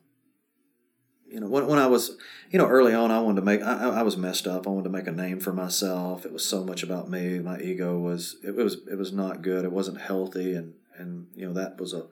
you 1.33 1.41
know 1.41 1.47
when, 1.47 1.67
when 1.67 1.79
i 1.79 1.87
was 1.87 2.17
you 2.51 2.59
know 2.59 2.67
early 2.67 2.93
on 2.93 3.11
i 3.11 3.19
wanted 3.19 3.41
to 3.41 3.45
make 3.45 3.63
I, 3.63 3.89
I 3.89 4.03
was 4.03 4.17
messed 4.17 4.47
up. 4.47 4.67
I 4.67 4.71
wanted 4.71 4.85
to 4.85 4.91
make 4.91 5.07
a 5.07 5.13
name 5.13 5.41
for 5.41 5.53
myself. 5.53 6.27
It 6.27 6.33
was 6.33 6.45
so 6.45 6.65
much 6.65 6.83
about 6.83 7.09
me. 7.09 7.39
My 7.39 7.59
ego 7.59 7.99
was 7.99 8.37
it 8.45 8.55
was 8.55 8.79
it 8.91 8.97
was 8.97 9.13
not 9.13 9.43
good. 9.43 9.65
It 9.65 9.73
wasn't 9.73 10.01
healthy. 10.01 10.55
And 10.55 10.75
and 10.97 11.27
you 11.35 11.47
know 11.47 11.55
that 11.55 11.81
was 11.81 11.93
a 11.93 12.07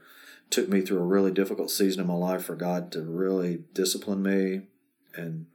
took 0.48 0.68
me 0.68 0.80
through 0.80 0.98
a 0.98 1.04
really 1.04 1.30
difficult 1.30 1.70
season 1.70 2.00
in 2.00 2.06
my 2.06 2.14
life 2.14 2.44
for 2.44 2.56
god 2.56 2.90
to 2.92 3.02
really 3.02 3.64
discipline 3.74 4.22
me. 4.22 4.62
And 5.14 5.46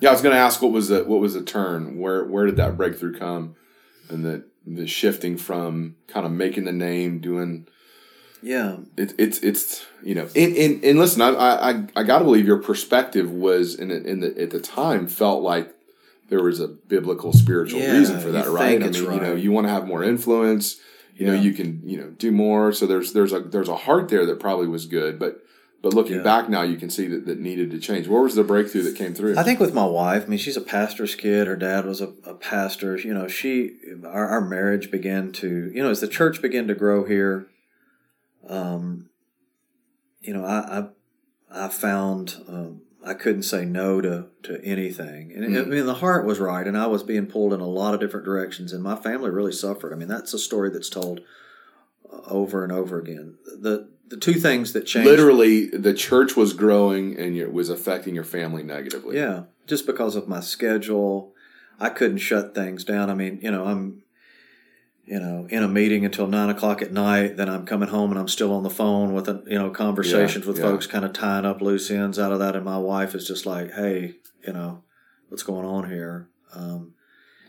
Yeah, 0.00 0.10
I 0.10 0.12
was 0.12 0.22
going 0.22 0.34
to 0.34 0.40
ask 0.40 0.62
what 0.62 0.72
was 0.72 0.88
the 0.88 1.04
what 1.04 1.20
was 1.20 1.34
the 1.34 1.42
turn? 1.42 1.98
Where 1.98 2.24
where 2.24 2.46
did 2.46 2.56
that 2.56 2.76
breakthrough 2.76 3.18
come? 3.18 3.56
And 4.08 4.24
the 4.24 4.44
the 4.66 4.86
shifting 4.86 5.36
from 5.36 5.96
kind 6.06 6.26
of 6.26 6.32
making 6.32 6.64
the 6.64 6.72
name, 6.72 7.20
doing 7.20 7.66
yeah 8.42 8.78
it, 8.96 9.14
it's 9.18 9.38
it's 9.38 9.84
you 10.02 10.14
know 10.14 10.28
and, 10.34 10.56
and, 10.56 10.84
and 10.84 10.98
listen, 10.98 11.22
I 11.22 11.30
I 11.30 11.84
I 11.96 12.02
got 12.02 12.18
to 12.18 12.24
believe 12.24 12.46
your 12.46 12.62
perspective 12.62 13.30
was 13.30 13.74
in 13.74 13.88
the, 13.88 14.02
in 14.02 14.20
the 14.20 14.40
at 14.40 14.50
the 14.50 14.60
time 14.60 15.06
felt 15.06 15.42
like 15.42 15.74
there 16.28 16.42
was 16.42 16.60
a 16.60 16.68
biblical 16.68 17.32
spiritual 17.32 17.80
Yeah, 17.80 17.98
reason 17.98 18.20
for 18.20 18.30
that, 18.30 18.48
right? 18.48 18.82
I 18.82 18.88
mean, 18.88 18.94
you 18.94 19.20
know, 19.20 19.34
you 19.34 19.50
want 19.52 19.66
to 19.66 19.72
have 19.72 19.86
more 19.86 20.04
influence. 20.04 20.76
You 21.16 21.26
know, 21.26 21.34
you 21.34 21.52
can 21.52 21.82
you 21.84 21.98
know 21.98 22.10
do 22.10 22.30
more. 22.32 22.72
So 22.72 22.86
there's 22.86 23.12
there's 23.12 23.32
a 23.32 23.40
there's 23.40 23.68
a 23.68 23.76
heart 23.76 24.08
there 24.08 24.24
that 24.24 24.40
probably 24.40 24.68
was 24.68 24.86
good, 24.86 25.18
but 25.18 25.42
but 25.82 25.92
looking 25.92 26.16
Yeah. 26.16 26.22
back 26.22 26.48
now, 26.48 26.62
you 26.62 26.76
can 26.76 26.88
see 26.88 27.06
that 27.08 27.26
that 27.26 27.40
needed 27.40 27.70
to 27.72 27.78
change. 27.78 28.08
Where 28.08 28.22
was 28.22 28.36
the 28.36 28.44
breakthrough 28.44 28.82
that 28.82 28.96
came 28.96 29.12
through? 29.12 29.36
I 29.36 29.42
think 29.42 29.60
with 29.60 29.74
my 29.74 29.84
wife, 29.84 30.24
I 30.24 30.26
mean, 30.28 30.38
she's 30.38 30.56
a 30.56 30.62
pastor's 30.62 31.14
kid. 31.14 31.46
Her 31.46 31.56
dad 31.56 31.84
was 31.84 32.00
a, 32.00 32.12
a 32.24 32.34
pastor. 32.34 32.96
You 32.98 33.12
know, 33.12 33.28
she, 33.28 33.76
our, 34.04 34.28
our 34.28 34.40
marriage 34.40 34.90
began 34.90 35.32
to, 35.32 35.70
you 35.74 35.82
know, 35.82 35.90
as 35.90 36.00
the 36.00 36.08
church 36.08 36.40
began 36.40 36.66
to 36.68 36.74
grow 36.74 37.04
here, 37.04 37.48
um, 38.48 39.08
you 40.20 40.32
know, 40.32 40.44
I, 40.44 40.80
I, 41.52 41.64
I 41.66 41.68
found, 41.68 42.36
um, 42.48 42.82
I 43.04 43.14
couldn't 43.14 43.44
say 43.44 43.64
no 43.64 44.00
to, 44.00 44.26
to 44.44 44.60
anything. 44.64 45.32
And 45.34 45.44
I 45.44 45.48
Mm. 45.48 45.68
mean, 45.68 45.86
the 45.86 45.94
heart 45.94 46.26
was 46.26 46.38
right, 46.38 46.66
and 46.66 46.76
I 46.76 46.86
was 46.86 47.02
being 47.02 47.26
pulled 47.26 47.52
in 47.54 47.60
a 47.60 47.66
lot 47.66 47.94
of 47.94 48.00
different 48.00 48.26
directions, 48.26 48.72
and 48.72 48.82
my 48.82 48.96
family 48.96 49.30
really 49.30 49.52
suffered. 49.52 49.92
I 49.92 49.96
mean, 49.96 50.08
that's 50.08 50.34
a 50.34 50.38
story 50.38 50.70
that's 50.70 50.90
told 50.90 51.20
uh, 52.12 52.20
over 52.26 52.62
and 52.62 52.72
over 52.72 52.98
again. 52.98 53.36
The, 53.46 53.88
the 54.08 54.16
two 54.16 54.34
things 54.34 54.72
that 54.74 54.86
changed. 54.86 55.08
Literally, 55.08 55.66
the 55.68 55.94
church 55.94 56.36
was 56.36 56.52
growing 56.52 57.16
and 57.18 57.36
it 57.36 57.52
was 57.52 57.70
affecting 57.70 58.14
your 58.14 58.24
family 58.24 58.62
negatively. 58.62 59.16
Yeah, 59.16 59.44
just 59.66 59.86
because 59.86 60.16
of 60.16 60.28
my 60.28 60.40
schedule, 60.40 61.32
I 61.78 61.88
couldn't 61.90 62.18
shut 62.18 62.54
things 62.54 62.84
down. 62.84 63.08
I 63.08 63.14
mean, 63.14 63.38
you 63.40 63.50
know, 63.52 63.64
I'm, 63.66 64.02
you 65.04 65.18
know, 65.18 65.46
in 65.50 65.62
a 65.62 65.68
meeting 65.68 66.04
until 66.04 66.26
nine 66.26 66.50
o'clock 66.50 66.82
at 66.82 66.92
night. 66.92 67.36
Then 67.36 67.48
I'm 67.48 67.66
coming 67.66 67.88
home 67.88 68.10
and 68.10 68.18
I'm 68.20 68.28
still 68.28 68.52
on 68.52 68.62
the 68.62 68.70
phone 68.70 69.12
with, 69.12 69.28
a, 69.28 69.42
you 69.46 69.58
know, 69.58 69.70
conversations 69.70 70.46
with 70.46 70.58
yeah. 70.58 70.64
folks, 70.64 70.86
kind 70.86 71.04
of 71.04 71.12
tying 71.12 71.44
up 71.44 71.60
loose 71.60 71.90
ends 71.90 72.18
out 72.18 72.32
of 72.32 72.38
that. 72.38 72.54
And 72.56 72.64
my 72.64 72.78
wife 72.78 73.14
is 73.14 73.26
just 73.26 73.44
like, 73.46 73.72
"Hey, 73.72 74.16
you 74.46 74.52
know, 74.52 74.82
what's 75.28 75.42
going 75.42 75.66
on 75.66 75.88
here?" 75.90 76.28
Um, 76.54 76.94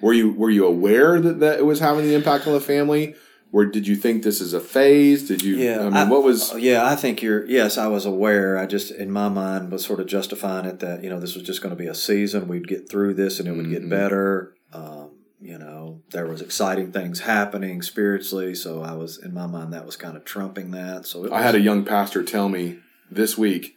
Were 0.02 0.14
you 0.14 0.32
were 0.32 0.50
you 0.50 0.66
aware 0.66 1.20
that, 1.22 1.40
that 1.40 1.60
it 1.60 1.66
was 1.66 1.80
having 1.80 2.06
the 2.06 2.16
impact 2.16 2.48
on 2.48 2.54
the 2.54 2.62
family? 2.62 3.16
Or 3.54 3.66
did 3.66 3.86
you 3.86 3.98
think 3.98 4.24
this 4.24 4.40
is 4.40 4.54
a 4.54 4.62
phase? 4.62 5.28
Did 5.28 5.44
you? 5.44 5.58
Yeah, 5.58 5.82
I 5.82 5.84
mean, 5.84 5.94
I- 5.94 6.10
what 6.10 6.24
was? 6.24 6.54
yeah, 6.58 6.86
I 6.86 6.96
think 6.96 7.22
you're. 7.22 7.46
Yes, 7.48 7.78
I 7.78 7.88
was 7.88 8.06
aware. 8.06 8.58
I 8.58 8.66
just, 8.66 8.92
in 8.92 9.12
my 9.12 9.28
mind, 9.28 9.72
was 9.74 9.84
sort 9.86 10.00
of 10.00 10.08
justifying 10.08 10.66
it 10.66 10.80
that 10.80 11.04
you 11.04 11.10
know 11.10 11.20
this 11.20 11.36
was 11.36 11.44
just 11.44 11.62
going 11.62 11.76
to 11.76 11.82
be 11.84 11.88
a 11.88 11.94
season. 11.94 12.48
We'd 12.48 12.68
get 12.68 12.90
through 12.90 13.16
this, 13.16 13.40
and 13.40 13.50
it 13.50 13.52
would 13.52 13.66
Mhm. 13.66 13.72
get 13.72 13.90
better. 13.90 14.54
Um, 14.72 15.10
you 15.42 15.58
know, 15.58 15.81
there 16.12 16.28
was 16.28 16.42
exciting 16.42 16.92
things 16.92 17.22
happening 17.22 17.82
spiritually, 17.82 18.54
so 18.54 18.82
I 18.82 18.94
was 18.94 19.18
in 19.18 19.34
my 19.34 19.48
mind 19.48 19.74
that 19.74 19.86
was 19.86 19.96
kind 19.96 20.18
of 20.18 20.26
trumping 20.26 20.72
that. 20.72 21.06
So 21.06 21.26
it 21.26 21.32
I 21.32 21.42
had 21.42 21.56
a 21.56 21.62
young 21.62 21.86
pastor 21.86 22.24
tell 22.24 22.50
me 22.50 22.80
this 23.10 23.38
week 23.38 23.76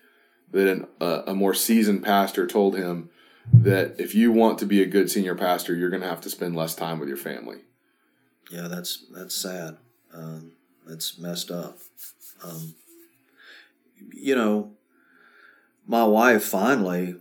that 0.50 0.70
an, 0.70 0.86
uh, 1.00 1.22
a 1.26 1.34
more 1.34 1.54
seasoned 1.54 2.02
pastor 2.02 2.46
told 2.46 2.76
him 2.76 3.10
that 3.52 3.94
if 3.98 4.14
you 4.14 4.32
want 4.32 4.58
to 4.58 4.66
be 4.66 4.82
a 4.82 4.86
good 4.86 5.10
senior 5.10 5.34
pastor, 5.34 5.74
you're 5.74 5.90
going 5.90 6.02
to 6.02 6.08
have 6.08 6.20
to 6.22 6.30
spend 6.30 6.56
less 6.56 6.74
time 6.74 6.98
with 6.98 7.08
your 7.08 7.18
family. 7.18 7.58
yeah, 8.50 8.68
that's 8.68 9.04
that's 9.10 9.34
sad. 9.34 9.76
Um, 10.12 10.52
that's 10.86 11.18
messed 11.18 11.50
up. 11.50 11.78
Um, 12.42 12.74
you 14.12 14.34
know, 14.34 14.72
my 15.86 16.04
wife 16.04 16.44
finally, 16.44 17.16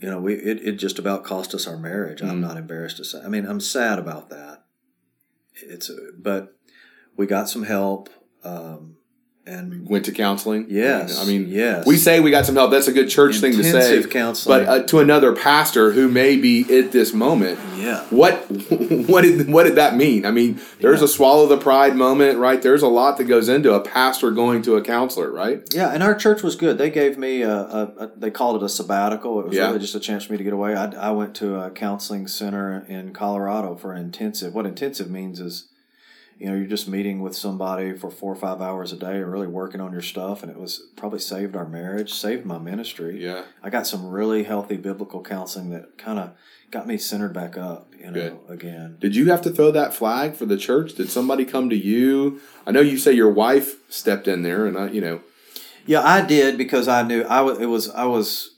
you 0.00 0.08
know, 0.08 0.20
we 0.20 0.34
it, 0.34 0.60
it 0.62 0.72
just 0.72 0.98
about 0.98 1.24
cost 1.24 1.54
us 1.54 1.66
our 1.66 1.76
marriage. 1.76 2.20
I'm 2.22 2.38
Mhm. 2.38 2.40
not 2.40 2.56
embarrassed 2.56 2.98
to 2.98 3.04
say. 3.04 3.20
I 3.20 3.28
mean, 3.28 3.46
I'm 3.46 3.60
sad 3.60 3.98
about 3.98 4.30
that. 4.30 4.64
It's 5.54 5.90
but 6.16 6.56
we 7.16 7.26
got 7.26 7.48
some 7.48 7.64
help, 7.64 8.08
um, 8.44 8.97
and 9.48 9.88
Went 9.88 10.04
to 10.04 10.12
counseling. 10.12 10.66
yes, 10.68 11.18
I 11.20 11.24
mean, 11.26 11.48
yes, 11.48 11.86
we 11.86 11.96
say 11.96 12.20
we 12.20 12.30
got 12.30 12.44
some 12.44 12.54
help. 12.56 12.70
That's 12.70 12.88
a 12.88 12.92
good 12.92 13.08
church 13.08 13.36
thing 13.38 13.52
to 13.52 13.62
say. 13.64 13.68
Intensive 13.70 14.10
counseling. 14.10 14.64
But 14.64 14.68
uh, 14.68 14.82
to 14.88 14.98
another 15.00 15.34
pastor 15.34 15.92
who 15.92 16.08
may 16.08 16.36
be 16.36 16.62
at 16.78 16.92
this 16.92 17.14
moment, 17.14 17.58
yeah, 17.76 18.04
what 18.10 18.34
what 19.08 19.22
did 19.22 19.48
what 19.50 19.64
did 19.64 19.76
that 19.76 19.96
mean? 19.96 20.26
I 20.26 20.30
mean, 20.30 20.60
there's 20.80 21.00
Yeah. 21.00 21.06
a 21.06 21.08
swallow 21.08 21.46
the 21.46 21.56
pride 21.56 21.96
moment, 21.96 22.38
right? 22.38 22.60
There's 22.60 22.82
a 22.82 22.88
lot 22.88 23.16
that 23.16 23.24
goes 23.24 23.48
into 23.48 23.72
a 23.72 23.80
pastor 23.80 24.30
going 24.30 24.60
to 24.62 24.76
a 24.76 24.82
counselor, 24.82 25.30
right? 25.32 25.62
Yeah, 25.72 25.88
and 25.88 26.02
our 26.02 26.14
church 26.14 26.42
was 26.42 26.54
good. 26.54 26.76
They 26.76 26.90
gave 26.90 27.16
me 27.16 27.42
a, 27.42 27.50
a, 27.56 27.82
a 27.98 28.10
they 28.16 28.30
called 28.30 28.56
it 28.62 28.64
a 28.64 28.68
sabbatical. 28.68 29.40
It 29.40 29.46
was 29.46 29.56
Yeah. 29.56 29.68
really 29.68 29.78
just 29.78 29.94
a 29.94 30.00
chance 30.00 30.24
for 30.24 30.32
me 30.32 30.38
to 30.38 30.44
get 30.44 30.52
away. 30.52 30.74
I, 30.74 30.86
I 30.90 31.10
went 31.12 31.34
to 31.36 31.56
a 31.58 31.70
counseling 31.70 32.26
center 32.28 32.84
in 32.88 33.12
Colorado 33.14 33.74
for 33.76 33.92
an 33.94 34.02
intensive. 34.02 34.54
What 34.54 34.66
intensive 34.66 35.10
means 35.10 35.40
is 35.40 35.68
you 36.38 36.48
know, 36.48 36.54
you're 36.56 36.66
just 36.66 36.88
meeting 36.88 37.20
with 37.20 37.34
somebody 37.36 37.94
for 37.94 38.10
four 38.10 38.32
or 38.32 38.36
five 38.36 38.60
hours 38.60 38.92
a 38.92 38.96
day 38.96 39.16
and 39.16 39.30
really 39.32 39.48
working 39.48 39.80
on 39.80 39.92
your 39.92 40.02
stuff. 40.02 40.42
And 40.42 40.52
it 40.52 40.58
was 40.58 40.82
probably 40.96 41.18
saved 41.18 41.56
our 41.56 41.66
marriage, 41.66 42.12
saved 42.12 42.46
my 42.46 42.58
ministry. 42.58 43.22
Yeah. 43.22 43.42
I 43.62 43.70
got 43.70 43.86
some 43.88 44.06
really 44.08 44.44
healthy 44.44 44.76
biblical 44.76 45.20
counseling 45.22 45.70
that 45.70 45.98
kind 45.98 46.18
of 46.20 46.30
got 46.70 46.86
me 46.86 46.96
centered 46.96 47.32
back 47.32 47.56
up, 47.56 47.92
you 47.98 48.10
know, 48.10 48.12
Good. 48.12 48.38
again. 48.48 48.96
Did 49.00 49.16
you 49.16 49.30
have 49.30 49.42
to 49.42 49.50
throw 49.50 49.72
that 49.72 49.94
flag 49.94 50.36
for 50.36 50.46
the 50.46 50.56
church? 50.56 50.94
Did 50.94 51.10
somebody 51.10 51.44
come 51.44 51.68
to 51.70 51.76
you? 51.76 52.40
I 52.66 52.70
know 52.70 52.80
you 52.80 52.98
say 52.98 53.12
your 53.12 53.32
wife 53.32 53.76
stepped 53.90 54.28
in 54.28 54.42
there, 54.42 54.66
and 54.66 54.78
I, 54.78 54.90
you 54.90 55.00
know, 55.00 55.22
Yeah, 55.86 56.02
I 56.02 56.20
did 56.20 56.56
because 56.58 56.86
I 56.86 57.02
knew 57.02 57.22
I 57.22 57.40
was. 57.40 57.58
It 57.58 57.66
was 57.66 57.88
I 57.90 58.04
was, 58.04 58.54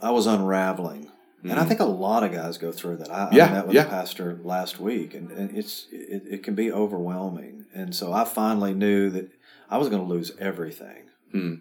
I 0.00 0.10
was 0.12 0.26
unraveling, 0.26 1.10
and 1.42 1.52
I 1.52 1.64
think 1.64 1.80
a 1.80 1.84
lot 1.84 2.24
of 2.24 2.32
guys 2.32 2.58
go 2.58 2.72
through 2.72 2.96
that. 2.98 3.10
I, 3.10 3.26
Mm-hmm. 3.26 3.36
Yeah, 3.36 3.46
I 3.46 3.52
met 3.52 3.66
with 3.66 3.76
yeah. 3.76 3.86
a 3.86 3.88
pastor 3.88 4.38
last 4.42 4.78
week, 4.80 5.14
and, 5.14 5.30
and 5.30 5.56
it's 5.56 5.86
it, 5.92 6.22
it 6.28 6.42
can 6.42 6.54
be 6.54 6.72
overwhelming. 6.72 7.66
And 7.74 7.94
so 7.94 8.12
I 8.12 8.24
finally 8.24 8.74
knew 8.74 9.10
that 9.10 9.30
I 9.70 9.78
was 9.78 9.88
going 9.88 10.02
to 10.02 10.08
lose 10.08 10.32
everything, 10.38 11.04
Hmm. 11.32 11.54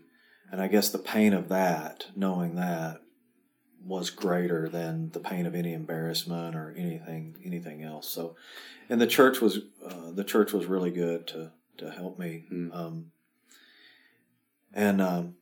and 0.51 0.61
I 0.61 0.67
guess 0.67 0.89
the 0.89 0.97
pain 0.97 1.33
of 1.33 1.49
that, 1.49 2.07
knowing 2.15 2.55
that, 2.55 3.01
was 3.85 4.09
greater 4.09 4.67
than 4.67 5.11
the 5.11 5.19
pain 5.19 5.45
of 5.45 5.55
any 5.55 5.73
embarrassment 5.73 6.55
or 6.55 6.73
anything 6.77 7.37
anything 7.45 7.83
else. 7.83 8.09
So, 8.09 8.35
and 8.89 8.99
the 8.99 9.07
church 9.07 9.39
was 9.41 9.59
uh, 9.85 10.11
the 10.11 10.23
church 10.23 10.53
was 10.53 10.65
really 10.65 10.91
good 10.91 11.27
to 11.27 11.51
to 11.77 11.91
help 11.91 12.17
me. 12.17 12.45
Hmm. 12.49 12.71
Um, 12.71 13.11
and 14.73 15.01
um, 15.01 15.35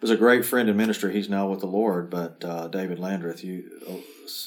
was 0.00 0.10
a 0.10 0.16
great 0.16 0.44
friend 0.44 0.68
in 0.68 0.76
ministry. 0.76 1.12
He's 1.12 1.28
now 1.28 1.48
with 1.48 1.60
the 1.60 1.66
Lord, 1.66 2.10
but 2.10 2.44
uh, 2.44 2.68
David 2.68 2.98
Landreth, 2.98 3.42
you, 3.44 3.68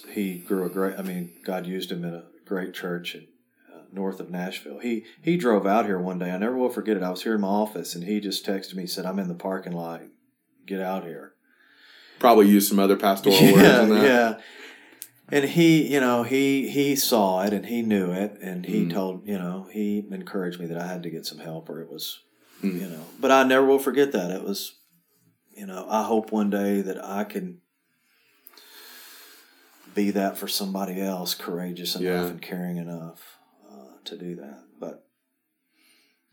he 0.09 0.37
grew 0.39 0.65
a 0.65 0.69
great. 0.69 0.97
I 0.97 1.01
mean, 1.01 1.31
God 1.43 1.65
used 1.67 1.91
him 1.91 2.03
in 2.05 2.13
a 2.13 2.23
great 2.45 2.73
church 2.73 3.15
in, 3.15 3.27
uh, 3.73 3.79
north 3.91 4.19
of 4.19 4.29
Nashville. 4.29 4.79
He 4.79 5.05
he 5.21 5.37
drove 5.37 5.65
out 5.67 5.85
here 5.85 5.99
one 5.99 6.19
day. 6.19 6.31
I 6.31 6.37
never 6.37 6.57
will 6.57 6.69
forget 6.69 6.97
it. 6.97 7.03
I 7.03 7.09
was 7.09 7.23
here 7.23 7.35
in 7.35 7.41
my 7.41 7.47
office, 7.47 7.95
and 7.95 8.03
he 8.03 8.19
just 8.19 8.45
texted 8.45 8.75
me, 8.75 8.85
said, 8.87 9.05
"I'm 9.05 9.19
in 9.19 9.27
the 9.27 9.33
parking 9.35 9.73
lot. 9.73 10.01
Get 10.65 10.79
out 10.81 11.03
here." 11.03 11.33
probably 12.19 12.47
used 12.47 12.69
some 12.69 12.77
other 12.77 12.95
pastoral 12.95 13.35
words 13.35 13.55
yeah, 13.63 13.81
in 13.81 13.89
that. 13.89 14.03
yeah. 14.05 14.39
And 15.29 15.45
he, 15.45 15.91
you 15.91 15.99
know, 15.99 16.21
he 16.21 16.69
he 16.69 16.95
saw 16.95 17.41
it 17.41 17.51
and 17.51 17.65
he 17.65 17.81
knew 17.81 18.11
it, 18.11 18.37
and 18.43 18.63
he 18.65 18.83
Mm. 18.85 18.93
told, 18.93 19.27
you 19.27 19.39
know, 19.39 19.67
he 19.71 20.05
encouraged 20.11 20.59
me 20.59 20.67
that 20.67 20.77
I 20.77 20.85
had 20.85 21.01
to 21.03 21.09
get 21.09 21.25
some 21.25 21.39
help, 21.39 21.67
or 21.67 21.81
it 21.81 21.89
was, 21.89 22.19
Mm. 22.61 22.79
you 22.79 22.87
know. 22.87 23.05
But 23.19 23.31
I 23.31 23.41
never 23.43 23.65
will 23.65 23.79
forget 23.79 24.11
that. 24.11 24.29
It 24.29 24.43
was, 24.43 24.75
you 25.61 25.67
know, 25.67 25.85
I 25.87 26.01
hope 26.01 26.31
one 26.31 26.49
day 26.49 26.81
that 26.81 27.05
I 27.05 27.23
can 27.23 27.61
be 29.93 30.09
that 30.09 30.35
for 30.35 30.47
somebody 30.47 30.99
else, 30.99 31.35
courageous 31.35 31.95
enough 31.95 32.03
Yeah. 32.03 32.25
and 32.25 32.41
caring 32.41 32.77
enough 32.77 33.37
uh, 33.71 33.97
to 34.05 34.17
do 34.17 34.35
that. 34.37 34.63
But 34.79 35.05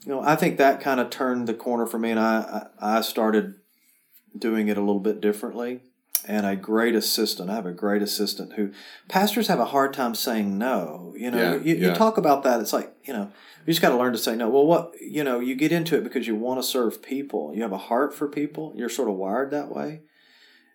you 0.07 0.13
know, 0.13 0.23
I 0.23 0.35
think 0.35 0.57
that 0.57 0.81
kind 0.81 0.99
of 0.99 1.11
turned 1.11 1.47
the 1.47 1.53
corner 1.53 1.85
for 1.85 1.99
me, 1.99 2.11
and 2.11 2.19
I 2.19 2.69
I, 2.81 2.97
I 2.97 3.01
started 3.03 3.57
doing 4.37 4.69
it 4.69 4.79
a 4.79 4.81
little 4.81 4.99
bit 4.99 5.21
differently. 5.21 5.83
And 6.29 6.45
a 6.45 6.55
great 6.55 6.95
assistant. 6.95 7.49
I 7.49 7.55
have 7.55 7.65
a 7.67 7.73
great 7.73 8.03
assistant 8.03 8.53
who 8.53 8.71
pastors 9.09 9.49
have 9.49 9.59
a 9.61 9.65
hard 9.65 9.95
time 9.95 10.15
saying 10.15 10.59
no. 10.59 11.15
You 11.17 11.31
know, 11.31 11.39
Yeah, 11.39 11.55
you, 11.57 11.75
yeah. 11.75 11.89
you 11.89 11.95
talk 11.95 12.19
about 12.19 12.43
that. 12.43 12.61
It's 12.61 12.73
like, 12.75 12.93
you 13.05 13.15
know, 13.15 13.33
you 13.65 13.73
just 13.73 13.81
got 13.81 13.89
to 13.91 13.97
learn 13.97 14.13
to 14.13 14.19
say 14.19 14.37
no. 14.37 14.49
Well, 14.51 14.67
what, 14.67 14.93
you 15.01 15.25
know, 15.25 15.41
you 15.41 15.55
get 15.55 15.73
into 15.73 15.97
it 15.97 16.05
because 16.05 16.27
you 16.27 16.35
want 16.35 16.61
to 16.61 16.67
serve 16.67 17.03
people. 17.03 17.53
You 17.55 17.63
have 17.63 17.73
a 17.73 17.79
heart 17.79 18.15
for 18.15 18.29
people. 18.29 18.75
You're 18.77 18.91
sort 18.91 19.09
of 19.09 19.15
wired 19.17 19.51
that 19.53 19.71
way. 19.75 20.03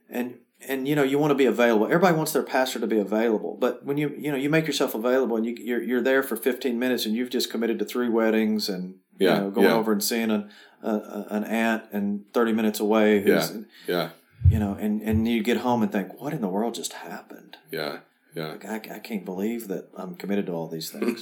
And, 0.09 0.39
and 0.67 0.87
you 0.87 0.95
know 0.95 1.03
you 1.03 1.19
want 1.19 1.31
to 1.31 1.35
be 1.35 1.45
available. 1.45 1.85
Everybody 1.87 2.15
wants 2.15 2.31
their 2.31 2.41
pastor 2.43 2.79
to 2.79 2.87
be 2.87 2.97
available, 2.97 3.57
but 3.59 3.83
when 3.85 3.97
you 3.97 4.15
you 4.17 4.31
know 4.31 4.37
you 4.37 4.49
make 4.49 4.65
yourself 4.65 4.95
available 4.95 5.35
and 5.35 5.45
you, 5.45 5.55
you're 5.59 5.83
you're 5.83 6.01
there 6.01 6.23
for 6.23 6.37
15 6.37 6.79
minutes 6.79 7.05
and 7.05 7.13
you've 7.13 7.29
just 7.29 7.51
committed 7.51 7.79
to 7.79 7.85
three 7.85 8.07
weddings 8.07 8.69
and 8.69 8.95
Yeah, 9.19 9.35
you 9.35 9.41
know, 9.41 9.51
going 9.51 9.67
yeah. 9.67 9.73
over 9.73 9.91
and 9.91 10.01
seeing 10.01 10.31
an 10.31 10.49
a- 10.81 11.25
an 11.29 11.43
aunt 11.43 11.83
and 11.91 12.23
30 12.33 12.53
minutes 12.53 12.79
away 12.79 13.21
who's 13.21 13.51
Yeah. 13.87 14.09
You 14.53 14.59
know 14.59 14.73
and 14.79 15.01
and 15.01 15.27
you 15.27 15.41
get 15.51 15.57
home 15.67 15.81
and 15.83 15.91
think 15.91 16.07
what 16.21 16.31
in 16.33 16.41
the 16.41 16.47
world 16.57 16.73
just 16.81 16.93
happened 16.93 17.57
Yeah. 17.71 17.93
Yeah. 18.35 18.47
like 18.53 18.65
I, 18.65 18.75
I 18.97 18.99
can't 19.07 19.25
believe 19.25 19.67
that 19.71 19.83
i'm 20.01 20.13
committed 20.21 20.45
to 20.47 20.51
all 20.57 20.67
these 20.67 20.89
things 20.95 21.17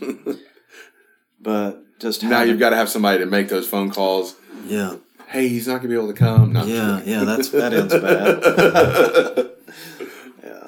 but 1.50 1.72
just 2.00 2.24
now 2.24 2.30
having- 2.30 2.50
you've 2.50 2.60
got 2.60 2.72
to 2.72 2.76
have 2.76 2.90
somebody 2.90 3.20
to 3.20 3.26
make 3.26 3.48
those 3.50 3.68
phone 3.68 3.90
calls. 3.92 4.36
yeah 4.66 4.96
Hey, 5.28 5.48
he's 5.48 5.66
not 5.66 5.78
gonna 5.78 5.88
be 5.88 5.96
able 5.96 6.10
to 6.16 6.20
come. 6.28 6.52
No, 6.52 6.66
yeah 6.66 7.02
yeah 7.06 7.24
that's 7.24 7.50
that 7.60 7.72
ends 7.74 7.94
bad 8.08 9.52
yeah 10.44 10.68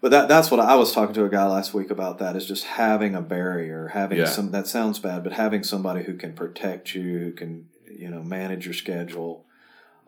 but 0.00 0.10
that 0.10 0.28
that's 0.28 0.50
what 0.50 0.60
I 0.60 0.74
was 0.76 0.92
talking 0.92 1.14
to 1.14 1.24
a 1.24 1.28
guy 1.28 1.46
last 1.46 1.74
week 1.74 1.90
about 1.90 2.18
that 2.20 2.36
is 2.36 2.46
just 2.46 2.64
having 2.64 3.14
a 3.14 3.20
barrier 3.20 3.88
having 3.88 4.18
Yeah. 4.18 4.24
some 4.36 4.50
that 4.52 4.66
sounds 4.66 4.98
bad 4.98 5.22
but 5.24 5.32
having 5.34 5.62
somebody 5.62 6.04
who 6.04 6.14
can 6.14 6.32
protect 6.32 6.94
you 6.94 7.18
who 7.18 7.32
can 7.32 7.68
you 7.90 8.08
know 8.08 8.22
manage 8.22 8.64
your 8.64 8.74
schedule 8.74 9.44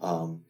um, 0.00 0.44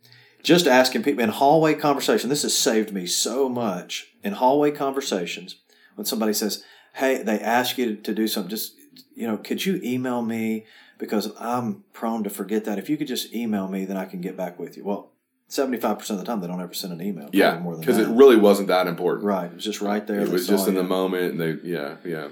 just 0.44 0.66
asking 0.68 1.02
people 1.02 1.24
in 1.24 1.30
hallway 1.30 1.74
conversation 1.74 2.28
this 2.30 2.42
has 2.42 2.56
saved 2.56 2.92
me 2.92 3.06
so 3.06 3.48
much 3.48 4.08
in 4.22 4.32
hallway 4.34 4.70
conversations 4.70 5.56
when 5.96 6.04
somebody 6.04 6.32
says 6.32 6.62
hey 6.94 7.22
they 7.22 7.40
ask 7.40 7.76
you 7.78 7.96
to 7.96 8.14
do 8.14 8.28
something 8.28 8.50
just 8.50 8.74
you 9.16 9.26
know 9.26 9.36
could 9.36 9.64
you 9.66 9.80
email 9.82 10.22
me 10.22 10.64
because 10.98 11.32
i'm 11.40 11.82
prone 11.92 12.22
to 12.22 12.30
forget 12.30 12.64
that 12.64 12.78
if 12.78 12.88
you 12.88 12.96
could 12.96 13.08
just 13.08 13.34
email 13.34 13.66
me 13.68 13.84
then 13.84 13.96
i 13.96 14.04
can 14.04 14.20
get 14.20 14.36
back 14.36 14.58
with 14.58 14.76
you 14.76 14.84
well 14.84 15.10
75% 15.50 16.10
of 16.10 16.18
the 16.18 16.24
time 16.24 16.40
they 16.40 16.46
don't 16.46 16.60
ever 16.62 16.72
send 16.74 16.92
an 16.94 17.02
email 17.06 17.28
Yeah, 17.32 17.58
more 17.58 17.72
than 17.74 17.80
because 17.80 17.98
it 17.98 18.08
really 18.08 18.36
wasn't 18.36 18.68
that 18.68 18.86
important. 18.86 19.24
right 19.26 19.44
it 19.50 19.54
was 19.54 19.64
just 19.64 19.80
right 19.82 20.04
there 20.06 20.20
It 20.20 20.28
was 20.30 20.48
just 20.48 20.66
in 20.66 20.74
you. 20.74 20.80
the 20.82 20.88
moment. 20.88 21.32
And 21.32 21.40
they, 21.40 21.68
yeah, 21.68 21.96
yeah. 22.04 22.28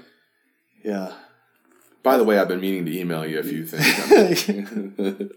yeah 0.83 1.13
By 2.01 2.17
the 2.17 2.23
way, 2.23 2.37
I've 2.39 2.47
been 2.49 2.59
meaning 2.59 2.85
to 2.87 2.99
email 2.99 3.25
you 3.25 3.39
a 3.39 3.43
few 3.43 3.65
things. 3.65 5.31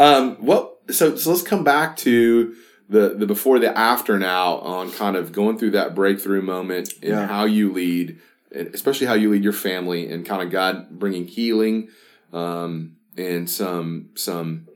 um, 0.00 0.36
what? 0.44 0.71
So, 0.90 1.16
so 1.16 1.30
let's 1.30 1.42
come 1.42 1.64
back 1.64 1.96
to 1.98 2.54
the 2.88 3.10
the 3.10 3.26
before, 3.26 3.58
the 3.58 3.76
after 3.76 4.18
now 4.18 4.56
on 4.58 4.90
kind 4.92 5.16
of 5.16 5.32
going 5.32 5.58
through 5.58 5.70
that 5.72 5.94
breakthrough 5.94 6.42
moment 6.42 6.92
and 7.02 7.10
Yeah. 7.10 7.26
how 7.26 7.44
you 7.44 7.72
lead, 7.72 8.18
and 8.54 8.74
especially 8.74 9.06
how 9.06 9.14
you 9.14 9.30
lead 9.30 9.44
your 9.44 9.52
family, 9.52 10.10
and 10.10 10.26
kind 10.26 10.42
of 10.42 10.50
God 10.50 10.90
bringing 10.98 11.26
healing 11.26 11.88
um, 12.32 12.96
and 13.16 13.48
some 13.48 14.10
some 14.14 14.66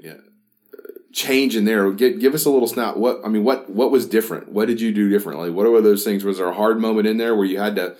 yeah, 0.00 0.14
change 1.12 1.56
in 1.56 1.64
there. 1.64 1.90
Give, 1.92 2.18
give 2.20 2.34
us 2.34 2.44
a 2.44 2.50
little 2.50 2.68
snap. 2.68 2.96
What 2.96 3.20
I 3.24 3.28
mean, 3.28 3.44
what 3.44 3.68
what 3.70 3.90
was 3.90 4.06
different? 4.06 4.52
What 4.52 4.68
did 4.68 4.80
you 4.80 4.92
do 4.92 5.08
differently? 5.10 5.50
What 5.50 5.66
were 5.70 5.80
those 5.80 6.04
things? 6.04 6.24
Was 6.24 6.38
there 6.38 6.48
a 6.48 6.54
hard 6.54 6.80
moment 6.80 7.06
in 7.06 7.16
there 7.18 7.34
where 7.34 7.46
you 7.46 7.58
had 7.58 7.76
to 7.76 7.96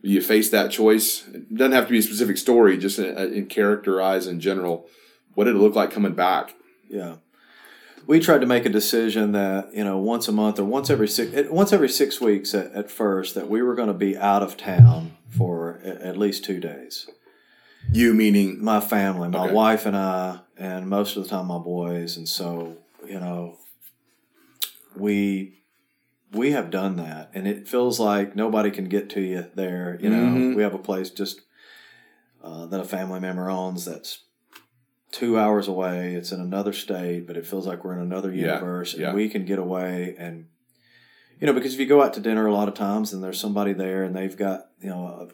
you 0.00 0.22
faced 0.22 0.52
that 0.52 0.70
choice? 0.70 1.26
It 1.28 1.54
doesn't 1.54 1.72
have 1.72 1.86
to 1.86 1.90
be 1.90 1.98
a 1.98 2.02
specific 2.02 2.38
story, 2.38 2.78
just 2.78 2.98
in, 2.98 3.16
in 3.34 3.46
characterize 3.46 4.26
in 4.26 4.40
general. 4.40 4.86
What 5.34 5.44
did 5.44 5.56
it 5.56 5.58
look 5.58 5.74
like 5.74 5.90
coming 5.90 6.14
back? 6.14 6.54
Yeah. 6.88 7.16
We 8.06 8.20
tried 8.20 8.40
to 8.40 8.46
make 8.46 8.64
a 8.64 8.70
decision 8.70 9.32
that, 9.32 9.74
you 9.74 9.84
know, 9.84 9.98
once 9.98 10.28
a 10.28 10.32
month 10.32 10.58
or 10.58 10.64
once 10.64 10.88
every 10.88 11.08
six, 11.08 11.50
once 11.50 11.72
every 11.72 11.88
six 11.90 12.20
weeks 12.20 12.54
at, 12.54 12.72
at 12.72 12.90
first, 12.90 13.34
that 13.34 13.50
we 13.50 13.60
were 13.60 13.74
going 13.74 13.88
to 13.88 13.94
be 13.94 14.16
out 14.16 14.42
of 14.42 14.56
town 14.56 15.16
for 15.28 15.80
at 15.84 16.16
least 16.16 16.44
two 16.44 16.58
days. 16.58 17.06
You 17.92 18.14
meaning 18.14 18.62
My 18.62 18.80
family, 18.80 19.28
my 19.28 19.44
Okay. 19.44 19.52
wife 19.52 19.84
and 19.86 19.96
I, 19.96 20.40
and 20.56 20.88
most 20.88 21.16
of 21.16 21.24
the 21.24 21.28
time 21.28 21.46
my 21.46 21.58
boys. 21.58 22.16
And 22.16 22.28
so, 22.28 22.78
you 23.06 23.20
know, 23.20 23.58
we 24.96 25.54
we 26.32 26.50
have 26.50 26.70
done 26.70 26.96
that, 26.96 27.30
and 27.32 27.48
it 27.48 27.66
feels 27.66 27.98
like 27.98 28.36
nobody 28.36 28.70
can 28.70 28.84
get 28.88 29.08
to 29.10 29.20
you 29.20 29.46
there. 29.54 29.98
You 30.00 30.10
know, 30.10 30.16
Mhm. 30.36 30.54
we 30.54 30.62
have 30.62 30.74
a 30.74 30.78
place 30.78 31.08
just 31.10 31.40
uh, 32.42 32.66
that 32.66 32.80
a 32.80 32.84
family 32.84 33.18
member 33.20 33.48
owns 33.50 33.84
that's 33.84 34.20
two 35.10 35.38
hours 35.38 35.68
away. 35.68 36.14
It's 36.14 36.32
in 36.32 36.40
another 36.40 36.72
state, 36.72 37.26
but 37.26 37.36
it 37.36 37.46
feels 37.46 37.66
like 37.66 37.84
we're 37.84 37.94
in 37.94 38.00
another 38.00 38.32
Yeah, 38.32 38.54
universe, 38.54 38.92
and 38.92 39.02
yeah. 39.02 39.12
we 39.14 39.28
can 39.28 39.44
get 39.44 39.58
away 39.58 40.14
and. 40.18 40.46
You 41.40 41.46
know, 41.46 41.52
because 41.52 41.72
if 41.74 41.78
you 41.78 41.86
go 41.86 42.02
out 42.02 42.14
to 42.14 42.20
dinner 42.20 42.46
a 42.46 42.52
lot 42.52 42.66
of 42.66 42.74
times 42.74 43.12
and 43.12 43.22
there's 43.22 43.38
somebody 43.38 43.72
there 43.72 44.02
and 44.02 44.12
they've 44.16 44.36
got, 44.36 44.70
you 44.80 44.88
know, 44.88 45.30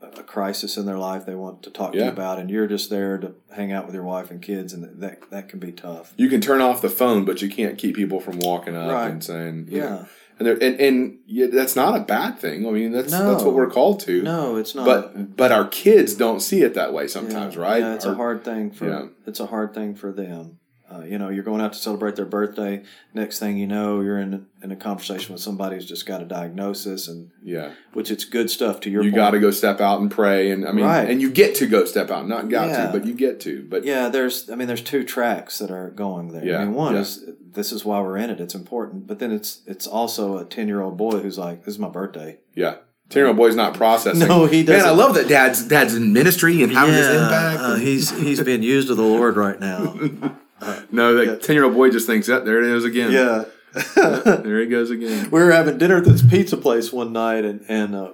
a, 0.00 0.06
a 0.20 0.22
crisis 0.22 0.76
in 0.76 0.86
their 0.86 0.96
life 0.96 1.26
they 1.26 1.34
want 1.34 1.60
to 1.64 1.70
talk 1.70 1.90
to 1.90 1.98
you 1.98 2.04
about, 2.08 2.38
and 2.38 2.48
you're 2.48 2.68
just 2.68 2.88
there 2.88 3.18
to 3.18 3.34
hang 3.52 3.72
out 3.72 3.84
with 3.84 3.96
your 3.96 4.04
wife 4.04 4.30
and 4.30 4.40
kids, 4.40 4.72
and 4.72 4.84
that 5.02 5.28
that 5.30 5.48
can 5.48 5.58
be 5.58 5.72
tough. 5.72 6.12
you 6.16 6.28
can 6.28 6.40
turn 6.40 6.60
off 6.60 6.80
the 6.82 6.88
phone, 6.88 7.24
but 7.24 7.42
you 7.42 7.48
can't 7.50 7.78
keep 7.78 7.96
people 7.96 8.20
from 8.20 8.38
walking 8.38 8.76
up 8.76 8.92
Right. 8.92 9.10
and 9.10 9.24
saying, 9.24 9.66
Yeah. 9.70 9.80
know, 9.80 10.06
and 10.38 10.46
there, 10.46 10.54
and 10.62 10.80
and 10.80 11.18
yeah, 11.26 11.46
that's 11.52 11.76
not 11.76 11.96
a 11.96 12.00
bad 12.04 12.38
thing. 12.38 12.66
I 12.66 12.70
mean, 12.70 12.92
that's 12.92 13.12
No. 13.12 13.30
that's 13.30 13.42
what 13.44 13.54
we're 13.54 13.70
called 13.70 14.00
to. 14.00 14.22
No, 14.22 14.56
it's 14.56 14.74
not. 14.74 14.84
But 14.86 15.36
but 15.36 15.52
our 15.52 15.66
kids 15.66 16.14
don't 16.14 16.40
see 16.40 16.62
it 16.62 16.74
that 16.74 16.92
way 16.92 17.04
Yeah. 17.04 17.08
sometimes, 17.08 17.56
right? 17.56 17.80
Yeah, 17.82 17.94
it's 17.94 18.06
Our- 18.06 18.12
a 18.12 18.16
hard 18.16 18.44
thing 18.44 18.70
for 18.70 18.86
Yeah. 18.88 19.06
it's 19.26 19.40
a 19.40 19.46
hard 19.46 19.74
thing 19.74 19.94
for 19.94 20.12
them. 20.12 20.58
Uh, 20.92 21.04
you 21.04 21.18
know, 21.18 21.28
you're 21.28 21.42
going 21.44 21.60
out 21.60 21.72
to 21.72 21.78
celebrate 21.78 22.16
their 22.16 22.26
birthday. 22.26 22.82
Next 23.14 23.38
thing 23.38 23.56
you 23.56 23.66
know, 23.66 24.00
you're 24.00 24.18
in 24.18 24.46
in 24.62 24.70
a 24.72 24.76
conversation 24.76 25.32
with 25.32 25.40
somebody 25.40 25.76
who's 25.76 25.86
just 25.86 26.04
got 26.06 26.20
a 26.20 26.24
diagnosis, 26.24 27.08
and 27.08 27.30
yeah. 27.42 27.72
which 27.92 28.10
it's 28.10 28.24
good 28.24 28.50
stuff. 28.50 28.80
To 28.80 28.90
your 28.90 29.02
You 29.02 29.10
got 29.10 29.30
to 29.30 29.40
go 29.40 29.50
step 29.50 29.80
out 29.80 30.00
and 30.00 30.10
pray, 30.10 30.50
and 30.50 30.66
I 30.66 30.72
mean, 30.72 30.84
Right. 30.84 31.08
and 31.08 31.22
you 31.22 31.30
get 31.30 31.54
to 31.56 31.66
go 31.66 31.84
step 31.84 32.10
out, 32.10 32.28
not 32.28 32.48
got 32.48 32.68
Yeah. 32.68 32.86
to, 32.86 32.92
but 32.92 33.06
you 33.06 33.14
get 33.14 33.40
to. 33.40 33.66
But 33.68 33.84
Yeah, 33.84 34.08
there's. 34.08 34.50
I 34.50 34.54
mean, 34.54 34.68
there's 34.68 34.82
two 34.82 35.04
tracks 35.04 35.58
that 35.58 35.70
are 35.70 35.90
going 35.90 36.28
there. 36.32 36.44
Yeah, 36.44 36.58
I 36.58 36.64
mean, 36.64 36.74
one 36.74 36.94
yeah. 36.94 37.00
is 37.00 37.24
this 37.52 37.72
is 37.72 37.84
why 37.84 38.00
we're 38.00 38.16
in 38.18 38.30
it. 38.30 38.40
It's 38.40 38.54
important, 38.54 39.06
but 39.06 39.18
then 39.18 39.32
it's 39.32 39.60
it's 39.66 39.86
also 39.86 40.38
a 40.38 40.44
ten 40.44 40.68
year 40.68 40.80
old 40.82 40.96
boy 40.96 41.20
who's 41.20 41.38
like, 41.38 41.64
"This 41.64 41.74
is 41.74 41.78
my 41.80 41.88
birthday. 41.88 42.38
yeah, 42.54 42.76
Ten 43.08 43.20
year 43.20 43.28
old 43.28 43.36
boy's 43.36 43.54
not 43.54 43.74
processing. 43.74 44.26
No, 44.26 44.46
he 44.46 44.62
does. 44.62 44.82
Man, 44.82 44.88
I 44.88 44.94
love 44.96 45.14
that 45.16 45.28
dad's 45.28 45.66
dad's 45.68 45.94
in 45.94 46.12
ministry 46.14 46.62
and 46.62 46.72
having 46.72 46.94
this 46.94 47.08
impact. 47.08 47.60
uh, 47.60 47.74
he's 47.74 48.10
he's 48.10 48.40
being 48.42 48.62
used 48.62 48.90
of 48.90 48.96
the 48.96 49.02
Lord 49.02 49.36
right 49.36 49.60
now. 49.60 49.98
no, 50.90 51.14
that 51.24 51.42
ten 51.42 51.54
year 51.54 51.64
old 51.64 51.74
boy 51.74 51.90
just 51.90 52.06
thinks 52.06 52.26
that 52.26 52.44
there 52.44 52.62
it 52.62 52.70
is 52.76 52.84
again. 52.84 53.12
Yeah. 53.12 53.44
there 53.96 54.60
he 54.60 54.66
goes 54.66 54.90
again. 54.90 55.30
we 55.30 55.40
were 55.40 55.50
having 55.50 55.78
dinner 55.78 55.96
at 55.96 56.04
this 56.04 56.22
pizza 56.24 56.56
place 56.58 56.92
one 56.92 57.12
night, 57.12 57.44
and 57.44 57.64
and 57.68 57.94
uh, 57.94 58.12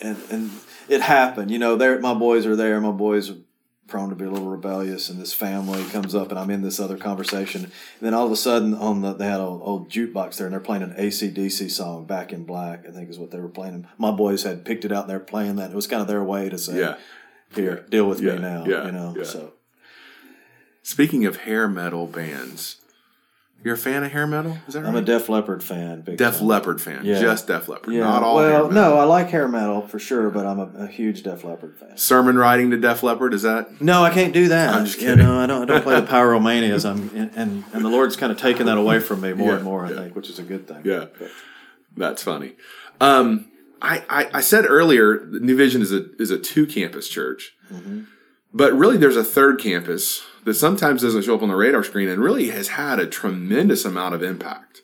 and 0.00 0.16
and 0.30 0.50
it 0.88 1.02
happened. 1.02 1.50
You 1.50 1.58
know, 1.58 1.76
there 1.76 1.98
my 2.00 2.14
boys 2.14 2.46
are 2.46 2.56
there. 2.56 2.80
My 2.80 2.92
boys 2.92 3.30
are 3.30 3.36
prone 3.88 4.08
to 4.08 4.16
be 4.16 4.24
a 4.24 4.30
little 4.30 4.48
rebellious, 4.48 5.10
and 5.10 5.20
this 5.20 5.32
family 5.34 5.84
comes 5.90 6.14
up, 6.14 6.30
and 6.30 6.38
I'm 6.38 6.50
in 6.50 6.62
this 6.62 6.80
other 6.80 6.96
conversation. 6.96 7.64
And 7.64 7.72
then 8.00 8.14
all 8.14 8.24
of 8.26 8.32
a 8.32 8.36
sudden, 8.36 8.74
on 8.74 9.02
the 9.02 9.12
they 9.12 9.26
had 9.26 9.38
an 9.38 9.46
old 9.46 9.90
jukebox 9.90 10.36
there, 10.36 10.46
and 10.46 10.52
they're 10.54 10.60
playing 10.60 10.82
an 10.82 10.94
AC/DC 10.96 11.70
song, 11.70 12.06
"Back 12.06 12.32
in 12.32 12.44
Black," 12.44 12.86
I 12.88 12.90
think 12.90 13.10
is 13.10 13.18
what 13.18 13.30
they 13.30 13.38
were 13.38 13.48
playing. 13.48 13.86
My 13.98 14.10
boys 14.12 14.44
had 14.44 14.64
picked 14.64 14.86
it 14.86 14.92
out, 14.92 15.02
and 15.02 15.10
they're 15.10 15.20
playing 15.20 15.56
that. 15.56 15.70
It 15.72 15.76
was 15.76 15.86
kind 15.86 16.00
of 16.00 16.08
their 16.08 16.24
way 16.24 16.48
to 16.48 16.56
say, 16.56 16.78
Yeah. 16.78 16.96
"Here, 17.54 17.84
deal 17.90 18.08
with 18.08 18.20
Yeah, 18.22 18.36
me 18.36 18.38
now." 18.40 18.64
yeah, 18.66 18.86
you 18.86 18.92
know, 18.92 19.14
yeah. 19.18 19.24
so. 19.24 19.52
Speaking 20.86 21.26
of 21.26 21.38
hair 21.38 21.66
metal 21.66 22.06
bands, 22.06 22.76
you're 23.64 23.74
a 23.74 23.76
fan 23.76 24.04
of 24.04 24.12
hair 24.12 24.24
metal? 24.24 24.58
Is 24.68 24.74
that 24.74 24.82
right? 24.82 24.88
I'm 24.88 24.94
a 24.94 25.02
Def 25.02 25.28
Leppard 25.28 25.64
fan. 25.64 26.02
Big 26.02 26.16
Def 26.16 26.38
time. 26.38 26.46
Leppard 26.46 26.80
fan. 26.80 27.04
Yeah. 27.04 27.20
Just 27.20 27.48
Def 27.48 27.68
Leppard. 27.68 27.92
Yeah. 27.92 28.02
Not 28.04 28.22
all 28.22 28.36
well, 28.36 28.70
no, 28.70 28.96
I 28.96 29.02
like 29.02 29.28
hair 29.30 29.48
metal 29.48 29.82
for 29.88 29.98
sure, 29.98 30.30
but 30.30 30.46
I'm 30.46 30.60
a, 30.60 30.70
a 30.84 30.86
huge 30.86 31.24
Def 31.24 31.42
Leppard 31.42 31.74
fan. 31.76 31.96
Sermon 31.96 32.38
writing 32.38 32.70
to 32.70 32.76
Def 32.76 33.02
Leppard, 33.02 33.34
is 33.34 33.42
that? 33.42 33.80
No, 33.80 34.04
I 34.04 34.10
can't 34.10 34.32
do 34.32 34.46
that. 34.46 34.74
I'm 34.74 34.84
just 34.84 35.00
You 35.00 35.08
kidding. 35.08 35.24
know, 35.26 35.40
I 35.40 35.46
don't. 35.46 35.62
I 35.62 35.64
don't 35.64 35.82
play 35.82 36.00
the 36.00 36.06
pyromanias. 36.06 36.88
I'm 36.88 37.08
and, 37.18 37.32
and 37.34 37.64
and 37.72 37.84
the 37.84 37.88
Lord's 37.88 38.14
kind 38.14 38.30
of 38.30 38.38
taken 38.38 38.66
that 38.66 38.78
away 38.78 39.00
from 39.00 39.22
me 39.22 39.32
more 39.32 39.48
Yeah, 39.48 39.54
and 39.56 39.64
more. 39.64 39.84
I 39.86 39.90
yeah. 39.90 39.96
think, 39.96 40.14
which 40.14 40.30
is 40.30 40.38
a 40.38 40.44
good 40.44 40.68
thing. 40.68 40.82
Yeah. 40.84 41.06
But- 41.18 41.30
That's 41.96 42.22
funny. 42.22 42.52
Um, 43.00 43.50
I, 43.82 44.04
I, 44.08 44.30
I 44.34 44.40
said 44.40 44.66
earlier, 44.68 45.26
New 45.26 45.56
Vision 45.56 45.82
is 45.82 45.92
a 45.92 46.04
is 46.22 46.30
a 46.30 46.38
two 46.38 46.64
campus 46.66 47.08
church, 47.08 47.54
Mm-hmm. 47.72 48.02
But 48.56 48.72
really 48.72 48.96
there's 48.96 49.16
a 49.16 49.24
third 49.24 49.60
campus 49.60 50.22
that 50.44 50.54
sometimes 50.54 51.02
doesn't 51.02 51.22
show 51.22 51.34
up 51.34 51.42
on 51.42 51.48
the 51.48 51.56
radar 51.56 51.82
screen 51.84 52.08
and 52.08 52.22
really 52.22 52.48
has 52.50 52.68
had 52.68 52.98
a 52.98 53.06
tremendous 53.06 53.84
amount 53.84 54.14
of 54.14 54.22
impact, 54.22 54.82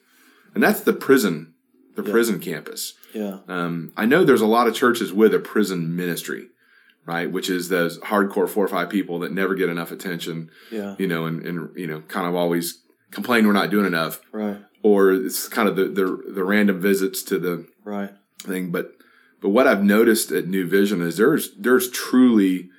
and 0.55 0.63
that's 0.63 0.81
the 0.81 0.93
prison, 0.93 1.55
the 1.97 2.03
prison 2.03 2.39
campus. 2.41 2.95
yeah. 3.15 3.39
Um, 3.49 3.93
I 3.97 4.05
know 4.07 4.25
there's 4.25 4.41
a 4.41 4.47
lot 4.47 4.67
of 4.67 4.75
churches 4.75 5.13
with 5.13 5.35
a 5.35 5.39
prison 5.39 5.95
ministry, 5.95 6.49
right? 7.07 7.31
Which 7.31 7.49
is 7.51 7.69
those 7.69 7.99
hardcore 8.01 8.49
four 8.49 8.65
or 8.65 8.69
five 8.69 8.89
people 8.91 9.19
that 9.21 9.33
never 9.33 9.55
get 9.55 9.69
enough 9.69 9.93
attention, 9.93 10.51
Yeah. 10.71 10.95
you 10.99 11.07
know, 11.07 11.27
and, 11.27 11.45
and 11.47 11.69
you 11.77 11.87
know, 11.87 12.01
kind 12.09 12.27
of 12.27 12.35
always 12.35 12.83
complain 13.11 13.47
we're 13.47 13.53
not 13.53 13.71
doing 13.71 13.87
enough, 13.87 14.21
Right. 14.33 14.59
or 14.83 15.13
it's 15.13 15.47
kind 15.49 15.69
of 15.69 15.77
the 15.77 15.85
the, 15.85 16.07
the 16.39 16.45
random 16.45 16.81
visits 16.81 17.23
to 17.25 17.39
the 17.39 17.67
Right. 17.85 18.11
thing. 18.41 18.71
But 18.71 18.93
but 19.43 19.51
what 19.51 19.67
I've 19.67 19.85
noticed 19.85 20.31
at 20.33 20.47
New 20.49 20.67
Vision 20.67 21.03
is 21.03 21.17
there's 21.19 21.55
there's 21.57 21.91
truly 21.91 22.71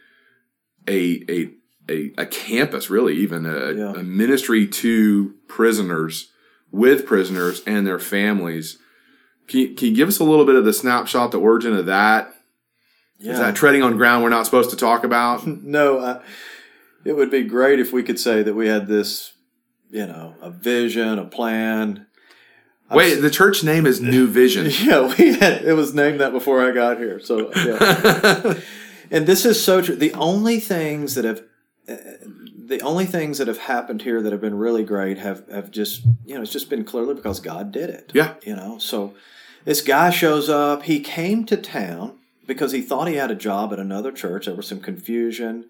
a 0.87 1.23
a 1.29 1.49
a, 1.89 2.11
a 2.17 2.25
campus, 2.25 2.89
really, 2.89 3.15
even 3.17 3.45
a, 3.45 3.73
Yeah. 3.73 3.91
a 3.99 4.03
ministry 4.03 4.65
to 4.67 5.33
prisoners 5.49 6.31
with 6.71 7.05
prisoners 7.05 7.61
and 7.67 7.85
their 7.85 7.99
families. 7.99 8.77
Can 9.49 9.59
you, 9.59 9.75
can 9.75 9.89
you 9.89 9.95
give 9.95 10.07
us 10.07 10.19
a 10.19 10.23
little 10.23 10.45
bit 10.45 10.55
of 10.55 10.63
the 10.63 10.71
snapshot, 10.71 11.31
the 11.31 11.39
origin 11.41 11.73
of 11.73 11.85
that? 11.87 12.33
Is 13.19 13.27
Yeah. 13.27 13.39
that 13.39 13.55
treading 13.57 13.83
on 13.83 13.97
ground 13.97 14.23
we're 14.23 14.29
not 14.29 14.45
supposed 14.45 14.69
to 14.69 14.77
talk 14.77 15.03
about? 15.03 15.45
no, 15.63 15.99
I, 15.99 16.21
it 17.03 17.17
would 17.17 17.29
be 17.29 17.43
great 17.43 17.79
if 17.81 17.91
we 17.91 18.01
could 18.01 18.17
say 18.19 18.41
that 18.43 18.53
we 18.55 18.67
had 18.69 18.87
this, 18.87 19.33
you 19.89 20.07
know, 20.07 20.35
a 20.41 20.49
vision, 20.49 21.19
a 21.19 21.25
plan. 21.25 22.07
I've 22.89 22.95
Wait, 22.95 23.15
the 23.15 23.29
church 23.29 23.61
name 23.63 23.85
is 23.85 23.99
New 23.99 24.27
Vision. 24.27 24.67
Yeah, 24.83 25.13
we 25.17 25.33
had 25.33 25.63
it 25.63 25.73
was 25.73 25.93
named 25.93 26.21
that 26.21 26.31
before 26.31 26.65
I 26.65 26.71
got 26.71 26.97
here. 26.97 27.19
So 27.19 27.51
yeah. 27.55 28.53
and 29.11 29.27
this 29.27 29.45
is 29.45 29.63
so 29.63 29.81
true. 29.81 29.95
The 29.95 30.13
only 30.13 30.59
things 30.59 31.15
that 31.15 31.25
have 31.25 31.43
uh, 31.87 31.95
the 32.65 32.79
only 32.81 33.05
things 33.05 33.37
that 33.37 33.47
have 33.47 33.59
happened 33.59 34.03
here 34.03 34.21
that 34.21 34.31
have 34.31 34.41
been 34.41 34.57
really 34.57 34.83
great 34.83 35.17
have 35.17 35.47
have 35.49 35.71
just 35.71 36.03
you 36.25 36.35
know 36.35 36.41
it's 36.41 36.51
just 36.51 36.69
been 36.69 36.83
clearly 36.83 37.13
because 37.13 37.39
God 37.39 37.71
did 37.71 37.89
it. 37.89 38.11
Yeah. 38.13 38.35
You 38.43 38.55
know, 38.55 38.77
so 38.77 39.13
this 39.65 39.81
guy 39.81 40.09
shows 40.09 40.49
up. 40.49 40.83
He 40.83 40.99
came 40.99 41.45
to 41.45 41.57
town 41.57 42.19
because 42.45 42.71
he 42.71 42.81
thought 42.81 43.07
he 43.07 43.15
had 43.15 43.31
a 43.31 43.35
job 43.35 43.71
at 43.73 43.79
another 43.79 44.11
church. 44.11 44.45
There 44.45 44.55
was 44.55 44.67
some 44.67 44.81
confusion. 44.81 45.69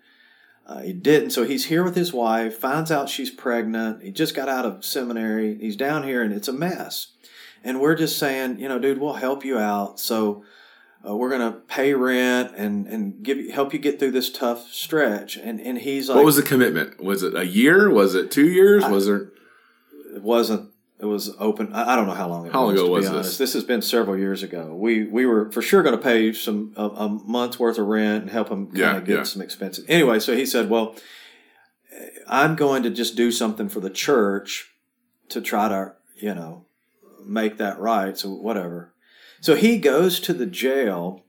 Uh, 0.66 0.80
he 0.80 0.94
didn't. 0.94 1.32
So 1.32 1.44
he's 1.44 1.66
here 1.66 1.84
with 1.84 1.96
his 1.96 2.14
wife, 2.14 2.58
finds 2.58 2.90
out 2.90 3.10
she's 3.10 3.30
pregnant. 3.30 4.02
He 4.02 4.12
just 4.12 4.34
got 4.34 4.48
out 4.48 4.66
of 4.66 4.86
seminary. 4.86 5.58
He's 5.60 5.76
down 5.76 6.04
here 6.04 6.22
and 6.22 6.34
it's 6.34 6.48
a 6.48 6.54
mess. 6.54 7.08
And 7.64 7.80
we're 7.80 7.96
just 7.96 8.18
saying, 8.18 8.60
you 8.60 8.70
know, 8.70 8.80
dude, 8.80 9.00
we'll 9.00 9.14
help 9.14 9.44
you 9.44 9.58
out. 9.58 10.00
So 10.00 10.44
uh, 11.08 11.16
we're 11.16 11.30
going 11.30 11.52
to 11.54 11.60
pay 11.60 11.94
rent 11.94 12.54
and, 12.56 12.88
and 12.88 13.24
give 13.24 13.38
you, 13.38 13.52
help 13.52 13.74
you 13.74 13.80
get 13.80 14.00
through 14.00 14.12
this 14.12 14.32
tough 14.32 14.72
stretch. 14.72 15.36
And, 15.38 15.60
and 15.60 15.78
he's 15.80 16.08
like, 16.10 16.16
what 16.16 16.26
was 16.26 16.36
the 16.38 16.44
commitment? 16.44 17.04
Was 17.04 17.24
it 17.24 17.36
a 17.36 17.46
year? 17.46 17.90
Was 17.90 18.16
it 18.16 18.32
two 18.32 18.48
years? 18.48 18.86
Was 18.86 19.06
there? 19.08 19.30
it 20.16 20.22
wasn't 20.22 20.70
it 21.00 21.06
was 21.08 21.36
open 21.40 21.74
I, 21.74 21.94
I 21.94 21.96
don't 21.96 22.06
know 22.06 22.14
how 22.14 22.28
long 22.30 22.46
it 22.46 22.54
How 22.54 22.66
long 22.66 22.74
was 22.74 22.82
ago 22.82 22.92
was 22.92 23.10
be 23.10 23.16
this? 23.18 23.38
this 23.40 23.54
has 23.54 23.64
been 23.64 23.82
several 23.82 24.16
years 24.16 24.44
ago 24.44 24.76
we 24.76 25.06
we 25.06 25.26
were 25.26 25.52
for 25.52 25.62
sure 25.62 25.82
going 25.82 25.98
to 25.98 26.02
pay 26.02 26.32
some 26.34 26.72
a, 26.78 26.84
a 26.88 27.10
month's 27.10 27.58
worth 27.58 27.80
of 27.80 27.88
rent 27.88 28.22
and 28.22 28.32
help 28.32 28.50
him 28.50 28.68
kind 28.68 28.78
Yeah, 28.78 28.98
of 28.98 29.06
get 29.06 29.18
yeah. 29.18 29.24
some 29.24 29.42
expenses 29.42 29.86
anyway 29.90 30.20
so 30.20 30.36
he 30.36 30.46
said 30.46 30.70
well 30.70 30.96
i'm 32.28 32.56
going 32.56 32.84
to 32.84 32.92
just 32.92 33.16
do 33.16 33.32
something 33.32 33.70
for 33.70 33.80
the 33.80 33.90
church 33.90 34.72
to 35.30 35.42
try 35.42 35.68
to 35.68 35.94
you 36.16 36.36
know 36.36 36.66
make 37.26 37.58
that 37.58 37.80
right 37.80 38.16
so 38.16 38.30
whatever 38.30 38.93
so 39.44 39.56
he 39.56 39.78
goes 39.78 40.22
to 40.22 40.34
the 40.34 40.46
jail 40.46 41.22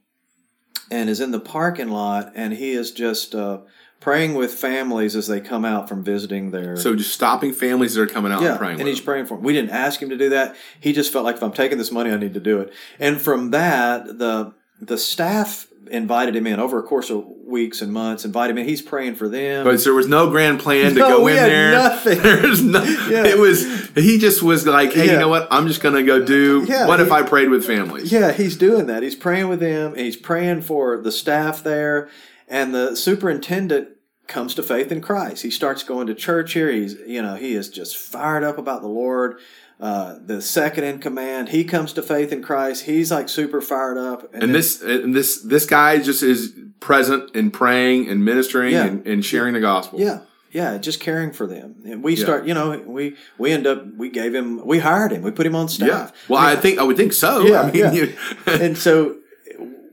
and 0.89 1.09
is 1.09 1.19
in 1.19 1.31
the 1.31 1.39
parking 1.39 1.89
lot 1.89 2.31
and 2.33 2.53
he 2.53 2.71
is 2.71 2.91
just 2.91 3.35
uh, 3.35 3.59
praying 3.99 4.35
with 4.35 4.53
families 4.53 5.17
as 5.17 5.27
they 5.27 5.41
come 5.41 5.65
out 5.65 5.89
from 5.89 6.01
visiting 6.01 6.51
their 6.51 6.77
So 6.77 6.95
just 6.95 7.13
stopping 7.13 7.51
families 7.51 7.95
that 7.95 8.01
are 8.03 8.07
coming 8.07 8.31
out 8.31 8.41
yeah, 8.41 8.51
and 8.51 8.57
praying. 8.59 8.79
and 8.79 8.87
he's 8.87 8.99
them. 8.99 9.05
praying 9.05 9.25
for 9.25 9.35
him. 9.35 9.43
We 9.43 9.51
didn't 9.51 9.71
ask 9.71 10.01
him 10.01 10.09
to 10.09 10.17
do 10.17 10.29
that. 10.29 10.55
He 10.79 10.93
just 10.93 11.11
felt 11.11 11.25
like 11.25 11.35
if 11.35 11.43
I'm 11.43 11.51
taking 11.51 11.77
this 11.77 11.91
money, 11.91 12.09
I 12.11 12.15
need 12.15 12.33
to 12.35 12.39
do 12.39 12.61
it. 12.61 12.71
And 12.99 13.21
from 13.21 13.51
that, 13.51 14.05
the 14.17 14.53
the 14.79 14.97
staff 14.97 15.67
invited 15.91 16.35
him 16.35 16.47
in 16.47 16.59
over 16.59 16.79
a 16.79 16.83
course 16.83 17.09
of 17.09 17.25
weeks 17.27 17.81
and 17.81 17.93
months. 17.93 18.25
Invited 18.25 18.51
him 18.51 18.57
in. 18.59 18.67
He's 18.67 18.81
praying 18.81 19.15
for 19.15 19.27
them. 19.29 19.63
But 19.65 19.83
there 19.83 19.93
was 19.93 20.07
no 20.07 20.29
grand 20.29 20.59
plan 20.59 20.93
to 20.93 20.99
No, 20.99 21.17
go 21.19 21.27
in 21.27 21.35
there. 21.35 21.71
nothing. 21.71 22.17
There's 22.21 22.63
no. 22.63 22.83
Yeah. 22.83 23.25
It 23.25 23.37
was. 23.37 23.89
He 23.95 24.17
just 24.17 24.41
was 24.43 24.65
like, 24.65 24.93
hey, 24.93 25.05
Yeah. 25.07 25.13
you 25.13 25.19
know 25.19 25.29
what? 25.29 25.47
I'm 25.51 25.67
just 25.67 25.81
gonna 25.81 26.03
go 26.03 26.23
do. 26.23 26.65
Yeah, 26.67 26.87
what 26.87 26.99
if 26.99 27.11
I 27.11 27.21
prayed 27.23 27.49
with 27.49 27.65
families? 27.65 28.11
yeah, 28.11 28.31
he's 28.31 28.57
doing 28.57 28.87
that. 28.87 29.03
He's 29.03 29.15
praying 29.15 29.47
with 29.49 29.59
them. 29.59 29.91
And 29.91 30.01
he's 30.01 30.17
praying 30.17 30.61
for 30.63 31.01
the 31.01 31.11
staff 31.11 31.63
there, 31.63 32.09
and 32.47 32.73
the 32.73 32.95
superintendent 32.95 33.89
comes 34.27 34.55
to 34.55 34.63
faith 34.63 34.91
in 34.91 35.01
Christ. 35.01 35.43
He 35.43 35.51
starts 35.51 35.83
going 35.83 36.07
to 36.07 36.15
church 36.15 36.53
here. 36.53 36.71
He's 36.71 36.95
you 37.05 37.21
know 37.21 37.35
he 37.35 37.53
is 37.53 37.69
just 37.69 37.95
fired 37.95 38.43
up 38.43 38.57
about 38.57 38.81
the 38.81 38.87
Lord. 38.87 39.39
Uh, 39.79 40.15
the 40.25 40.41
second 40.41 40.85
in 40.85 40.99
command, 40.99 41.49
he 41.49 41.63
comes 41.65 41.91
to 41.93 42.01
faith 42.01 42.31
in 42.31 42.41
Christ. 42.41 42.85
He's 42.85 43.11
like 43.11 43.27
super 43.27 43.59
fired 43.61 43.97
up. 43.97 44.33
And 44.33 44.43
then- 44.43 44.51
this 44.53 44.81
and 44.81 45.13
this 45.13 45.41
this 45.41 45.65
guy 45.65 45.97
just 45.99 46.23
is 46.23 46.53
present 46.79 47.35
and 47.35 47.51
praying 47.51 48.07
and 48.09 48.23
ministering 48.23 48.73
Yeah. 48.73 48.85
and, 48.85 49.05
and 49.05 49.25
sharing 49.25 49.53
the 49.53 49.59
gospel. 49.59 49.99
Yeah, 49.99 50.19
yeah, 50.51 50.77
just 50.77 50.99
caring 51.01 51.33
for 51.33 51.45
them. 51.45 51.75
And 51.85 52.01
we 52.03 52.15
Yeah. 52.15 52.23
start, 52.23 52.45
you 52.47 52.53
know, 52.53 52.81
we 52.85 53.15
we 53.37 53.51
end 53.51 53.67
up 53.67 53.85
we 53.97 54.09
gave 54.09 54.33
him 54.33 54.65
we 54.65 54.79
hired 54.79 55.11
him. 55.11 55.21
We 55.23 55.31
put 55.31 55.45
him 55.45 55.55
on 55.55 55.67
staff. 55.67 55.87
Yeah. 55.89 56.09
Well, 56.29 56.39
I 56.41 56.55
think 56.55 56.79
I 56.79 56.83
would 56.83 56.95
think 56.95 57.11
so. 57.11 57.45
Yeah, 57.45 57.61
I 57.63 57.65
mean, 57.71 57.75
yeah. 57.75 57.91
you- 57.91 58.13
and 58.47 58.77
so 58.77 59.17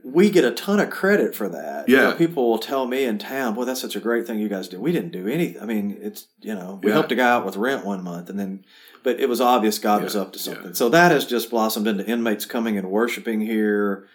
we 0.05 0.29
get 0.29 0.43
a 0.45 0.51
ton 0.51 0.79
of 0.79 0.89
credit 0.91 1.33
for 1.35 1.49
that. 1.49 1.89
You 1.89 1.97
know, 1.97 2.09
Yeah. 2.09 2.15
people 2.15 2.49
will 2.49 2.59
tell 2.59 2.85
me 2.85 3.03
in 3.03 3.17
town, 3.17 3.55
"Boy, 3.55 3.65
that's 3.65 3.81
such 3.81 3.95
a 3.95 3.99
great 3.99 4.27
thing 4.27 4.39
you 4.39 4.47
guys 4.49 4.67
do." 4.67 4.79
We 4.79 4.91
didn't 4.91 5.11
do 5.11 5.27
anything. 5.27 5.61
I 5.61 5.65
mean, 5.65 5.97
it's 6.01 6.27
you 6.41 6.53
know, 6.53 6.79
we 6.83 6.89
Yeah. 6.89 6.93
helped 6.95 7.11
a 7.11 7.15
guy 7.15 7.29
out 7.29 7.45
with 7.45 7.57
rent 7.57 7.83
one 7.85 8.03
month, 8.03 8.29
and 8.29 8.39
then, 8.39 8.63
but 9.03 9.19
it 9.19 9.27
was 9.29 9.41
obvious 9.41 9.79
God 9.79 10.03
was 10.03 10.15
up 10.15 10.33
to 10.33 10.39
yeah. 10.39 10.43
something. 10.55 10.73
So 10.73 10.89
that 10.89 11.11
has 11.11 11.25
just 11.25 11.49
blossomed 11.49 11.87
into 11.87 12.05
inmates 12.05 12.45
coming 12.45 12.77
and 12.77 12.89
worshiping 12.89 13.41
here. 13.41 14.07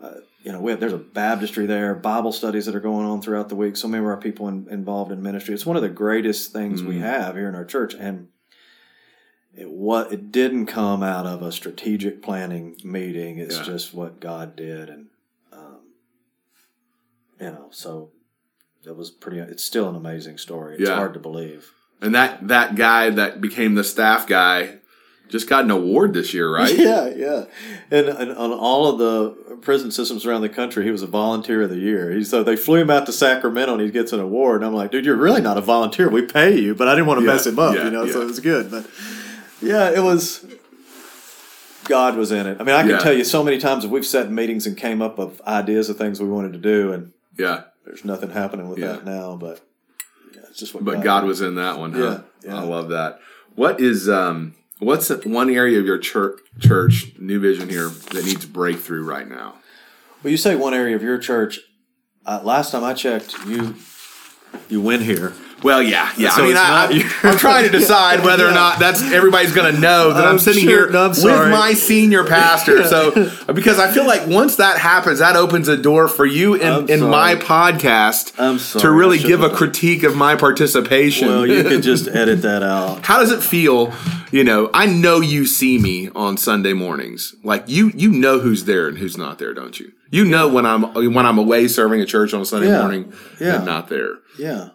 Uh, 0.00 0.14
you 0.42 0.50
know, 0.50 0.60
we 0.60 0.72
have, 0.72 0.80
there's 0.80 0.92
a 0.92 0.98
baptistry 0.98 1.66
there, 1.66 1.94
Bible 1.94 2.32
studies 2.32 2.66
that 2.66 2.74
are 2.74 2.80
going 2.80 3.06
on 3.06 3.22
throughout 3.22 3.48
the 3.48 3.54
week. 3.54 3.76
So 3.76 3.86
many 3.86 4.02
of 4.02 4.08
our 4.08 4.16
people 4.16 4.48
in, 4.48 4.66
involved 4.68 5.12
in 5.12 5.22
ministry. 5.22 5.54
It's 5.54 5.64
one 5.64 5.76
of 5.76 5.82
the 5.82 5.88
greatest 5.88 6.52
things 6.52 6.82
we 6.82 6.96
Mhm. 6.96 7.00
have 7.02 7.36
here 7.36 7.48
in 7.48 7.54
our 7.54 7.64
church, 7.64 7.94
and 7.94 8.26
it 9.56 9.70
what 9.70 10.12
it 10.12 10.32
didn't 10.32 10.66
come 10.66 11.02
out 11.02 11.26
of 11.26 11.42
a 11.42 11.52
strategic 11.52 12.20
planning 12.22 12.76
meeting. 12.82 13.38
It's 13.38 13.58
Yeah. 13.58 13.62
just 13.64 13.94
what 13.94 14.18
God 14.18 14.56
did, 14.56 14.88
and 14.88 15.06
um, 15.52 15.78
you 17.40 17.46
know, 17.50 17.68
so 17.70 18.10
it 18.84 18.96
was 18.96 19.10
pretty. 19.12 19.38
It's 19.38 19.62
still 19.62 19.88
an 19.88 19.94
amazing 19.94 20.38
story. 20.38 20.76
It's 20.78 20.88
Yeah. 20.88 20.96
hard 20.96 21.14
to 21.14 21.20
believe. 21.20 21.72
And 22.02 22.14
that 22.14 22.46
that 22.48 22.74
guy 22.74 23.08
that 23.10 23.40
became 23.40 23.74
the 23.74 23.84
staff 23.84 24.26
guy 24.26 24.76
just 25.28 25.48
got 25.48 25.64
an 25.64 25.70
award 25.70 26.12
this 26.12 26.34
year, 26.34 26.52
right? 26.54 26.76
Yeah, 26.76 27.08
yeah. 27.08 27.44
And, 27.90 28.08
and 28.08 28.32
on 28.32 28.52
all 28.52 28.88
of 28.88 28.98
the 28.98 29.56
prison 29.62 29.90
systems 29.90 30.26
around 30.26 30.42
the 30.42 30.48
country, 30.50 30.84
he 30.84 30.90
was 30.90 31.00
a 31.02 31.06
volunteer 31.06 31.62
of 31.62 31.70
the 31.70 31.78
year. 31.78 32.10
He, 32.10 32.22
so 32.24 32.42
they 32.42 32.54
flew 32.56 32.80
him 32.80 32.90
out 32.90 33.06
to 33.06 33.12
Sacramento 33.12 33.72
and 33.74 33.82
he 33.82 33.90
gets 33.90 34.12
an 34.12 34.20
award. 34.20 34.56
And 34.60 34.66
I'm 34.66 34.74
like, 34.74 34.90
dude, 34.90 35.06
you're 35.06 35.16
really 35.16 35.40
not 35.40 35.56
a 35.56 35.62
volunteer. 35.62 36.10
We 36.10 36.22
pay 36.26 36.58
you, 36.58 36.74
but 36.74 36.86
I 36.88 36.94
didn't 36.94 37.06
want 37.06 37.20
to 37.20 37.24
Yeah, 37.26 37.32
mess 37.32 37.46
him 37.46 37.58
up, 37.58 37.74
yeah, 37.74 37.84
you 37.84 37.90
know, 37.90 38.06
so 38.10 38.20
it 38.20 38.26
was 38.26 38.40
good. 38.40 38.70
But 38.70 38.86
yeah, 39.62 39.90
it 39.90 40.02
was. 40.02 40.44
God 41.84 42.16
was 42.16 42.30
in 42.30 42.46
it. 42.46 42.58
I 42.60 42.64
mean, 42.64 42.74
I 42.76 42.82
can 42.82 42.90
Yeah. 42.90 42.98
tell 42.98 43.12
you 43.12 43.24
so 43.24 43.42
many 43.42 43.58
times 43.58 43.82
that 43.82 43.88
we've 43.90 44.06
sat 44.06 44.26
in 44.26 44.34
meetings 44.34 44.66
and 44.66 44.76
came 44.76 45.02
up 45.02 45.18
with 45.18 45.40
ideas 45.46 45.88
of 45.88 45.96
things 45.98 46.20
we 46.20 46.28
wanted 46.28 46.52
to 46.52 46.58
do, 46.58 46.92
and 46.92 47.12
Yeah. 47.36 47.62
there's 47.84 48.04
nothing 48.04 48.30
happening 48.30 48.68
with 48.68 48.78
Yeah. 48.78 48.88
that 48.92 49.04
now. 49.06 49.36
But 49.40 49.60
yeah, 49.71 49.71
it's 50.52 50.60
just 50.60 50.74
what. 50.74 50.84
But 50.84 51.02
God 51.02 51.24
was 51.24 51.40
in 51.40 51.54
that 51.54 51.78
one, 51.78 51.94
huh? 51.94 52.20
Yeah, 52.44 52.50
yeah. 52.50 52.60
I 52.60 52.62
love 52.62 52.90
that. 52.90 53.20
What 53.54 53.80
is 53.80 54.06
um 54.06 54.54
what's 54.80 55.08
one 55.24 55.48
area 55.48 55.78
of 55.78 55.86
your 55.86 55.96
church 55.96 56.40
church, 56.60 57.12
New 57.18 57.40
Vision 57.40 57.70
here, 57.70 57.88
that 57.88 58.22
needs 58.26 58.44
breakthrough 58.44 59.02
right 59.02 59.26
now? 59.26 59.54
Well, 60.22 60.30
you 60.30 60.36
say 60.36 60.54
one 60.54 60.74
area 60.74 60.94
of 60.94 61.02
your 61.02 61.16
church. 61.16 61.60
Uh, 62.26 62.42
last 62.44 62.70
time 62.70 62.84
I 62.84 62.92
checked, 62.92 63.34
you 63.46 63.76
you 64.68 64.80
win 64.80 65.00
here. 65.00 65.32
Well, 65.62 65.82
yeah, 65.82 66.12
yeah. 66.16 66.30
So 66.30 66.42
I 66.42 66.46
mean, 66.46 66.56
I, 66.56 67.30
am 67.30 67.38
trying 67.38 67.64
to 67.64 67.70
decide 67.70 68.24
whether 68.24 68.46
or 68.46 68.50
not 68.50 68.78
that's 68.78 69.00
everybody's 69.00 69.54
going 69.54 69.72
to 69.72 69.80
know 69.80 70.12
that 70.12 70.24
I'm, 70.24 70.32
I'm 70.34 70.38
sitting 70.38 70.64
sure- 70.64 70.86
here 70.86 70.90
no, 70.90 71.04
I'm 71.04 71.10
with 71.10 71.50
my 71.50 71.72
senior 71.74 72.24
pastor. 72.24 72.84
So, 72.84 73.30
because 73.52 73.78
I 73.78 73.92
feel 73.92 74.06
like 74.06 74.26
once 74.26 74.56
that 74.56 74.78
happens, 74.78 75.20
that 75.20 75.36
opens 75.36 75.68
a 75.68 75.76
door 75.76 76.08
for 76.08 76.26
you 76.26 76.54
in, 76.54 76.90
in 76.90 77.00
my 77.08 77.36
podcast 77.36 78.80
to 78.80 78.90
really 78.90 79.18
give 79.18 79.42
a 79.42 79.50
critique 79.50 80.02
of 80.02 80.16
my 80.16 80.34
participation. 80.34 81.28
Well, 81.28 81.46
you 81.46 81.62
could 81.62 81.82
just 81.82 82.08
edit 82.12 82.42
that 82.42 82.62
out. 82.62 83.04
How 83.04 83.20
does 83.20 83.30
it 83.30 83.42
feel? 83.42 83.92
You 84.32 84.44
know, 84.44 84.70
I 84.72 84.86
know 84.86 85.20
you 85.20 85.46
see 85.46 85.78
me 85.78 86.08
on 86.14 86.38
Sunday 86.38 86.72
mornings. 86.72 87.34
Like 87.44 87.64
you, 87.66 87.92
you 87.94 88.10
know 88.10 88.40
who's 88.40 88.64
there 88.64 88.88
and 88.88 88.98
who's 88.98 89.16
not 89.16 89.38
there, 89.38 89.52
don't 89.52 89.78
you? 89.78 89.92
You 90.12 90.24
know 90.26 90.46
when 90.46 90.66
I'm 90.66 90.82
when 91.14 91.26
I'm 91.26 91.38
away 91.38 91.66
serving 91.68 92.00
a 92.00 92.06
church 92.06 92.32
on 92.34 92.42
a 92.42 92.44
Sunday 92.44 92.68
Yeah. 92.68 92.80
morning 92.80 93.12
Yeah. 93.40 93.56
and 93.56 93.64
not 93.64 93.88
there. 93.88 94.16
Yeah, 94.38 94.68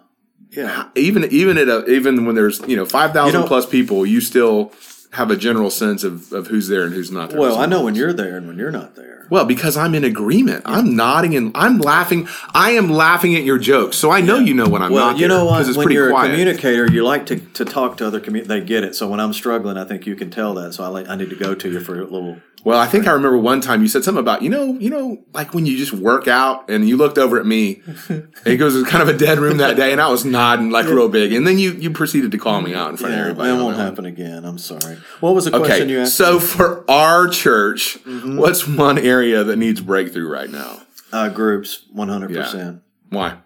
yeah. 0.50 0.90
Even 0.96 1.24
even 1.32 1.58
at 1.60 1.70
a, 1.70 1.86
even 1.86 2.26
when 2.26 2.36
there's 2.36 2.60
you 2.68 2.76
know 2.76 2.86
five 2.86 3.14
thousand 3.14 3.36
You 3.36 3.42
know- 3.42 3.48
plus 3.48 3.66
people, 3.66 4.06
you 4.06 4.20
still 4.20 4.74
have 5.14 5.32
a 5.32 5.38
general 5.38 5.70
sense 5.70 6.04
of, 6.04 6.34
of 6.34 6.48
who's 6.48 6.68
there 6.68 6.84
and 6.84 6.94
who's 6.94 7.12
not 7.12 7.30
there. 7.30 7.40
Well, 7.40 7.58
I 7.58 7.66
know 7.68 7.82
when 7.84 7.96
you're 7.96 8.12
there 8.14 8.36
and 8.36 8.46
when 8.48 8.58
you're 8.58 8.72
not 8.72 8.96
there. 8.96 9.17
Well, 9.30 9.46
because 9.46 9.78
I'm 9.78 9.94
in 9.96 10.04
agreement. 10.04 10.64
I'm 10.66 10.96
nodding 10.96 11.36
and 11.36 11.52
I'm 11.56 11.80
laughing. 11.80 12.28
I 12.54 12.72
am 12.72 12.90
laughing 12.90 13.36
at 13.36 13.44
your 13.44 13.58
jokes, 13.58 13.98
so 13.98 14.12
I 14.12 14.22
know 14.22 14.40
you 14.40 14.54
know 14.54 14.68
when 14.68 14.82
I'm 14.82 14.92
Well, 14.92 15.12
not. 15.12 15.20
you 15.20 15.28
know 15.28 15.46
what? 15.46 15.68
It's 15.68 15.76
When 15.78 15.86
pretty 15.86 15.96
you're 15.96 16.12
quiet. 16.12 16.30
a 16.30 16.32
communicator, 16.32 16.92
you 16.92 17.04
like 17.04 17.26
to, 17.28 17.38
to 17.40 17.66
talk 17.66 17.98
to 17.98 18.08
other 18.08 18.20
commu 18.20 18.46
They 18.46 18.62
get 18.62 18.84
it. 18.84 18.96
So 18.96 19.08
when 19.10 19.20
I'm 19.20 19.34
struggling, 19.34 19.78
I 19.78 19.86
think 19.86 20.06
you 20.06 20.16
can 20.16 20.30
tell 20.30 20.54
that. 20.56 20.74
So 20.74 20.84
I 20.84 20.88
like 20.88 21.10
I 21.10 21.16
need 21.16 21.30
to 21.30 21.36
go 21.36 21.56
to 21.56 21.72
you 21.72 21.80
for 21.80 22.00
a 22.00 22.04
little. 22.04 22.38
Well, 22.64 22.80
I 22.80 22.88
think 22.88 23.08
I 23.08 23.12
remember 23.12 23.38
one 23.38 23.62
time 23.62 23.82
you 23.82 23.88
said 23.88 24.04
something 24.04 24.20
about 24.20 24.42
you 24.42 24.50
know 24.50 24.74
you 24.80 24.90
know 24.90 25.24
like 25.34 25.54
when 25.54 25.66
you 25.66 25.78
just 25.78 25.94
work 25.94 26.28
out 26.28 26.70
and 26.70 26.88
you 26.90 26.98
looked 26.98 27.18
over 27.18 27.40
at 27.40 27.46
me. 27.46 27.82
it 28.46 28.58
goes 28.58 28.76
it 28.76 28.80
was 28.80 28.88
kind 28.90 29.02
of 29.08 29.08
a 29.14 29.18
dead 29.18 29.40
room 29.40 29.58
that 29.58 29.78
day, 29.78 29.92
and 29.94 30.02
I 30.02 30.10
was 30.10 30.26
nodding 30.26 30.70
like 30.70 30.86
real 30.88 31.08
big, 31.08 31.32
and 31.34 31.48
then 31.48 31.60
you 31.60 31.72
you 31.74 31.92
proceeded 31.92 32.32
to 32.32 32.38
call 32.38 32.60
me 32.62 32.74
out 32.74 32.90
in 32.90 32.98
front 32.98 33.14
of 33.14 33.18
Yeah, 33.20 33.24
everybody. 33.26 33.50
that 33.50 33.56
won't 33.56 33.78
one. 33.78 33.86
happen 33.86 34.06
again. 34.06 34.44
I'm 34.44 34.58
sorry. 34.58 34.98
What 35.22 35.34
was 35.36 35.46
the 35.46 35.52
question 35.52 35.88
you 35.88 35.98
Okay, 35.98 36.04
asked? 36.04 36.16
so 36.18 36.40
for 36.40 36.84
our 36.90 37.28
church, 37.30 38.00
Mm-hmm. 38.04 38.38
what's 38.38 38.68
one 38.68 38.98
area 38.98 39.17
that 39.26 39.58
needs 39.58 39.82
breakthrough 39.82 40.30
right 40.30 40.50
now? 40.50 40.82
uh, 41.12 41.30
groups, 41.30 41.84
100. 41.92 42.34
percent 42.34 42.82
Why? 43.10 43.38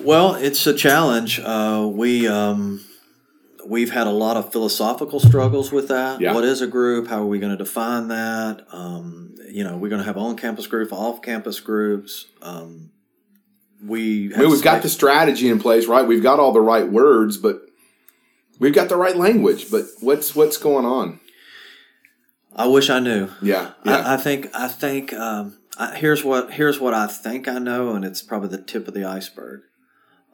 Well, 0.00 0.34
it's 0.34 0.66
a 0.66 0.74
challenge. 0.74 1.40
Uh, 1.40 1.88
we 1.90 2.28
um, 2.28 2.84
we've 3.66 3.90
had 3.90 4.06
a 4.06 4.10
lot 4.10 4.36
of 4.36 4.52
philosophical 4.52 5.20
struggles 5.20 5.72
with 5.72 5.88
that. 5.88 6.20
Yeah. 6.20 6.34
What 6.34 6.44
is 6.44 6.60
a 6.60 6.66
group? 6.66 7.08
How 7.08 7.22
are 7.22 7.26
we 7.26 7.38
going 7.38 7.56
to 7.56 7.62
define 7.62 8.08
that? 8.08 8.66
Um, 8.70 9.34
you 9.48 9.64
know, 9.64 9.76
we're 9.76 9.88
going 9.88 10.00
to 10.00 10.04
have 10.04 10.18
on-campus 10.18 10.66
groups, 10.66 10.92
off-campus 10.92 11.60
groups. 11.60 12.26
Um, 12.42 12.90
we 13.82 14.34
I 14.34 14.38
mean, 14.38 14.50
we've 14.50 14.62
got 14.62 14.82
the 14.82 14.88
strategy 14.88 15.48
in 15.48 15.58
place, 15.58 15.86
right? 15.86 16.06
We've 16.06 16.22
got 16.22 16.40
all 16.40 16.52
the 16.52 16.60
right 16.60 16.88
words, 16.88 17.36
but 17.36 17.62
we've 18.58 18.74
got 18.74 18.88
the 18.88 18.96
right 18.96 19.16
language. 19.16 19.70
But 19.70 19.84
what's 20.00 20.34
what's 20.34 20.56
going 20.58 20.84
on? 20.84 21.20
I 22.56 22.66
wish 22.66 22.88
I 22.90 23.00
knew. 23.00 23.30
Yeah, 23.42 23.72
yeah, 23.84 23.96
I, 23.98 24.14
I 24.14 24.16
think 24.16 24.48
I 24.54 24.68
think 24.68 25.12
um, 25.12 25.58
I, 25.78 25.94
here's 25.96 26.22
what 26.24 26.52
here's 26.52 26.78
what 26.80 26.94
I 26.94 27.06
think 27.06 27.48
I 27.48 27.58
know, 27.58 27.94
and 27.94 28.04
it's 28.04 28.22
probably 28.22 28.48
the 28.48 28.62
tip 28.62 28.86
of 28.88 28.94
the 28.94 29.04
iceberg. 29.04 29.62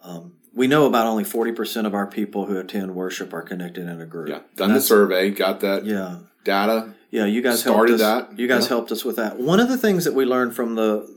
Um, 0.02 0.34
we 0.54 0.66
know 0.66 0.86
about 0.86 1.06
only 1.06 1.24
forty 1.24 1.52
percent 1.52 1.86
of 1.86 1.94
our 1.94 2.06
people 2.06 2.46
who 2.46 2.58
attend 2.58 2.94
worship 2.94 3.32
are 3.32 3.42
connected 3.42 3.88
in 3.88 4.00
a 4.00 4.06
group. 4.06 4.28
yeah. 4.28 4.40
Done 4.56 4.72
the 4.74 4.80
survey, 4.80 5.30
got 5.30 5.60
that 5.60 5.84
Yeah, 5.86 6.18
data, 6.44 6.94
yeah. 7.10 7.24
You 7.26 7.40
guys 7.42 7.60
Started 7.60 7.98
helped 8.00 8.02
us. 8.02 8.28
that. 8.30 8.38
You 8.38 8.48
guys 8.48 8.64
Yeah. 8.64 8.68
helped 8.68 8.92
us 8.92 9.04
with 9.04 9.16
that. 9.16 9.38
One 9.38 9.60
of 9.60 9.68
the 9.68 9.78
things 9.78 10.04
that 10.04 10.14
we 10.14 10.24
learned 10.24 10.54
from 10.54 10.74
the 10.74 11.08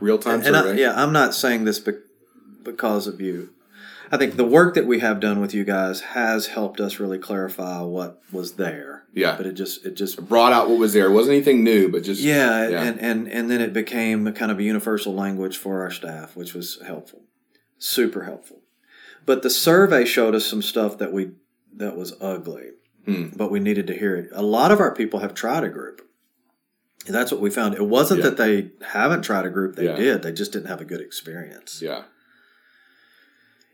real 0.00 0.18
time 0.18 0.42
and 0.44 0.56
I, 0.56 0.62
survey. 0.62 0.80
yeah, 0.80 1.00
I'm 1.00 1.12
not 1.12 1.34
saying 1.34 1.64
this 1.64 1.78
be, 1.78 1.92
because 2.62 3.06
of 3.06 3.20
you. 3.20 3.50
I 4.10 4.16
think 4.16 4.36
the 4.36 4.44
work 4.44 4.74
that 4.74 4.86
we 4.86 5.00
have 5.00 5.20
done 5.20 5.40
with 5.40 5.52
you 5.54 5.64
guys 5.64 6.00
has 6.00 6.46
helped 6.48 6.80
us 6.80 6.98
really 6.98 7.18
clarify 7.18 7.80
what 7.82 8.20
was 8.32 8.52
there. 8.54 9.04
Yeah. 9.14 9.36
but 9.36 9.46
it 9.46 9.52
just 9.54 9.84
it 9.84 9.94
just 9.96 10.28
Brought 10.28 10.52
out 10.52 10.68
what 10.68 10.78
was 10.78 10.92
there. 10.92 11.06
It 11.06 11.12
wasn't 11.12 11.34
anything 11.36 11.64
new, 11.64 11.88
but 11.90 12.02
just 12.04 12.20
Yeah, 12.20 12.68
Yeah. 12.68 12.82
And, 12.84 13.00
and 13.00 13.28
and 13.28 13.50
then 13.50 13.60
it 13.60 13.72
became 13.72 14.26
a 14.26 14.32
kind 14.32 14.50
of 14.52 14.58
a 14.58 14.62
universal 14.62 15.14
language 15.14 15.56
for 15.56 15.82
our 15.82 15.90
staff, 15.90 16.36
which 16.36 16.54
was 16.54 16.78
helpful, 16.86 17.22
super 17.78 18.24
helpful. 18.24 18.60
But 19.26 19.42
the 19.42 19.50
survey 19.50 20.04
showed 20.04 20.34
us 20.34 20.46
some 20.46 20.62
stuff 20.62 20.98
that 20.98 21.12
we 21.12 21.32
that 21.74 21.96
was 21.96 22.14
ugly, 22.20 22.70
Hmm. 23.04 23.28
but 23.36 23.50
we 23.50 23.60
needed 23.60 23.86
to 23.88 23.94
hear 23.98 24.14
it. 24.16 24.28
A 24.32 24.42
lot 24.42 24.70
of 24.70 24.80
our 24.80 24.94
people 24.94 25.20
have 25.20 25.34
tried 25.34 25.64
a 25.64 25.68
group. 25.68 26.02
That's 27.06 27.30
what 27.32 27.40
we 27.40 27.50
found. 27.50 27.74
It 27.74 27.86
wasn't 27.86 28.20
Yeah. 28.20 28.30
that 28.30 28.36
they 28.36 28.70
haven't 28.86 29.22
tried 29.22 29.46
a 29.46 29.50
group; 29.50 29.76
they 29.76 29.84
Yeah. 29.86 29.96
did. 29.96 30.22
They 30.22 30.32
just 30.32 30.52
didn't 30.52 30.68
have 30.68 30.80
a 30.80 30.84
good 30.84 31.00
experience. 31.00 31.80
yeah, 31.82 32.02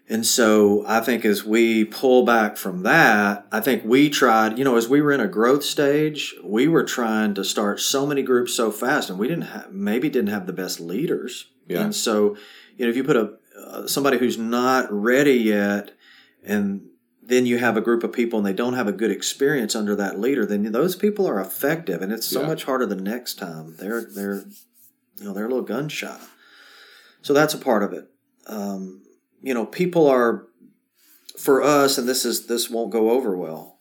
And 0.08 0.26
so 0.26 0.84
I 0.86 1.00
think 1.00 1.24
as 1.24 1.44
we 1.44 1.84
pull 1.86 2.24
back 2.26 2.58
from 2.58 2.82
that, 2.82 3.46
I 3.50 3.60
think 3.60 3.84
we 3.84 4.10
tried, 4.10 4.58
you 4.58 4.64
know, 4.64 4.76
as 4.76 4.86
we 4.86 5.00
were 5.00 5.12
in 5.12 5.20
a 5.20 5.26
growth 5.26 5.64
stage, 5.64 6.34
we 6.44 6.68
were 6.68 6.84
trying 6.84 7.32
to 7.34 7.44
start 7.44 7.80
so 7.80 8.04
many 8.04 8.22
groups 8.22 8.52
so 8.52 8.70
fast 8.70 9.08
and 9.08 9.18
we 9.18 9.28
didn't 9.28 9.44
have, 9.46 9.72
maybe 9.72 10.10
didn't 10.10 10.28
have 10.28 10.46
the 10.46 10.52
best 10.52 10.78
leaders. 10.78 11.46
Yeah. 11.66 11.80
And 11.84 11.94
so, 11.94 12.36
you 12.76 12.84
know, 12.84 12.90
if 12.90 12.96
you 12.96 13.04
put 13.04 13.16
a, 13.16 13.32
uh, 13.58 13.86
somebody 13.86 14.18
who's 14.18 14.36
not 14.36 14.92
ready 14.92 15.34
yet 15.38 15.92
and 16.44 16.86
then 17.22 17.46
you 17.46 17.56
have 17.56 17.78
a 17.78 17.80
group 17.80 18.04
of 18.04 18.12
people 18.12 18.38
and 18.38 18.46
they 18.46 18.52
don't 18.52 18.74
have 18.74 18.86
a 18.88 18.92
good 18.92 19.10
experience 19.10 19.74
under 19.74 19.96
that 19.96 20.20
leader, 20.20 20.44
then 20.44 20.70
those 20.72 20.96
people 20.96 21.26
are 21.26 21.40
effective 21.40 22.02
and 22.02 22.12
it's 22.12 22.26
so 22.26 22.42
Yeah. 22.42 22.48
much 22.48 22.64
harder 22.64 22.84
the 22.84 22.94
next 22.94 23.38
time. 23.38 23.76
They're, 23.78 24.02
they're, 24.04 24.44
you 25.18 25.24
know, 25.24 25.32
they're 25.32 25.46
a 25.46 25.48
little 25.48 25.62
gun 25.64 25.88
shy. 25.88 26.20
So 27.22 27.32
that's 27.32 27.54
a 27.54 27.58
part 27.58 27.82
of 27.82 27.94
it. 27.94 28.10
Um, 28.46 29.00
you 29.44 29.52
know, 29.52 29.66
people 29.66 30.08
are 30.08 30.46
for 31.38 31.62
us, 31.62 31.98
and 31.98 32.08
this 32.08 32.24
is 32.24 32.46
this 32.46 32.70
won't 32.70 32.90
go 32.90 33.10
over 33.10 33.36
well. 33.36 33.78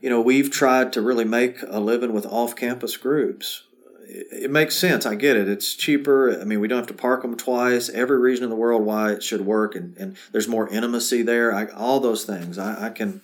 You 0.00 0.10
know, 0.10 0.20
we've 0.20 0.50
tried 0.50 0.92
to 0.92 1.00
really 1.00 1.24
make 1.24 1.62
a 1.66 1.80
living 1.80 2.12
with 2.12 2.26
off-campus 2.26 2.98
groups. 2.98 3.62
It, 4.06 4.44
it 4.44 4.50
makes 4.50 4.76
sense. 4.76 5.06
I 5.06 5.14
get 5.14 5.38
it. 5.38 5.48
It's 5.48 5.74
cheaper. 5.74 6.38
I 6.38 6.44
mean, 6.44 6.60
we 6.60 6.68
don't 6.68 6.78
have 6.78 6.88
to 6.88 6.94
park 6.94 7.22
them 7.22 7.36
twice. 7.36 7.88
Every 7.88 8.18
reason 8.18 8.44
in 8.44 8.50
the 8.50 8.56
world 8.56 8.82
why 8.82 9.12
it 9.12 9.22
should 9.22 9.46
work, 9.46 9.74
and, 9.74 9.96
and 9.96 10.16
there's 10.32 10.48
more 10.48 10.68
intimacy 10.68 11.22
there. 11.22 11.54
I, 11.54 11.66
all 11.68 11.98
those 11.98 12.24
things. 12.24 12.58
I, 12.58 12.88
I 12.88 12.90
can. 12.90 13.22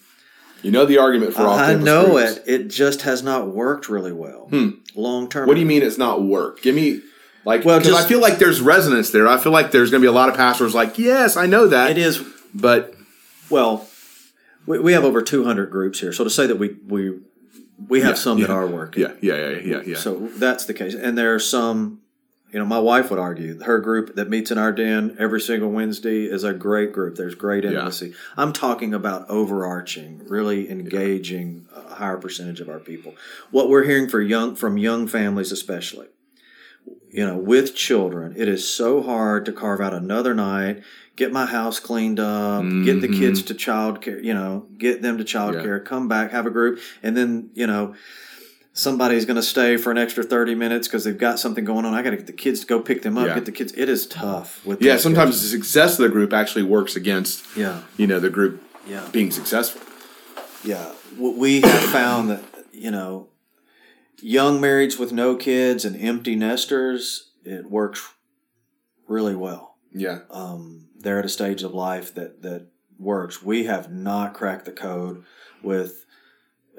you 0.63 0.71
know 0.71 0.87
the 0.87 0.97
argument 0.97 1.35
for 1.35 1.43
all. 1.43 1.59
I 1.59 1.75
know 1.75 2.17
it. 2.17 2.43
It 2.47 2.69
just 2.69 3.03
has 3.03 3.23
not 3.23 3.49
worked 3.49 3.91
really 3.91 4.13
well 4.13 4.47
hmm. 4.49 4.71
long 4.95 5.29
term. 5.29 5.47
What 5.47 5.55
do 5.55 5.61
you 5.61 5.67
mean 5.67 5.83
it's 5.83 5.99
not 5.99 6.23
work? 6.23 6.63
Give 6.63 6.75
me 6.75 7.03
like 7.45 7.65
Well, 7.65 7.79
because 7.79 7.95
I 7.95 8.07
feel 8.07 8.21
like 8.21 8.39
there's 8.39 8.61
resonance 8.61 9.11
there. 9.11 9.27
I 9.29 9.39
feel 9.39 9.53
like 9.53 9.71
there's 9.71 9.91
going 9.91 10.01
to 10.03 10.05
be 10.05 10.09
a 10.09 10.13
lot 10.13 10.29
of 10.29 10.37
pastors 10.37 10.75
like, 10.75 10.99
yes, 10.99 11.37
I 11.37 11.47
know 11.47 11.67
that, 11.69 11.91
It 11.91 11.99
is 11.99 12.23
but 12.55 12.95
Well, 13.51 13.87
we, 14.67 14.79
we 14.79 14.93
have 14.93 15.05
over 15.05 15.23
200 15.23 15.71
groups 15.71 16.01
here. 16.01 16.13
So 16.13 16.25
to 16.25 16.31
say 16.31 16.47
that 16.47 16.57
we 16.57 16.77
we 16.87 17.19
we 17.89 18.01
have 18.01 18.11
Yeah, 18.11 18.15
some 18.15 18.41
that 18.41 18.51
are 18.51 18.67
working. 18.67 19.03
yeah, 19.03 19.13
yeah, 19.21 19.51
yeah, 19.51 19.59
yeah, 19.65 19.81
yeah. 19.87 19.97
So 19.97 20.29
that's 20.37 20.65
the 20.65 20.75
case. 20.75 20.95
And 20.95 21.17
there 21.17 21.33
are 21.35 21.39
some, 21.39 22.01
you 22.53 22.59
know, 22.59 22.65
my 22.65 22.81
wife 22.81 23.09
would 23.11 23.21
argue 23.21 23.61
her 23.63 23.79
group 23.79 24.17
that 24.17 24.29
meets 24.29 24.51
in 24.51 24.59
our 24.59 24.73
den 24.73 25.15
every 25.19 25.41
single 25.41 25.71
Wednesday 25.71 26.25
is 26.25 26.43
a 26.43 26.53
great 26.53 26.93
group. 26.93 27.15
There's 27.15 27.37
great 27.37 27.65
intimacy. 27.65 28.15
I'm 28.37 28.53
talking 28.53 28.93
about 28.95 29.31
overarching, 29.31 30.23
really 30.27 30.69
engaging 30.69 31.69
a 31.75 31.95
higher 31.95 32.17
percentage 32.17 32.61
of 32.61 32.69
our 32.69 32.81
people. 32.81 33.15
What 33.53 33.69
we're 33.69 33.85
hearing 33.85 34.09
for 34.09 34.21
young 34.21 34.57
from 34.57 34.77
young 34.77 35.07
families 35.07 35.53
especially, 35.53 36.09
you 37.11 37.25
know, 37.27 37.37
with 37.37 37.75
children, 37.75 38.35
it 38.37 38.49
is 38.49 38.69
so 38.69 39.03
hard 39.03 39.45
to 39.47 39.53
carve 39.53 39.81
out 39.81 39.95
another 39.95 40.35
night, 40.35 40.83
get 41.17 41.33
my 41.33 41.47
house 41.47 41.81
cleaned 41.81 42.21
up, 42.21 42.63
get 42.85 43.01
the 43.01 43.09
Mhm. 43.09 43.19
kids 43.19 43.43
to 43.43 43.55
childcare, 43.55 44.23
you 44.23 44.35
know, 44.35 44.67
get 44.79 45.03
them 45.03 45.19
to 45.19 45.25
childcare, 45.25 45.85
come 45.85 46.07
back, 46.09 46.31
have 46.33 46.47
a 46.47 46.51
group, 46.51 46.79
and 47.03 47.17
then, 47.17 47.51
you 47.55 47.67
know, 47.67 47.95
somebody's 48.73 49.25
going 49.25 49.37
to 49.37 49.43
stay 49.43 49.77
for 49.77 49.91
an 49.91 49.99
extra 49.99 50.23
30 50.23 50.55
minutes 50.55 50.87
because 50.87 51.03
they've 51.05 51.19
got 51.19 51.39
something 51.41 51.65
going 51.65 51.85
on. 51.85 51.95
I 51.95 52.03
got 52.03 52.11
to 52.11 52.17
get 52.17 52.27
the 52.27 52.33
kids 52.33 52.61
to 52.61 52.67
go 52.67 52.79
pick 52.81 53.03
them 53.03 53.19
up, 53.19 53.27
Yeah. 53.27 53.35
get 53.35 53.45
the 53.47 53.53
kids. 53.53 53.73
It 53.77 53.89
is 53.89 54.07
tough 54.07 54.65
with 54.65 54.81
yeah, 54.83 54.97
sometimes 54.99 55.31
kids. 55.37 55.43
the 55.43 55.49
success 55.49 55.99
of 55.99 56.05
the 56.05 56.09
group 56.11 56.33
actually 56.33 56.63
works 56.65 56.95
against 56.95 57.45
Yeah. 57.57 57.81
you 57.97 58.07
know 58.07 58.21
the 58.21 58.31
group 58.31 58.63
Yeah. 58.89 59.03
being 59.11 59.31
successful. 59.31 59.81
Yeah, 60.63 60.87
we 61.19 61.61
have 61.63 61.83
found 61.91 62.31
that 62.31 62.43
you 62.73 62.93
know, 62.93 63.27
young 64.23 64.61
marrieds 64.61 64.99
with 64.99 65.13
no 65.13 65.37
kids 65.37 65.85
and 65.85 65.97
empty 65.97 66.37
nesters, 66.37 67.33
it 67.45 67.71
works 67.71 68.15
really 69.07 69.35
well. 69.37 69.77
Yeah, 69.93 70.21
Um, 70.31 70.89
they're 70.99 71.19
at 71.19 71.25
a 71.25 71.31
stage 71.31 71.63
of 71.63 71.73
life 71.73 72.15
that 72.15 72.43
that 72.43 72.67
works. 72.99 73.43
We 73.43 73.65
have 73.65 73.91
not 73.91 74.35
cracked 74.35 74.65
the 74.65 74.73
code 74.73 75.25
with 75.63 76.05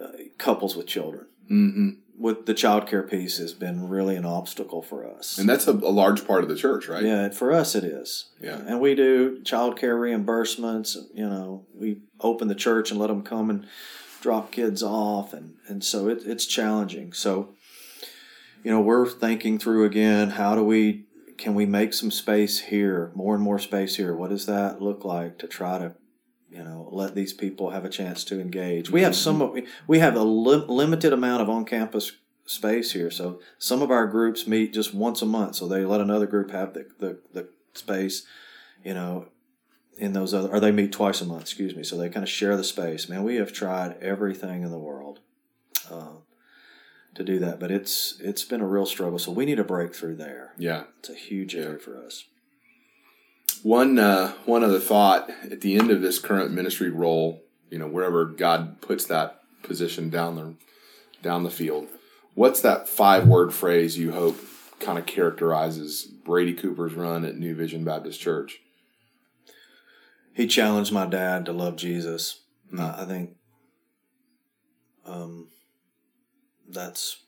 uh, 0.02 0.12
couples 0.38 0.76
with 0.76 0.88
children. 0.88 1.28
Mm-hmm. 1.50 1.90
With 2.18 2.46
the 2.46 2.54
child 2.54 2.86
care 2.86 3.02
piece 3.04 3.38
has 3.38 3.54
been 3.54 3.88
really 3.88 4.18
an 4.18 4.26
obstacle 4.26 4.82
for 4.82 5.10
us. 5.10 5.38
And 5.38 5.48
that's 5.48 5.68
a, 5.68 5.72
a 5.72 5.92
large 5.92 6.28
part 6.28 6.44
of 6.44 6.50
the 6.50 6.56
church, 6.56 6.90
right? 6.90 7.04
Yeah, 7.04 7.30
for 7.30 7.54
us 7.54 7.76
it 7.76 7.86
is. 7.86 8.32
Yeah. 8.42 8.58
And 8.58 8.82
we 8.82 8.94
do 8.94 9.42
child 9.44 9.80
care 9.80 9.96
reimbursements. 9.96 10.98
You 11.14 11.30
know, 11.30 11.66
we 11.74 12.02
open 12.20 12.50
the 12.50 12.56
church 12.56 12.92
and 12.92 13.00
let 13.00 13.08
them 13.08 13.22
come 13.24 13.50
and 13.50 13.66
drop 14.22 14.52
kids 14.52 14.84
off, 14.84 15.34
and 15.34 15.56
and 15.68 15.84
so 15.84 16.08
it, 16.10 16.24
it's 16.26 16.46
challenging. 16.46 17.14
So, 17.14 17.56
you 18.64 18.72
know, 18.72 18.82
we're 18.82 19.08
thinking 19.08 19.60
through 19.60 19.86
again. 19.86 20.32
How 20.32 20.56
do 20.56 20.64
we 20.64 21.06
can 21.38 21.56
we 21.56 21.66
make 21.66 21.94
some 21.94 22.12
space 22.12 22.60
here, 22.60 23.12
more 23.16 23.34
and 23.34 23.44
more 23.44 23.60
space 23.60 23.96
here? 23.96 24.16
What 24.16 24.30
does 24.30 24.46
that 24.46 24.82
look 24.82 25.06
like 25.06 25.38
to 25.40 25.48
try 25.48 25.78
to 25.78 25.96
you 26.52 26.64
know 26.64 26.90
let 26.92 27.16
these 27.16 27.34
people 27.34 27.70
have 27.70 27.86
a 27.86 27.90
chance 27.90 28.24
to 28.24 28.42
engage 28.42 28.90
we 28.90 29.02
have 29.02 29.16
some 29.16 29.64
we 29.88 30.00
have 30.00 30.16
a 30.16 30.24
li- 30.24 30.66
limited 30.68 31.14
amount 31.14 31.42
of 31.42 31.50
on-campus 31.50 32.14
space 32.46 32.92
here 32.94 33.12
so 33.12 33.40
some 33.58 33.82
of 33.82 33.92
our 33.92 34.08
groups 34.08 34.48
meet 34.48 34.74
just 34.74 34.94
once 34.94 35.22
a 35.22 35.26
month 35.26 35.56
so 35.56 35.68
they 35.68 35.86
let 35.86 36.02
another 36.02 36.26
group 36.26 36.50
have 36.52 36.74
the, 36.74 36.88
the, 36.98 37.20
the 37.34 37.50
space 37.74 38.26
you 38.84 38.94
know 38.94 39.28
in 40.00 40.14
those 40.14 40.34
other 40.34 40.50
or 40.50 40.60
they 40.60 40.72
meet 40.72 40.92
twice 40.92 41.22
a 41.22 41.26
month 41.26 41.42
excuse 41.42 41.76
me. 41.76 41.84
So 41.84 41.98
they 41.98 42.10
kind 42.10 42.24
of 42.24 42.30
share 42.30 42.56
the 42.58 42.64
space. 42.64 43.10
Man 43.10 43.24
we 43.24 43.36
have 43.36 43.54
tried 43.54 43.98
everything 44.02 44.64
in 44.64 44.72
the 44.72 44.80
world 44.80 45.20
uh, 45.92 46.20
to 47.16 47.24
do 47.24 47.38
that 47.40 47.60
but 47.60 47.70
it's 47.70 48.20
it's 48.20 48.46
been 48.46 48.62
a 48.62 48.68
real 48.68 48.86
struggle. 48.86 49.20
So 49.20 49.32
we 49.32 49.46
need 49.46 49.60
a 49.60 49.64
breakthrough 49.64 50.16
there. 50.16 50.54
Yeah. 50.58 50.84
it's 51.00 51.10
a 51.10 51.16
huge 51.16 51.56
area 51.56 51.78
for 51.78 51.98
us. 52.04 52.26
One 53.62 54.00
uh, 54.00 54.34
one 54.46 54.64
other 54.64 54.80
thought 54.80 55.30
at 55.52 55.62
the 55.62 55.78
end 55.78 55.92
of 55.92 56.02
this 56.02 56.18
current 56.18 56.52
ministry 56.52 56.90
role, 56.90 57.44
you 57.70 57.78
know, 57.78 57.88
wherever 57.88 58.26
God 58.26 58.80
puts 58.82 59.06
that 59.06 59.42
position 59.64 60.10
down 60.10 60.36
the 60.36 60.54
down 61.22 61.44
the 61.44 61.50
field, 61.50 61.88
what's 62.36 62.62
that 62.62 62.88
five 62.88 63.28
word 63.28 63.54
phrase 63.54 63.98
you 63.98 64.14
hope 64.14 64.40
kind 64.80 64.98
of 64.98 65.06
characterizes 65.06 66.06
Brady 66.06 66.54
Cooper's 66.54 66.94
run 66.94 67.26
at 67.26 67.36
New 67.36 67.54
Vision 67.54 67.84
Baptist 67.84 68.22
Church? 68.22 68.62
He 70.40 70.48
challenged 70.48 70.94
my 70.94 71.06
dad 71.06 71.46
to 71.46 71.52
love 71.52 71.76
Jesus. 71.76 72.44
Uh, 72.76 72.96
I 72.98 73.04
think 73.04 73.32
um, 75.06 75.50
that's 76.66 77.26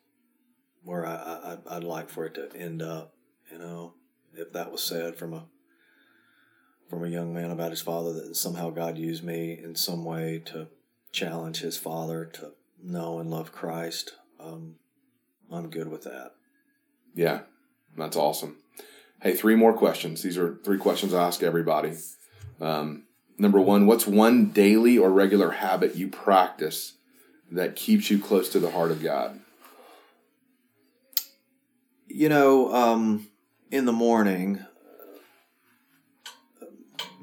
where 0.82 1.06
I, 1.06 1.58
I 1.68 1.76
I'd 1.76 1.84
like 1.84 2.10
for 2.10 2.26
it 2.26 2.36
to 2.36 2.56
end 2.56 2.82
up. 2.82 3.14
You 3.52 3.58
know, 3.58 3.96
if 4.34 4.54
that 4.54 4.72
was 4.72 4.82
said 4.82 5.18
from 5.18 5.34
a 5.34 5.44
from 6.90 7.04
a 7.04 7.10
young 7.10 7.34
man 7.34 7.52
about 7.52 7.72
his 7.72 7.82
father, 7.82 8.14
that 8.14 8.38
somehow 8.38 8.70
God 8.70 8.98
used 8.98 9.26
me 9.26 9.60
in 9.62 9.76
some 9.76 10.06
way 10.06 10.42
to 10.46 10.70
challenge 11.12 11.60
his 11.60 11.78
father 11.78 12.24
to 12.36 12.54
know 12.82 13.20
and 13.20 13.30
love 13.30 13.52
Christ. 13.52 14.14
Um, 14.40 14.76
I'm 15.52 15.70
good 15.70 15.90
with 15.90 16.04
that. 16.04 16.32
Yeah, 17.14 17.42
that's 17.98 18.16
awesome. 18.16 18.60
Hey, 19.22 19.34
three 19.34 19.56
more 19.56 19.74
questions. 19.74 20.22
These 20.22 20.38
are 20.38 20.60
three 20.64 20.78
questions 20.78 21.14
I 21.14 21.28
ask 21.28 21.44
everybody. 21.44 21.92
Um, 22.62 23.04
number 23.38 23.60
one, 23.60 23.88
what's 23.88 24.06
one 24.06 24.52
daily 24.52 24.98
or 24.98 25.10
regular 25.10 25.52
habit 25.52 25.96
you 25.96 26.08
practice 26.08 26.94
that 27.52 27.76
keeps 27.76 28.10
you 28.10 28.20
close 28.20 28.50
to 28.50 28.60
the 28.60 28.72
heart 28.72 28.92
of 28.92 29.02
God? 29.02 29.40
You 32.08 32.30
know, 32.30 32.74
um, 32.74 33.28
in 33.72 33.86
the 33.86 33.92
morning, 33.92 34.66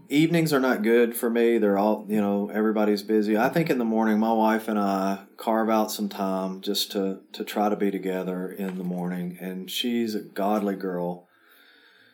evenings 0.09 0.53
are 0.53 0.61
not 0.61 0.83
good 0.83 1.15
for 1.17 1.31
me. 1.31 1.59
They're 1.59 1.79
all, 1.79 2.07
you 2.09 2.21
know, 2.21 2.51
everybody's 2.53 3.03
busy. 3.03 3.37
I 3.37 3.49
think 3.49 3.71
in 3.71 3.79
the 3.79 3.85
morning, 3.85 4.19
my 4.19 4.33
wife 4.33 4.67
and 4.67 4.79
I 4.79 5.21
carve 5.37 5.71
out 5.71 5.93
some 5.93 6.09
time 6.09 6.63
just 6.63 6.91
to 6.93 7.21
to 7.33 7.45
try 7.45 7.69
to 7.69 7.77
be 7.77 7.91
together 7.91 8.51
in 8.51 8.79
the 8.79 8.85
morning. 8.85 9.37
And 9.41 9.71
she's 9.71 10.15
a 10.15 10.21
godly 10.21 10.75
girl. 10.75 11.28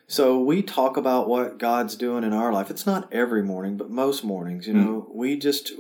So 0.07 0.39
we 0.39 0.63
talk 0.63 0.97
about 0.97 1.29
what 1.29 1.59
God's 1.59 1.97
doing 1.97 2.25
in 2.25 2.33
our 2.33 2.53
life. 2.53 2.71
It's 2.71 2.87
not 2.87 3.13
every 3.13 3.43
morning, 3.43 3.77
but 3.77 3.91
most 3.91 4.23
mornings, 4.23 4.67
you 4.67 4.75
know, 4.75 5.11
we 5.13 5.39
just 5.39 5.73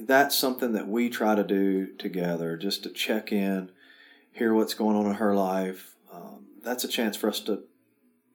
that's 0.00 0.34
something 0.34 0.72
that 0.72 0.88
we 0.88 1.10
try 1.10 1.34
to 1.34 1.44
do 1.44 1.86
together, 1.98 2.56
just 2.56 2.82
to 2.84 2.90
check 2.90 3.32
in, 3.32 3.70
hear 4.32 4.54
what's 4.54 4.74
going 4.74 4.96
on 4.96 5.06
in 5.06 5.14
her 5.14 5.34
life. 5.34 5.96
Um, 6.12 6.46
that's 6.64 6.84
a 6.84 6.88
chance 6.88 7.16
for 7.16 7.28
us 7.28 7.40
to 7.40 7.64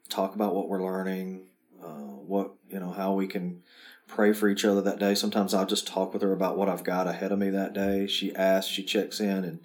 talk 0.09 0.35
about 0.35 0.53
what 0.53 0.69
we're 0.69 0.83
learning, 0.83 1.47
uh, 1.83 1.87
what 1.87 2.53
you 2.69 2.79
know, 2.79 2.91
how 2.91 3.13
we 3.13 3.27
can 3.27 3.63
pray 4.07 4.31
for 4.31 4.47
each 4.47 4.63
other 4.63 4.81
that 4.81 4.99
day. 4.99 5.15
Sometimes 5.15 5.53
I'll 5.53 5.65
just 5.65 5.87
talk 5.87 6.13
with 6.13 6.21
her 6.21 6.33
about 6.33 6.55
what 6.55 6.69
I've 6.69 6.83
got 6.83 7.07
ahead 7.07 7.31
of 7.31 7.39
me 7.39 7.49
that 7.49 7.73
day. 7.73 8.05
She 8.05 8.35
asks, 8.35 8.71
she 8.71 8.83
checks 8.83 9.19
in, 9.19 9.43
and 9.43 9.59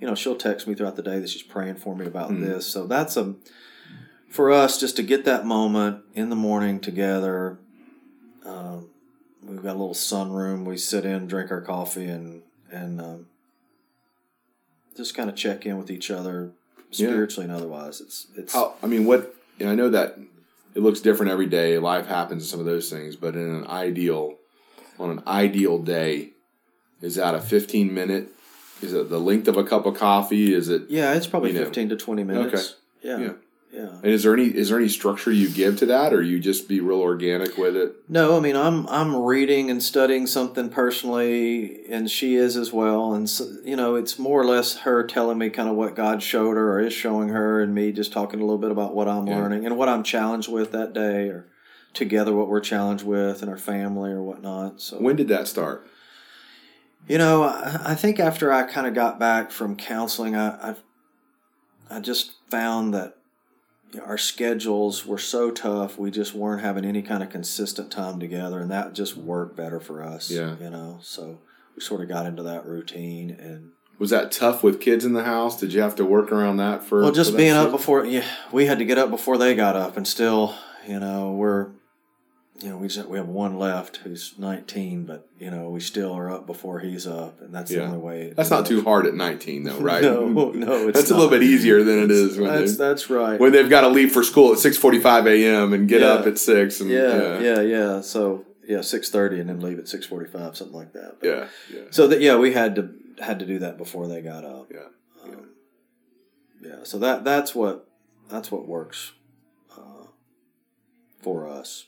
you 0.00 0.06
know, 0.06 0.14
she'll 0.14 0.36
text 0.36 0.66
me 0.66 0.74
throughout 0.74 0.96
the 0.96 1.02
day 1.02 1.20
that 1.20 1.28
she's 1.28 1.42
praying 1.42 1.76
for 1.76 1.94
me 1.94 2.06
about 2.06 2.40
this. 2.40 2.66
So 2.66 2.86
that's 2.86 3.16
a 3.16 3.34
for 4.32 4.50
us 4.50 4.80
just 4.80 4.96
to 4.96 5.02
get 5.02 5.26
that 5.26 5.44
moment 5.44 6.02
in 6.14 6.30
the 6.30 6.36
morning 6.36 6.80
together. 6.80 7.58
Um, 8.46 8.88
we've 9.46 9.62
got 9.62 9.72
a 9.72 9.78
little 9.78 9.94
sunroom. 9.94 10.64
We 10.64 10.78
sit 10.78 11.04
in, 11.04 11.26
drink 11.26 11.50
our 11.50 11.60
coffee, 11.60 12.06
and 12.06 12.42
and 12.70 13.00
um, 13.00 13.26
just 14.96 15.14
kind 15.14 15.28
of 15.28 15.36
check 15.36 15.66
in 15.66 15.76
with 15.76 15.90
each 15.90 16.10
other 16.10 16.52
spiritually 16.90 17.44
and 17.44 17.54
otherwise. 17.54 18.00
It's 18.00 18.26
it's 18.34 18.54
How, 18.54 18.74
I 18.82 18.86
mean, 18.86 19.04
what, 19.04 19.34
and 19.60 19.68
I 19.68 19.74
know 19.74 19.90
that 19.90 20.18
it 20.74 20.80
looks 20.80 21.00
different 21.00 21.30
every 21.30 21.46
day. 21.46 21.78
Life 21.78 22.06
happens 22.06 22.42
and 22.42 22.50
some 22.50 22.60
of 22.60 22.66
those 22.66 22.90
things, 22.90 23.16
but 23.16 23.34
in 23.34 23.54
an 23.54 23.66
ideal, 23.66 24.38
on 24.98 25.10
an 25.10 25.22
ideal 25.26 25.78
day, 25.78 26.30
is 27.02 27.16
that 27.16 27.34
a 27.34 27.40
15 27.40 27.92
minute? 27.92 28.28
Is 28.80 28.94
it 28.94 29.10
the 29.10 29.20
length 29.20 29.46
of 29.46 29.58
a 29.58 29.64
cup 29.64 29.84
of 29.84 29.94
coffee? 29.94 30.54
Is 30.54 30.68
it, 30.70 30.88
yeah, 30.88 31.14
it's 31.14 31.26
probably 31.26 31.50
you 31.50 31.58
know. 31.58 31.64
fifteen 31.64 31.88
to 31.90 31.96
twenty 31.96 32.24
minutes. 32.24 32.76
Yeah, 33.00 33.18
Yeah. 33.18 33.32
Yeah. 33.72 33.88
and 34.02 34.04
is 34.04 34.22
there 34.22 34.34
any, 34.34 34.46
is 34.46 34.68
there 34.68 34.78
any 34.78 34.88
structure 34.88 35.32
you 35.32 35.48
give 35.48 35.78
to 35.78 35.86
that 35.86 36.12
or 36.12 36.20
you 36.22 36.38
just 36.38 36.68
be 36.68 36.80
real 36.80 37.00
organic 37.00 37.56
with 37.56 37.74
it? 37.76 37.94
No, 38.08 38.36
I 38.36 38.40
mean 38.40 38.56
I'm 38.56 38.86
I'm 38.88 39.16
reading 39.16 39.70
and 39.70 39.82
studying 39.82 40.26
something 40.26 40.68
personally, 40.68 41.86
and 41.88 42.10
she 42.10 42.34
is 42.36 42.56
as 42.56 42.72
well. 42.72 43.14
And 43.14 43.28
so, 43.28 43.46
you 43.64 43.76
know, 43.76 43.94
it's 43.94 44.18
more 44.18 44.40
or 44.40 44.44
less 44.44 44.78
her 44.78 45.06
telling 45.06 45.38
me 45.38 45.50
kind 45.50 45.68
of 45.68 45.76
what 45.76 45.94
God 45.96 46.22
showed 46.22 46.56
her 46.56 46.72
or 46.74 46.80
is 46.80 46.92
showing 46.92 47.30
her, 47.30 47.60
and 47.62 47.74
me 47.74 47.92
just 47.92 48.12
talking 48.12 48.40
a 48.40 48.42
little 48.44 48.58
bit 48.58 48.70
about 48.70 48.94
what 48.94 49.08
I'm 49.08 49.26
Yeah. 49.26 49.36
learning 49.36 49.64
and 49.66 49.76
what 49.78 49.88
I'm 49.88 50.02
challenged 50.02 50.50
with 50.50 50.72
that 50.72 50.92
day, 50.92 51.28
or 51.28 51.46
together 51.94 52.34
what 52.34 52.48
we're 52.48 52.60
challenged 52.60 53.04
with 53.04 53.42
and 53.42 53.50
our 53.50 53.56
family 53.58 54.10
or 54.10 54.22
whatnot. 54.22 54.80
So 54.80 54.96
When 54.98 55.16
did 55.16 55.28
that 55.28 55.46
start? 55.48 55.86
you 57.08 57.18
know, 57.18 57.42
I, 57.42 57.80
I 57.86 57.94
think 57.94 58.20
after 58.20 58.52
I 58.52 58.62
kind 58.62 58.86
of 58.86 58.94
got 58.94 59.18
back 59.18 59.50
from 59.50 59.76
counseling, 59.76 60.36
I 60.36 60.70
I've, 60.70 60.82
I 61.90 62.00
just 62.00 62.32
found 62.48 62.94
that 62.94 63.16
our 64.04 64.18
schedules 64.18 65.06
were 65.06 65.18
so 65.18 65.50
tough. 65.50 65.98
We 65.98 66.10
just 66.10 66.34
weren't 66.34 66.62
having 66.62 66.84
any 66.84 67.02
kind 67.02 67.22
of 67.22 67.30
consistent 67.30 67.90
time 67.90 68.18
together, 68.20 68.60
and 68.60 68.70
that 68.70 68.94
just 68.94 69.16
worked 69.16 69.56
better 69.56 69.80
for 69.80 70.02
us. 70.02 70.30
Yeah. 70.30 70.56
you 70.60 70.70
know, 70.70 70.98
so 71.02 71.40
we 71.74 71.82
sort 71.82 72.00
of 72.00 72.08
got 72.08 72.26
into 72.26 72.42
that 72.42 72.66
routine 72.66 73.30
and. 73.30 73.70
Was 73.98 74.10
that 74.10 74.32
tough 74.32 74.64
with 74.64 74.80
kids 74.80 75.04
in 75.04 75.12
the 75.12 75.22
house? 75.22 75.60
Did 75.60 75.72
you 75.72 75.80
have 75.80 75.94
to 75.96 76.04
work 76.04 76.32
around 76.32 76.56
that 76.56 76.82
for? 76.82 77.02
Well, 77.02 77.12
just 77.12 77.30
for 77.32 77.36
being 77.36 77.52
up 77.52 77.70
before, 77.70 78.04
yeah, 78.04 78.26
we 78.50 78.66
had 78.66 78.80
to 78.80 78.84
get 78.84 78.98
up 78.98 79.10
before 79.10 79.38
they 79.38 79.54
got 79.54 79.76
up, 79.76 79.96
and 79.96 80.08
still, 80.08 80.56
you 80.88 80.98
know, 80.98 81.30
we're, 81.30 81.68
you 82.62 82.68
know, 82.70 82.76
we 82.76 82.86
just 82.88 83.08
we 83.08 83.18
have 83.18 83.28
one 83.28 83.58
left 83.58 83.96
who's 83.98 84.34
19, 84.38 85.04
but 85.04 85.28
you 85.38 85.50
know, 85.50 85.68
we 85.70 85.80
still 85.80 86.12
are 86.12 86.30
up 86.30 86.46
before 86.46 86.78
he's 86.80 87.06
up, 87.06 87.40
and 87.40 87.52
that's 87.52 87.70
the 87.70 87.82
only 87.84 87.98
way. 87.98 88.32
That's 88.36 88.50
not 88.50 88.66
too 88.66 88.82
hard 88.82 89.06
at 89.06 89.14
19, 89.14 89.64
though, 89.64 89.76
right? 89.80 90.02
No, 90.02 90.28
no, 90.28 90.88
it's 90.88 90.98
That's 90.98 91.10
a 91.10 91.14
little 91.14 91.30
bit 91.30 91.42
easier 91.42 91.82
than 91.82 92.04
it 92.04 92.10
is 92.10 92.38
when, 92.38 92.48
That's 92.52 92.76
they, 92.76 92.84
that's 92.84 93.10
right. 93.10 93.40
when 93.40 93.52
they've 93.52 93.68
got 93.68 93.80
to 93.82 93.88
leave 93.88 94.12
for 94.12 94.22
school 94.22 94.52
at 94.52 94.58
6:45 94.58 95.26
a.m. 95.26 95.72
and 95.72 95.88
get 95.88 96.00
Yeah. 96.02 96.08
up 96.08 96.26
at 96.26 96.38
six. 96.38 96.80
And, 96.80 96.88
yeah, 96.90 97.40
yeah, 97.40 97.60
yeah. 97.60 98.00
So 98.00 98.44
yeah, 98.66 98.78
6:30, 98.78 99.40
and 99.40 99.48
then 99.48 99.60
leave 99.60 99.78
at 99.78 99.86
6:45, 99.86 100.56
something 100.56 100.76
like 100.76 100.92
that. 100.92 101.16
But- 101.20 101.28
yeah, 101.28 101.46
yeah. 101.74 101.82
So 101.90 102.06
that 102.08 102.20
yeah, 102.20 102.36
we 102.36 102.52
had 102.52 102.76
to 102.76 102.90
had 103.20 103.38
to 103.40 103.46
do 103.46 103.58
that 103.60 103.76
before 103.76 104.06
they 104.06 104.20
got 104.22 104.44
up. 104.44 104.70
Yeah, 104.72 104.88
Um, 105.24 105.48
yeah. 106.62 106.76
So 106.84 106.98
that 107.00 107.24
that's 107.24 107.54
what 107.54 107.88
that's 108.28 108.50
what 108.52 108.66
works 108.68 109.12
uh, 109.76 110.06
for 111.20 111.48
us. 111.48 111.86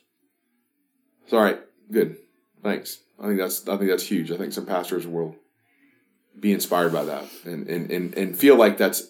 All 1.34 1.42
right, 1.42 1.58
good. 1.90 2.16
Thanks. 2.62 2.98
I 3.20 3.26
think 3.26 3.38
that's 3.38 3.66
I 3.68 3.76
think 3.76 3.90
that's 3.90 4.06
huge. 4.06 4.30
I 4.32 4.36
think 4.36 4.52
some 4.52 4.66
pastors 4.66 5.06
will 5.06 5.36
be 6.38 6.52
inspired 6.52 6.92
by 6.92 7.04
that 7.04 7.24
and 7.44 7.68
and, 7.68 7.90
and, 7.90 8.14
and 8.16 8.36
feel 8.38 8.56
like 8.56 8.76
that's 8.78 9.08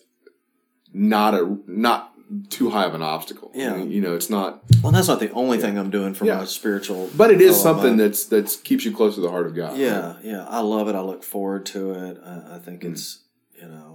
not 0.93 1.35
a 1.35 1.59
not 1.67 2.11
too 2.51 2.71
high 2.71 2.85
of 2.85 2.95
an 2.95 3.03
obstacle. 3.03 3.51
I 3.55 3.59
Yeah. 3.59 3.77
mean, 3.77 3.91
you 3.91 4.01
know, 4.01 4.15
it's 4.15 4.31
not, 4.31 4.63
Well, 4.83 4.91
that's 4.93 5.09
not 5.09 5.21
the 5.21 5.31
only 5.33 5.59
thing 5.59 5.79
I'm 5.79 5.91
doing 5.91 6.15
for 6.15 6.25
Yeah. 6.25 6.39
my 6.39 6.45
spiritual. 6.47 7.11
but 7.17 7.31
it 7.31 7.41
is 7.41 7.61
something 7.61 7.97
that's 7.97 8.25
that's 8.25 8.57
keeps 8.57 8.85
you 8.85 8.93
close 8.93 9.15
to 9.17 9.21
the 9.21 9.31
heart 9.31 9.47
of 9.47 9.55
God. 9.55 9.77
Yeah, 9.79 10.17
yeah. 10.23 10.45
I 10.49 10.61
love 10.61 10.89
it. 10.89 10.95
I 10.95 11.01
look 11.01 11.23
forward 11.23 11.67
to 11.67 11.93
it. 11.93 12.19
I, 12.25 12.57
I 12.57 12.59
think 12.59 12.83
Mm. 12.83 12.93
it's 12.93 13.21
you 13.61 13.69
know. 13.69 13.94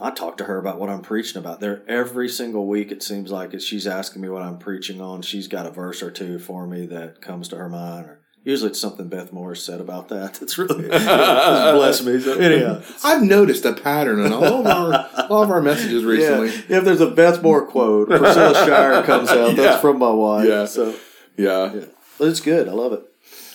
I 0.00 0.10
talk 0.10 0.36
to 0.38 0.44
her 0.44 0.58
about 0.58 0.78
what 0.78 0.88
I'm 0.90 1.02
preaching 1.02 1.38
about. 1.38 1.60
There 1.60 1.82
every 1.88 2.28
single 2.28 2.66
week. 2.66 2.90
It 2.92 3.02
seems 3.02 3.30
like 3.30 3.58
she's 3.60 3.86
asking 3.86 4.22
me 4.22 4.28
what 4.28 4.42
I'm 4.42 4.58
preaching 4.58 5.00
on. 5.00 5.22
She's 5.22 5.48
got 5.48 5.66
a 5.66 5.70
verse 5.70 6.02
or 6.02 6.10
two 6.10 6.38
for 6.38 6.66
me 6.66 6.86
that 6.86 7.20
comes 7.20 7.48
to 7.48 7.56
her 7.56 7.68
mind, 7.68 8.06
or 8.06 8.20
Usually 8.44 8.70
it's 8.70 8.80
something 8.80 9.08
Beth 9.08 9.30
Moore's 9.32 9.62
said 9.62 9.80
about 9.80 10.08
that. 10.08 10.34
That's 10.40 10.56
really 10.56 10.88
bless 10.88 12.02
me. 12.02 12.18
So 12.20 12.38
anyhow, 12.38 12.82
I've 13.04 13.22
noticed 13.22 13.64
a 13.64 13.74
pattern 13.74 14.24
in 14.24 14.32
all 14.32 14.44
of 14.44 14.66
our 14.66 15.26
all 15.28 15.42
of 15.42 15.50
our 15.50 15.60
messages 15.60 16.04
recently. 16.04 16.48
Yeah, 16.68 16.78
if 16.78 16.84
there's 16.84 17.00
a 17.00 17.10
Beth 17.10 17.42
Moore 17.42 17.66
quote, 17.66 18.08
Priscilla 18.08 18.54
Shirer 18.64 19.02
comes 19.02 19.28
out. 19.28 19.56
That's 19.56 19.80
from 19.80 19.98
my 19.98 20.10
wife. 20.10 20.48
Yeah. 20.48 20.64
So 20.64 20.94
Yeah. 21.36 21.74
yeah. 21.74 21.84
But 22.18 22.28
it's 22.28 22.40
good. 22.40 22.68
I 22.68 22.72
love 22.72 22.92
it. 22.94 23.02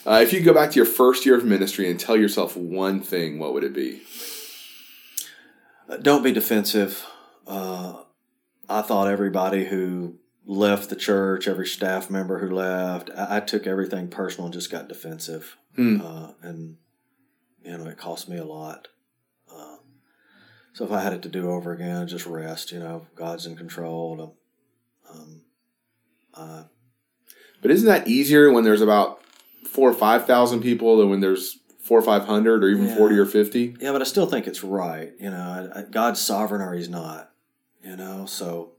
Uh, 0.05 0.19
if 0.21 0.33
you 0.33 0.41
go 0.41 0.53
back 0.53 0.69
to 0.71 0.75
your 0.75 0.85
first 0.85 1.25
year 1.25 1.35
of 1.37 1.45
ministry 1.45 1.89
and 1.89 1.97
tell 1.99 2.17
yourself 2.17 2.57
one 2.57 2.99
thing, 2.99 3.39
what 3.39 3.53
would 3.53 3.63
it 3.63 3.73
be? 3.73 4.01
Don't 6.01 6.23
be 6.23 6.31
defensive. 6.31 7.05
Uh, 7.45 8.03
I 8.69 8.81
thought 8.81 9.07
everybody 9.07 9.65
who 9.65 10.19
left 10.45 10.89
the 10.89 10.95
church, 10.95 11.47
every 11.47 11.67
staff 11.67 12.09
member 12.09 12.39
who 12.39 12.53
left, 12.53 13.09
I, 13.15 13.37
I 13.37 13.39
took 13.39 13.67
everything 13.67 14.07
personal 14.07 14.45
and 14.45 14.53
just 14.53 14.71
got 14.71 14.87
defensive. 14.87 15.57
Hmm. 15.75 16.01
Uh, 16.01 16.31
and, 16.41 16.77
you 17.63 17.77
know, 17.77 17.85
it 17.87 17.97
cost 17.97 18.29
me 18.29 18.37
a 18.37 18.45
lot. 18.45 18.87
Uh, 19.53 19.77
so 20.73 20.85
if 20.85 20.91
I 20.91 21.01
had 21.01 21.13
it 21.13 21.21
to 21.23 21.29
do 21.29 21.49
over 21.51 21.71
again, 21.73 22.07
just 22.07 22.25
rest. 22.25 22.71
You 22.71 22.79
know, 22.79 23.07
God's 23.15 23.45
in 23.45 23.55
control. 23.55 24.37
Um, 25.09 25.41
uh, 26.33 26.63
But 27.61 27.71
isn't 27.71 27.87
that 27.87 28.07
easier 28.07 28.51
when 28.51 28.63
there's 28.63 28.81
about 28.81 29.21
four 29.69 29.89
or 29.89 29.93
five 29.93 30.25
thousand 30.25 30.61
people 30.61 30.97
than 30.97 31.09
when 31.09 31.19
there's 31.19 31.59
four 31.83 31.99
or 31.99 32.01
five 32.01 32.25
hundred 32.25 32.63
or 32.63 32.69
even 32.69 32.87
Yeah. 32.87 32.95
forty 32.97 33.17
or 33.17 33.25
fifty? 33.25 33.75
yeah, 33.79 33.91
but 33.91 34.01
I 34.01 34.05
still 34.05 34.25
think 34.25 34.47
it's 34.47 34.63
right. 34.63 35.11
You 35.19 35.29
know, 35.29 35.85
God's 35.91 36.19
sovereign 36.21 36.61
or 36.61 36.73
He's 36.73 36.89
not. 36.89 37.29
You 37.83 37.95
know, 37.97 38.25
so 38.25 38.71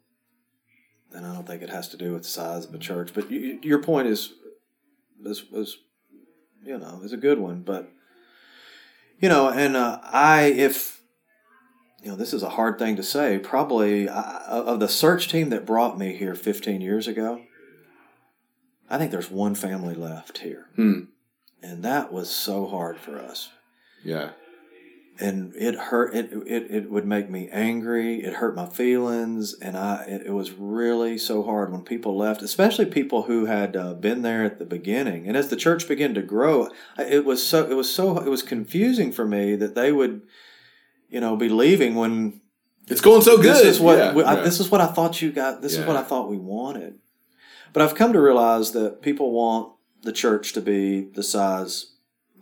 and 1.13 1.25
I 1.27 1.33
don't 1.35 1.47
think 1.47 1.63
it 1.63 1.71
has 1.71 1.89
to 1.91 1.97
do 1.97 2.13
with 2.13 2.23
the 2.25 2.29
size 2.29 2.65
of 2.65 2.73
the 2.73 2.79
church. 2.79 3.13
But 3.15 3.31
you, 3.31 3.61
your 3.63 3.81
point 3.81 4.09
is, 4.09 4.33
is, 5.25 5.45
is, 5.53 5.77
you 6.65 6.77
know, 6.79 7.01
is 7.05 7.13
a 7.13 7.17
good 7.17 7.39
one. 7.39 7.61
But 7.63 7.89
you 9.21 9.29
know, 9.29 9.49
and 9.51 9.77
uh, 9.77 10.01
I, 10.03 10.47
if 10.47 11.03
you 12.03 12.11
know, 12.11 12.17
this 12.17 12.33
is 12.35 12.43
a 12.43 12.49
hard 12.51 12.79
thing 12.79 12.97
to 12.97 13.03
say. 13.03 13.39
Probably 13.39 14.09
I, 14.09 14.39
of 14.49 14.81
the 14.81 14.89
search 14.89 15.29
team 15.29 15.51
that 15.51 15.65
brought 15.67 15.99
me 15.99 16.15
here 16.17 16.35
15 16.35 16.81
years 16.81 17.07
ago, 17.07 17.43
I 18.91 18.99
think 18.99 19.11
there's 19.11 19.31
one 19.31 19.55
family 19.55 19.95
left 19.95 20.39
here, 20.39 20.67
Hmm. 20.77 21.01
And 21.65 21.83
that 21.83 22.13
was 22.13 22.29
so 22.31 22.67
hard 22.67 22.97
for 22.99 23.19
us 23.19 23.51
Yeah. 24.05 24.31
and 25.19 25.55
it 25.57 25.75
hurt 25.89 26.15
it, 26.15 26.31
it 26.47 26.63
it 26.71 26.91
would 26.91 27.07
make 27.07 27.31
me 27.31 27.49
angry 27.53 28.11
it 28.27 28.35
hurt 28.35 28.55
my 28.57 28.67
feelings 28.67 29.55
and 29.67 29.77
i 29.77 30.05
it, 30.15 30.23
it 30.27 30.33
was 30.41 30.51
really 30.53 31.17
so 31.19 31.43
hard 31.43 31.71
when 31.73 31.83
people 31.83 32.17
left 32.17 32.43
especially 32.43 32.87
people 32.87 33.23
who 33.23 33.47
had 33.47 33.77
uh, 33.77 33.95
been 33.95 34.23
there 34.23 34.45
at 34.45 34.59
the 34.59 34.65
beginning 34.77 35.27
and 35.29 35.37
as 35.37 35.49
the 35.49 35.57
church 35.67 35.87
began 35.89 36.13
to 36.15 36.23
grow 36.23 36.69
it 36.99 37.25
was 37.25 37.41
so 37.47 37.59
it 37.71 37.75
was 37.75 37.89
so 37.95 38.19
it 38.19 38.29
was 38.29 38.43
confusing 38.43 39.13
for 39.13 39.25
me 39.27 39.55
that 39.57 39.75
they 39.75 39.91
would 39.93 40.23
you 41.09 41.21
know 41.21 41.37
be 41.37 41.49
leaving 41.49 41.95
when 41.95 42.41
It's 42.89 43.01
going 43.01 43.23
so 43.23 43.37
good. 43.37 43.45
this 43.55 43.63
is 43.65 43.81
what 43.81 43.99
Yeah, 43.99 44.11
I, 44.31 44.35
yeah. 44.35 44.43
this 44.43 44.59
is 44.61 44.69
what 44.71 44.81
I 44.81 44.89
thought 44.89 45.23
you 45.23 45.31
got. 45.33 45.63
This 45.63 45.75
is 45.79 45.87
what 45.87 45.97
I 45.97 46.03
thought 46.03 46.29
we 46.29 46.37
wanted. 46.39 46.99
But 47.73 47.83
I've 47.83 47.95
come 47.95 48.13
to 48.13 48.21
realize 48.21 48.73
that 48.73 49.01
people 49.01 49.31
want 49.33 49.74
the 50.05 50.13
church 50.13 50.53
to 50.53 50.61
be 50.61 51.01
the 51.15 51.23
size 51.23 51.91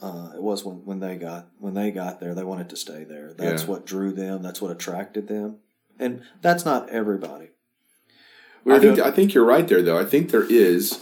uh, 0.02 0.32
it 0.34 0.42
was 0.42 0.64
when, 0.64 0.84
when 0.84 0.98
they 0.98 1.14
got 1.16 1.46
when 1.58 1.74
they 1.74 1.92
got 1.92 2.18
there. 2.18 2.34
They 2.34 2.42
wanted 2.42 2.68
to 2.70 2.76
stay 2.76 3.04
there. 3.04 3.34
That's 3.38 3.62
Yeah. 3.62 3.68
what 3.68 3.86
drew 3.86 4.10
them. 4.12 4.42
That's 4.42 4.60
what 4.60 4.72
attracted 4.72 5.28
them. 5.28 5.58
And 5.98 6.22
that's 6.40 6.64
not 6.64 6.88
everybody. 6.90 7.50
I 8.68 8.78
think 8.80 8.98
I 8.98 9.10
think 9.12 9.32
you're 9.34 9.44
right 9.44 9.66
there 9.66 9.82
though. 9.82 9.98
I 9.98 10.04
think 10.04 10.30
there 10.30 10.44
is 10.48 10.98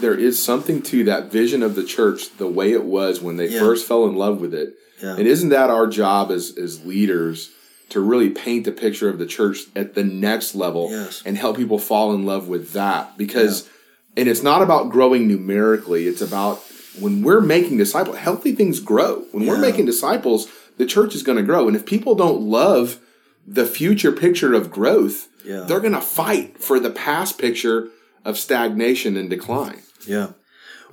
there 0.00 0.14
is 0.14 0.42
something 0.42 0.82
to 0.82 1.04
that 1.04 1.30
vision 1.30 1.62
of 1.62 1.74
the 1.76 1.84
church 1.84 2.36
the 2.38 2.48
way 2.48 2.72
it 2.72 2.84
was 2.84 3.20
when 3.20 3.36
they 3.36 3.48
Yeah. 3.48 3.60
first 3.60 3.86
fell 3.86 4.06
in 4.06 4.16
love 4.16 4.40
with 4.40 4.54
it. 4.54 4.74
yeah. 5.02 5.16
And 5.16 5.26
isn't 5.26 5.50
that 5.50 5.68
our 5.70 5.86
job 5.86 6.30
as 6.30 6.56
as 6.56 6.84
leaders 6.84 7.50
to 7.90 8.00
really 8.00 8.30
paint 8.30 8.64
the 8.64 8.72
picture 8.72 9.08
of 9.10 9.18
the 9.18 9.26
church 9.26 9.60
at 9.76 9.94
the 9.94 10.02
next 10.04 10.54
level 10.54 10.88
Yes. 10.90 11.22
and 11.26 11.36
help 11.36 11.56
people 11.58 11.78
fall 11.78 12.14
in 12.14 12.24
love 12.24 12.48
with 12.48 12.72
that 12.72 13.16
because 13.18 13.68
and 14.16 14.28
it's 14.28 14.42
not 14.42 14.62
about 14.62 14.90
growing 14.90 15.26
numerically, 15.28 16.06
it's 16.06 16.20
about 16.22 16.58
when 16.98 17.22
we're 17.22 17.40
making 17.40 17.76
disciples, 17.78 18.16
healthy 18.18 18.52
things 18.54 18.78
grow. 18.80 19.24
When 19.32 19.46
we're 19.46 19.58
making 19.58 19.86
disciples, 19.86 20.46
the 20.78 20.86
church 20.86 21.14
is 21.14 21.22
going 21.24 21.38
to 21.38 21.42
grow. 21.42 21.66
And 21.66 21.76
if 21.76 21.84
people 21.84 22.14
don't 22.14 22.42
love 22.42 22.98
the 23.46 23.66
future 23.66 24.12
picture 24.12 24.54
of 24.54 24.70
growth, 24.70 25.28
Yeah. 25.44 25.64
they're 25.66 25.80
going 25.80 25.92
to 25.92 26.00
fight 26.00 26.58
for 26.62 26.78
the 26.80 26.90
past 26.90 27.36
picture 27.38 27.88
of 28.24 28.38
stagnation 28.38 29.16
and 29.16 29.28
decline. 29.28 29.82
Yeah, 30.06 30.28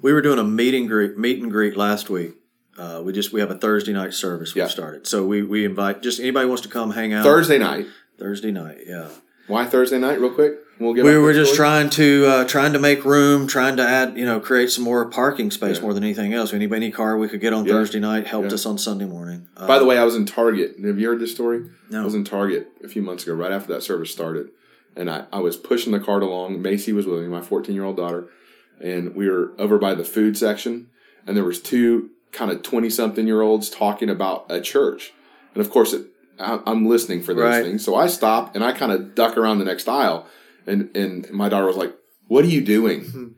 we 0.01 0.11
were 0.11 0.22
doing 0.22 0.39
a 0.39 0.43
meet 0.43 0.74
and 0.74 0.88
greet, 0.88 1.17
meet 1.17 1.41
and 1.41 1.51
greet 1.51 1.78
last 1.78 2.09
week. 2.09 2.34
Uh, 2.78 3.01
we 3.03 3.13
just 3.13 3.32
we 3.32 3.39
have 3.39 3.51
a 3.51 3.55
Thursday 3.57 3.93
night 3.93 4.13
service 4.13 4.55
we 4.55 4.61
Yeah. 4.61 4.67
started, 4.67 5.05
so 5.05 5.24
we 5.26 5.43
we 5.43 5.63
invite 5.65 6.01
just 6.01 6.19
anybody 6.19 6.47
wants 6.47 6.63
to 6.63 6.69
come 6.69 6.91
hang 6.91 7.13
out 7.13 7.24
Thursday 7.24 7.57
night. 7.59 7.86
Thursday 8.17 8.51
night. 8.51 8.80
Yeah, 8.88 9.09
Why 9.47 9.65
Thursday 9.65 9.99
night, 9.99 10.19
real 10.19 10.32
quick? 10.32 10.55
We'll 10.82 10.93
we 10.93 11.15
were 11.17 11.34
just 11.34 11.53
trying 11.55 11.91
to 11.91 12.25
uh, 12.25 12.45
trying 12.45 12.73
to 12.73 12.79
make 12.79 13.05
room, 13.05 13.45
trying 13.45 13.77
to 13.77 13.84
add 13.84 14.17
you 14.17 14.25
know 14.25 14.39
create 14.39 14.71
some 14.71 14.84
more 14.84 15.05
parking 15.05 15.51
space 15.51 15.77
Yeah. 15.77 15.84
more 15.84 15.93
than 15.93 16.03
anything 16.03 16.34
else. 16.34 16.53
Anybody 16.53 16.86
any 16.88 16.91
car 16.91 17.17
we 17.17 17.27
could 17.27 17.39
get 17.39 17.53
on 17.53 17.65
Yeah. 17.65 17.73
Thursday 17.73 17.99
night 17.99 18.25
helped 18.25 18.47
Yeah. 18.49 18.55
us 18.55 18.65
on 18.65 18.79
Sunday 18.79 19.05
morning. 19.05 19.47
Uh, 19.55 19.67
By 19.67 19.77
the 19.77 19.86
way, 19.86 19.97
I 19.99 20.03
was 20.03 20.15
in 20.15 20.25
Target. 20.25 20.77
Have 20.84 20.97
you 20.99 21.07
heard 21.07 21.19
this 21.19 21.32
story? 21.32 21.65
No. 21.91 22.01
I 22.01 22.05
was 22.05 22.15
in 22.15 22.23
Target 22.23 22.69
a 22.84 22.88
few 22.88 23.03
months 23.03 23.23
ago, 23.23 23.34
right 23.36 23.51
after 23.51 23.71
that 23.73 23.84
service 23.84 24.11
started. 24.11 24.49
And 24.95 25.09
I, 25.09 25.25
I 25.32 25.39
was 25.39 25.55
pushing 25.55 25.93
the 25.93 25.99
cart 25.99 26.23
along. 26.23 26.61
Macy 26.61 26.91
was 26.93 27.05
with 27.05 27.21
me, 27.21 27.27
my 27.27 27.41
14 27.41 27.75
year 27.75 27.84
old 27.86 27.97
daughter. 27.97 28.27
And 28.82 29.15
we 29.15 29.29
were 29.29 29.51
over 29.59 29.77
by 29.77 29.93
the 29.93 30.03
food 30.03 30.36
section. 30.36 30.88
And 31.27 31.38
there 31.38 31.43
was 31.45 31.61
two 31.61 32.09
kind 32.32 32.49
of 32.49 32.63
20 32.63 32.89
something 32.89 33.27
year 33.27 33.41
olds 33.41 33.69
talking 33.69 34.09
about 34.09 34.45
a 34.49 34.59
church. 34.59 35.13
And 35.53 35.61
of 35.61 35.69
course, 35.69 35.93
it, 35.93 36.07
I, 36.39 36.59
I'm 36.65 36.88
listening 36.88 37.21
for 37.21 37.34
those 37.36 37.43
Right. 37.43 37.63
things. 37.63 37.86
So 37.86 37.93
I 37.95 38.07
stop 38.07 38.55
and 38.55 38.63
I 38.63 38.71
kind 38.71 38.91
of 38.91 39.13
duck 39.13 39.38
around 39.38 39.59
the 39.59 39.65
next 39.65 39.88
aisle. 39.88 40.25
And, 40.68 40.95
and 40.95 41.30
my 41.32 41.49
daughter 41.49 41.66
was 41.66 41.78
like, 41.78 41.93
What 42.28 42.45
are 42.45 42.49
you 42.49 42.62
doing? 42.62 43.36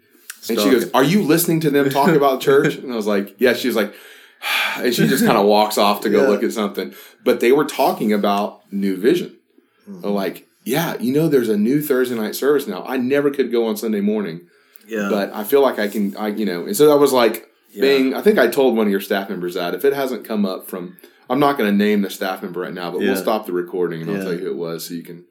And 0.49 0.59
she 0.59 0.69
goes, 0.69 0.91
Are 0.91 1.03
you 1.03 1.23
listening 1.23 1.59
to 1.61 1.69
them 1.69 1.89
talk 1.89 2.09
about 2.09 2.41
church? 2.41 2.75
And 2.75 2.91
I 2.91 2.95
was 2.95 3.07
like, 3.07 3.39
Yeah. 3.39 3.53
She 3.53 3.67
was 3.67 3.75
like, 3.75 3.93
and 4.77 4.93
she 4.93 5.07
just 5.07 5.25
kind 5.25 5.37
of 5.37 5.45
walks 5.45 5.77
off 5.77 6.01
to 6.01 6.09
go 6.09 6.23
Yeah. 6.23 6.27
look 6.29 6.43
at 6.43 6.51
something. 6.51 6.93
But 7.23 7.39
they 7.39 7.51
were 7.51 7.65
talking 7.65 8.11
about 8.13 8.61
New 8.71 8.97
Vision. 8.97 9.37
Mm-hmm. 9.89 10.07
Like, 10.07 10.47
yeah, 10.65 10.97
you 10.99 11.11
know, 11.13 11.27
there's 11.27 11.49
a 11.49 11.57
new 11.57 11.81
Thursday 11.81 12.15
night 12.15 12.35
service 12.35 12.67
now. 12.67 12.83
I 12.85 12.97
never 12.97 13.29
could 13.29 13.51
go 13.51 13.65
on 13.67 13.75
Sunday 13.75 13.99
morning, 13.99 14.47
yeah, 14.87 15.09
but 15.09 15.33
I 15.33 15.43
feel 15.43 15.61
like 15.61 15.77
I 15.77 15.89
can, 15.89 16.15
I, 16.15 16.29
you 16.29 16.45
know, 16.45 16.65
and 16.65 16.75
so 16.75 16.89
I 16.89 16.95
was 16.95 17.11
like, 17.11 17.49
Yeah. 17.73 17.81
being, 17.81 18.13
I 18.13 18.21
think 18.21 18.39
I 18.39 18.47
told 18.47 18.77
one 18.77 18.85
of 18.87 18.91
your 18.91 19.01
staff 19.01 19.29
members 19.29 19.55
that 19.55 19.73
if 19.75 19.83
it 19.83 19.91
hasn't 19.91 20.23
come 20.25 20.45
up 20.45 20.67
from, 20.67 20.95
I'm 21.29 21.39
not 21.39 21.57
going 21.57 21.69
to 21.69 21.75
name 21.75 22.01
the 22.01 22.09
staff 22.09 22.41
member 22.41 22.61
right 22.61 22.73
now, 22.73 22.91
but 22.91 23.01
Yeah. 23.01 23.11
we'll 23.11 23.21
stop 23.21 23.45
the 23.45 23.51
recording 23.51 24.01
and 24.03 24.11
I'll 24.11 24.23
tell 24.23 24.31
you 24.33 24.39
who 24.39 24.51
it 24.51 24.55
was 24.55 24.87
so 24.87 24.93
you 24.93 25.03
can 25.03 25.25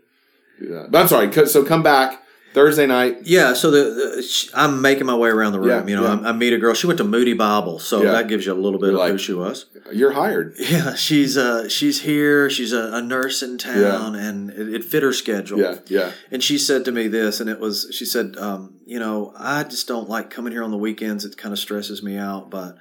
that. 0.68 0.90
But 0.90 1.02
I'm 1.02 1.08
sorry. 1.08 1.46
So 1.46 1.64
come 1.64 1.82
back 1.82 2.22
Thursday 2.54 2.86
night. 2.86 3.18
Yeah, 3.24 3.54
so 3.54 3.70
the, 3.70 3.78
the 3.84 4.50
I'm 4.54 4.80
making 4.82 5.06
my 5.06 5.14
way 5.14 5.30
around 5.30 5.52
the 5.52 5.60
room. 5.60 5.68
Yeah, 5.70 5.86
you 5.86 5.96
know, 5.96 6.04
yeah. 6.14 6.26
I, 6.26 6.30
I 6.30 6.32
meet 6.32 6.52
a 6.52 6.58
girl. 6.58 6.74
She 6.74 6.86
went 6.86 6.98
to 6.98 7.04
Moody 7.04 7.32
Bible, 7.34 7.78
so 7.78 8.02
Yeah. 8.02 8.12
that 8.12 8.28
gives 8.28 8.44
you 8.46 8.52
a 8.52 8.54
little 8.54 8.78
bit 8.78 8.86
You're 8.86 8.94
of 8.96 9.00
like- 9.00 9.12
who 9.12 9.18
she 9.18 9.32
was. 9.34 9.66
You're 9.92 10.12
hired. 10.12 10.54
Yeah, 10.58 10.94
she's 10.94 11.36
uh 11.36 11.68
she's 11.68 12.00
here. 12.02 12.48
She's 12.48 12.72
a, 12.72 12.92
a 12.94 13.02
nurse 13.02 13.42
in 13.42 13.58
town, 13.58 14.14
and 14.14 14.50
it, 14.50 14.72
it 14.74 14.84
fit 14.84 15.02
her 15.02 15.12
schedule. 15.12 15.58
Yeah. 15.60 15.76
Yeah. 15.86 16.12
And 16.30 16.42
she 16.42 16.56
said 16.58 16.84
to 16.86 16.92
me 16.92 17.08
this, 17.08 17.40
and 17.40 17.50
it 17.50 17.58
was 17.60 17.88
she 17.92 18.04
said, 18.04 18.36
um, 18.38 18.74
you 18.86 18.98
know, 18.98 19.32
I 19.36 19.64
just 19.64 19.88
don't 19.88 20.08
like 20.08 20.30
coming 20.30 20.52
here 20.52 20.62
on 20.62 20.70
the 20.70 20.78
weekends. 20.78 21.24
It 21.24 21.36
kind 21.36 21.52
of 21.52 21.58
stresses 21.58 22.02
me 22.02 22.16
out, 22.16 22.48
but 22.50 22.76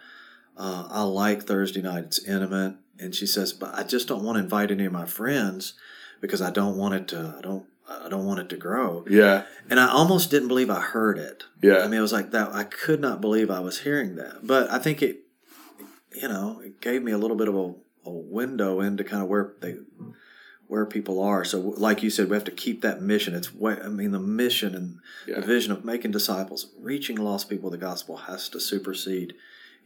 uh, 0.58 0.88
I 0.90 1.04
like 1.04 1.44
Thursday 1.44 1.82
night. 1.82 2.04
It's 2.06 2.24
intimate. 2.24 2.76
And 3.00 3.16
she 3.16 3.26
says, 3.26 3.52
but 3.52 3.74
I 3.74 3.82
just 3.84 4.08
don't 4.08 4.24
want 4.24 4.36
to 4.38 4.44
invite 4.44 4.70
any 4.70 4.86
of 4.86 4.92
my 4.94 5.06
friends 5.06 5.74
because 6.22 6.40
I 6.42 6.52
don't 6.52 6.78
want 6.78 6.94
it 6.94 7.08
to. 7.10 7.36
I 7.38 7.42
don't. 7.42 7.66
I 8.06 8.10
don't 8.10 8.26
want 8.26 8.40
it 8.40 8.50
to 8.50 8.58
grow. 8.58 9.06
Yeah. 9.10 9.44
And 9.70 9.80
I 9.80 9.88
almost 9.90 10.30
didn't 10.32 10.48
believe 10.48 10.70
I 10.70 10.80
heard 10.82 11.18
it. 11.18 11.44
Yeah. 11.62 11.80
I 11.80 11.88
mean, 11.88 12.00
it 12.00 12.02
was 12.02 12.14
like 12.14 12.32
that. 12.32 12.50
I 12.54 12.64
could 12.64 13.00
not 13.00 13.22
believe 13.22 13.50
I 13.52 13.60
was 13.60 13.82
hearing 13.82 14.16
that. 14.16 14.40
But 14.46 14.70
I 14.72 14.80
think 14.80 15.02
it, 15.02 15.20
you 16.16 16.28
know, 16.28 16.62
it 16.64 16.82
gave 16.82 17.02
me 17.04 17.12
a 17.12 17.18
little 17.18 17.38
bit 17.38 17.48
of 17.48 17.56
a, 17.56 17.74
a 18.06 18.12
window 18.12 18.82
into 18.82 19.04
kind 19.04 19.24
of 19.24 19.30
where 19.30 19.54
they, 19.62 19.78
where 20.68 20.86
people 20.86 21.22
are. 21.22 21.44
So, 21.44 21.60
like 21.60 22.02
you 22.04 22.10
said, 22.10 22.30
we 22.30 22.36
have 22.36 22.46
to 22.46 22.52
keep 22.52 22.82
that 22.82 23.02
mission. 23.02 23.36
It's 23.36 23.54
way, 23.54 23.78
I 23.84 23.90
mean, 23.90 24.12
the 24.12 24.20
mission 24.20 24.74
and 24.76 25.00
Yeah. 25.28 25.40
the 25.42 25.46
vision 25.46 25.72
of 25.72 25.84
making 25.86 26.12
disciples, 26.12 26.72
reaching 26.80 27.18
lost 27.18 27.50
people 27.50 27.70
with 27.70 27.80
the 27.80 27.86
gospel 27.86 28.18
has 28.18 28.48
to 28.50 28.60
supersede 28.60 29.34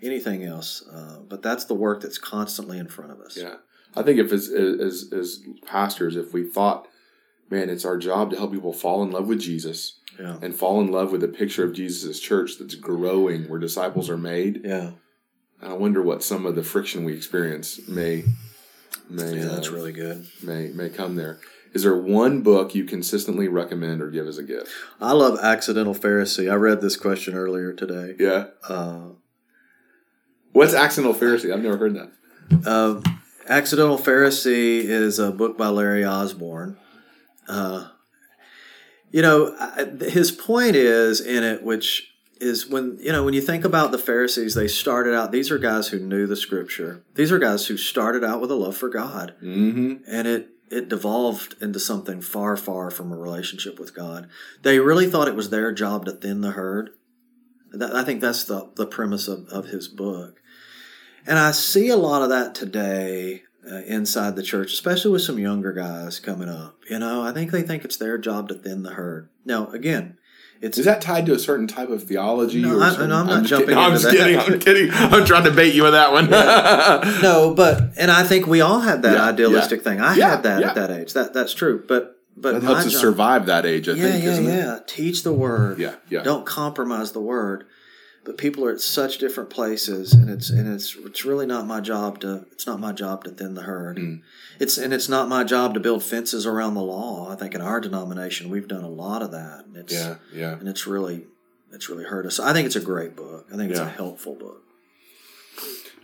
anything 0.01 0.43
else. 0.43 0.83
Uh, 0.91 1.19
but 1.27 1.41
that's 1.41 1.65
the 1.65 1.73
work 1.73 2.01
that's 2.01 2.17
constantly 2.17 2.77
in 2.77 2.87
front 2.87 3.11
of 3.11 3.19
us. 3.19 3.37
Yeah, 3.37 3.55
I 3.95 4.03
think 4.03 4.19
if 4.19 4.31
as 4.31 4.49
as 4.49 5.11
as 5.13 5.39
pastors, 5.65 6.15
if 6.15 6.33
we 6.33 6.43
thought, 6.43 6.87
man, 7.49 7.69
it's 7.69 7.85
our 7.85 7.97
job 7.97 8.31
to 8.31 8.37
help 8.37 8.51
people 8.51 8.73
fall 8.73 9.03
in 9.03 9.11
love 9.11 9.27
with 9.27 9.39
Jesus 9.41 9.99
Yeah. 10.19 10.37
and 10.41 10.55
fall 10.55 10.81
in 10.81 10.87
love 10.91 11.11
with 11.11 11.21
the 11.21 11.27
picture 11.27 11.63
of 11.63 11.73
Jesus' 11.73 12.19
church 12.19 12.57
that's 12.57 12.75
growing, 12.75 13.47
where 13.49 13.59
disciples 13.59 14.09
are 14.09 14.17
made. 14.17 14.61
Yeah. 14.63 14.91
I 15.61 15.73
wonder 15.73 16.01
what 16.01 16.23
some 16.23 16.45
of 16.45 16.55
the 16.55 16.63
friction 16.63 17.03
we 17.05 17.13
experience 17.13 17.87
may 17.87 18.23
may 19.09 19.37
Yeah, 19.37 19.45
that's 19.45 19.69
uh, 19.69 19.73
really 19.73 19.93
good. 19.93 20.25
may 20.43 20.69
may 20.69 20.89
come 20.89 21.15
there. 21.15 21.39
Is 21.73 21.83
there 21.83 21.95
one 21.95 22.41
book 22.41 22.73
you 22.73 22.85
consistently 22.85 23.47
recommend 23.49 24.01
or 24.01 24.09
give 24.09 24.27
as 24.27 24.37
a 24.37 24.43
gift? 24.43 24.69
I 25.01 25.11
love 25.11 25.37
Accidental 25.41 25.93
Pharisee. 25.93 26.49
I 26.49 26.55
read 26.55 26.79
this 26.81 26.95
question 26.97 27.35
earlier 27.35 27.73
today. 27.73 28.15
Yeah, 28.19 28.45
Uh, 28.67 29.09
What's 30.53 30.73
accidental 30.73 31.13
Pharisee? 31.13 31.53
I've 31.53 31.61
never 31.61 31.77
heard 31.77 31.95
that. 31.95 32.11
Uh, 32.65 33.01
accidental 33.49 33.97
Pharisee 33.97 34.83
is 34.85 35.19
a 35.19 35.31
book 35.31 35.57
by 35.57 35.67
Larry 35.67 36.05
Osborne. 36.05 36.77
Uh, 37.47 37.89
you 39.11 39.21
know, 39.21 39.55
his 40.01 40.31
point 40.31 40.75
is 40.75 41.21
in 41.21 41.43
it, 41.43 41.63
which 41.63 42.15
is 42.39 42.67
when 42.67 42.97
you 42.99 43.11
know 43.11 43.23
when 43.23 43.33
you 43.33 43.41
think 43.41 43.63
about 43.63 43.91
the 43.91 43.97
Pharisees, 43.97 44.55
they 44.55 44.67
started 44.67 45.15
out. 45.15 45.31
These 45.31 45.51
are 45.51 45.57
guys 45.57 45.87
who 45.89 45.99
knew 45.99 46.27
the 46.27 46.35
Scripture. 46.35 47.03
These 47.15 47.31
are 47.31 47.39
guys 47.39 47.67
who 47.67 47.77
started 47.77 48.23
out 48.23 48.41
with 48.41 48.51
a 48.51 48.55
love 48.55 48.75
for 48.75 48.89
God, 48.89 49.35
mm-hmm. 49.41 50.03
and 50.07 50.27
it 50.27 50.49
it 50.69 50.89
devolved 50.89 51.55
into 51.61 51.79
something 51.79 52.21
far, 52.21 52.57
far 52.57 52.89
from 52.89 53.11
a 53.11 53.17
relationship 53.17 53.79
with 53.79 53.95
God. 53.95 54.27
They 54.63 54.79
really 54.79 55.07
thought 55.09 55.27
it 55.27 55.35
was 55.35 55.49
their 55.49 55.71
job 55.71 56.05
to 56.05 56.11
thin 56.11 56.41
the 56.41 56.51
herd. 56.51 56.89
I 57.79 58.03
think 58.03 58.21
that's 58.21 58.43
the 58.43 58.71
the 58.75 58.87
premise 58.87 59.27
of, 59.27 59.47
of 59.49 59.67
his 59.67 59.87
book, 59.87 60.41
and 61.25 61.39
I 61.39 61.51
see 61.51 61.89
a 61.89 61.97
lot 61.97 62.21
of 62.21 62.29
that 62.29 62.55
today 62.55 63.43
uh, 63.69 63.81
inside 63.85 64.35
the 64.35 64.43
church, 64.43 64.73
especially 64.73 65.11
with 65.11 65.21
some 65.21 65.39
younger 65.39 65.73
guys 65.73 66.19
coming 66.19 66.49
up. 66.49 66.77
You 66.89 66.99
know, 66.99 67.23
I 67.23 67.31
think 67.31 67.51
they 67.51 67.61
think 67.61 67.85
it's 67.85 67.97
their 67.97 68.17
job 68.17 68.47
to 68.49 68.55
thin 68.55 68.83
the 68.83 68.91
herd. 68.91 69.29
Now, 69.45 69.67
again, 69.67 70.17
it's 70.61 70.77
is 70.77 70.85
that 70.85 71.01
tied 71.01 71.25
to 71.25 71.33
a 71.33 71.39
certain 71.39 71.67
type 71.67 71.89
of 71.89 72.03
theology? 72.03 72.61
No, 72.61 72.79
I, 72.79 72.95
no 72.95 73.03
I'm 73.03 73.09
not 73.09 73.29
I'm 73.29 73.45
jumping. 73.45 73.67
Kidding. 73.67 73.83
I'm 73.83 73.91
just 73.91 74.09
kidding. 74.09 74.37
I'm 74.39 74.59
kidding. 74.59 74.89
I'm 74.91 75.25
trying 75.25 75.43
to 75.43 75.51
bait 75.51 75.75
you 75.75 75.83
with 75.83 75.93
that 75.93 76.11
one. 76.11 76.29
Yeah. 76.29 77.19
no, 77.21 77.53
but 77.53 77.91
and 77.97 78.09
I 78.09 78.23
think 78.23 78.47
we 78.47 78.61
all 78.61 78.79
had 78.79 79.01
that 79.01 79.13
yeah, 79.13 79.25
idealistic 79.25 79.79
yeah. 79.79 79.83
thing. 79.83 80.01
I 80.01 80.13
had 80.13 80.43
that 80.43 80.63
at 80.63 80.75
that 80.75 80.91
age. 80.91 81.13
That 81.13 81.33
that's 81.33 81.53
true. 81.53 81.83
But 81.87 82.19
but 82.37 82.53
that 82.53 82.63
helps 82.63 82.85
us 82.85 82.93
job, 82.93 83.01
survive 83.01 83.45
that 83.47 83.65
age. 83.65 83.89
I 83.89 83.95
think. 83.95 84.23
yeah, 84.23 84.33
think. 84.33 84.47
Yeah, 84.47 84.55
yeah, 84.55 84.79
Teach 84.87 85.23
the 85.23 85.33
word. 85.33 85.79
Yeah, 85.79 85.95
yeah. 86.09 86.23
Don't 86.23 86.45
compromise 86.45 87.11
the 87.11 87.21
word 87.21 87.65
but 88.25 88.37
people 88.37 88.65
are 88.65 88.71
at 88.71 88.81
such 88.81 89.19
different 89.19 89.49
places 89.49 90.13
and 90.13 90.29
it's 90.29 90.49
and 90.49 90.67
it's 90.67 90.95
it's 90.95 91.23
really 91.23 91.45
not 91.45 91.67
my 91.67 91.79
job 91.79 92.19
to 92.19 92.45
it's 92.51 92.65
not 92.65 92.79
my 92.79 92.91
job 92.91 93.23
to 93.23 93.29
thin 93.29 93.53
the 93.53 93.61
herd. 93.61 93.97
Mm. 93.97 94.21
it's 94.59 94.77
and 94.77 94.93
it's 94.93 95.07
not 95.07 95.29
my 95.29 95.43
job 95.43 95.75
to 95.75 95.79
build 95.79 96.03
fences 96.03 96.45
around 96.45 96.73
the 96.73 96.81
law. 96.81 97.31
I 97.31 97.35
think 97.35 97.53
in 97.53 97.61
our 97.61 97.79
denomination 97.79 98.49
we've 98.49 98.67
done 98.67 98.83
a 98.83 98.89
lot 98.89 99.21
of 99.21 99.31
that 99.31 99.65
and 99.65 99.77
it's 99.77 99.93
yeah 99.93 100.15
yeah. 100.33 100.53
and 100.53 100.67
it's 100.67 100.87
really 100.87 101.25
it's 101.71 101.87
really 101.87 102.05
hurt 102.05 102.25
us. 102.25 102.39
I 102.39 102.51
think 102.51 102.65
it's 102.65 102.75
a 102.75 102.81
great 102.81 103.15
book. 103.15 103.47
I 103.53 103.57
think 103.57 103.71
it's 103.71 103.79
yeah. 103.79 103.85
a 103.85 103.89
helpful 103.89 104.35
book. 104.35 104.63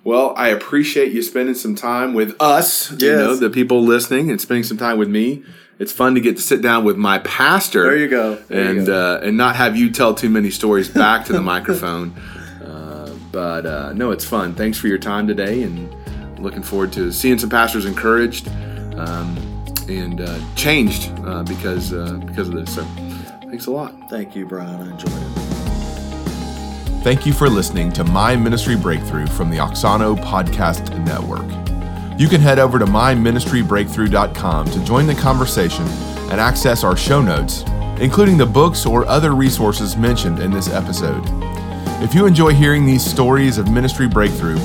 Well, 0.04 0.34
I 0.36 0.50
appreciate 0.50 1.12
you 1.12 1.22
spending 1.22 1.54
some 1.54 1.76
time 1.76 2.16
with 2.16 2.36
us, 2.40 2.92
yes. 2.92 3.02
you 3.02 3.12
know, 3.12 3.36
the 3.36 3.52
people 3.52 3.84
listening 3.84 4.32
and 4.32 4.42
spending 4.42 4.64
some 4.64 4.78
time 4.78 4.98
with 4.98 5.10
me 5.10 5.44
it's 5.82 5.92
fun 5.92 6.14
to 6.14 6.22
get 6.22 6.36
to 6.36 6.44
sit 6.44 6.62
down 6.62 6.86
with 6.86 6.96
my 6.96 7.18
pastor. 7.20 7.86
There 7.86 7.98
you 7.98 8.08
go. 8.08 8.36
There 8.36 8.70
and 8.70 8.80
you 8.82 8.86
go. 8.86 9.16
Uh, 9.16 9.22
and 9.24 9.36
not 9.36 9.56
have 9.56 9.76
you 9.76 9.90
tell 9.90 10.14
too 10.14 10.30
many 10.30 10.52
stories 10.52 10.88
back 10.88 11.26
to 11.26 11.34
the 11.34 11.42
microphone. 11.54 12.16
Uh, 12.64 13.12
but 13.32 13.66
uh, 13.66 13.92
no, 13.94 14.12
it's 14.12 14.24
fun. 14.24 14.54
Thanks 14.54 14.78
for 14.78 14.88
your 14.88 15.00
time 15.00 15.28
today, 15.28 15.64
and 15.64 15.92
looking 16.40 16.62
forward 16.62 16.94
to 16.94 17.12
seeing 17.12 17.40
some 17.40 17.50
pastors 17.50 17.86
encouraged 17.86 18.48
um, 18.96 19.36
and 19.90 20.22
uh, 20.22 20.40
changed 20.56 21.12
uh, 21.26 21.42
because 21.42 21.94
uh, 21.94 22.14
because 22.28 22.48
of 22.48 22.54
this. 22.54 22.76
So, 22.76 22.84
thanks 23.42 23.66
a 23.66 23.72
lot. 23.72 23.96
Thank 24.08 24.36
you, 24.36 24.46
Brian. 24.46 24.88
I 24.88 24.92
enjoyed 24.92 25.12
it. 25.14 25.42
Thank 27.04 27.26
you 27.26 27.34
for 27.34 27.50
listening 27.50 27.92
to 27.94 28.04
My 28.04 28.36
Ministry 28.36 28.76
Breakthrough 28.76 29.26
from 29.26 29.50
the 29.50 29.58
Auxano 29.58 30.16
Podcast 30.16 30.96
Network. 31.04 31.50
You 32.22 32.28
can 32.28 32.40
head 32.40 32.60
over 32.60 32.78
to 32.78 32.86
myministrybreakthrough.com 32.86 34.66
to 34.70 34.84
join 34.84 35.08
the 35.08 35.16
conversation 35.16 35.88
and 36.30 36.40
access 36.40 36.84
our 36.84 36.96
show 36.96 37.20
notes, 37.20 37.64
including 38.00 38.38
the 38.38 38.46
books 38.46 38.86
or 38.86 39.08
other 39.08 39.34
resources 39.34 39.98
mentioned 39.98 40.38
in 40.38 40.52
this 40.52 40.70
episode. 40.70 41.24
If 42.04 42.14
you 42.14 42.28
enjoy 42.28 42.54
hearing 42.54 42.86
these 42.86 43.04
stories 43.04 43.58
of 43.58 43.72
ministry 43.72 44.08
breakthrough, 44.08 44.60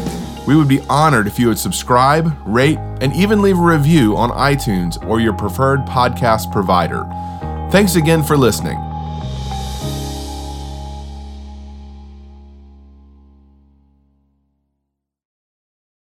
we 0.46 0.54
would 0.54 0.68
be 0.68 0.82
honored 0.90 1.26
if 1.26 1.38
you 1.38 1.48
would 1.48 1.58
subscribe, 1.58 2.30
rate, 2.44 2.76
and 3.00 3.14
even 3.14 3.40
leave 3.40 3.56
a 3.56 3.62
review 3.62 4.18
on 4.18 4.28
iTunes 4.32 5.02
or 5.08 5.18
your 5.18 5.32
preferred 5.32 5.80
podcast 5.86 6.52
provider. 6.52 7.06
Thanks 7.70 7.96
again 7.96 8.22
for 8.22 8.36
listening. 8.36 8.85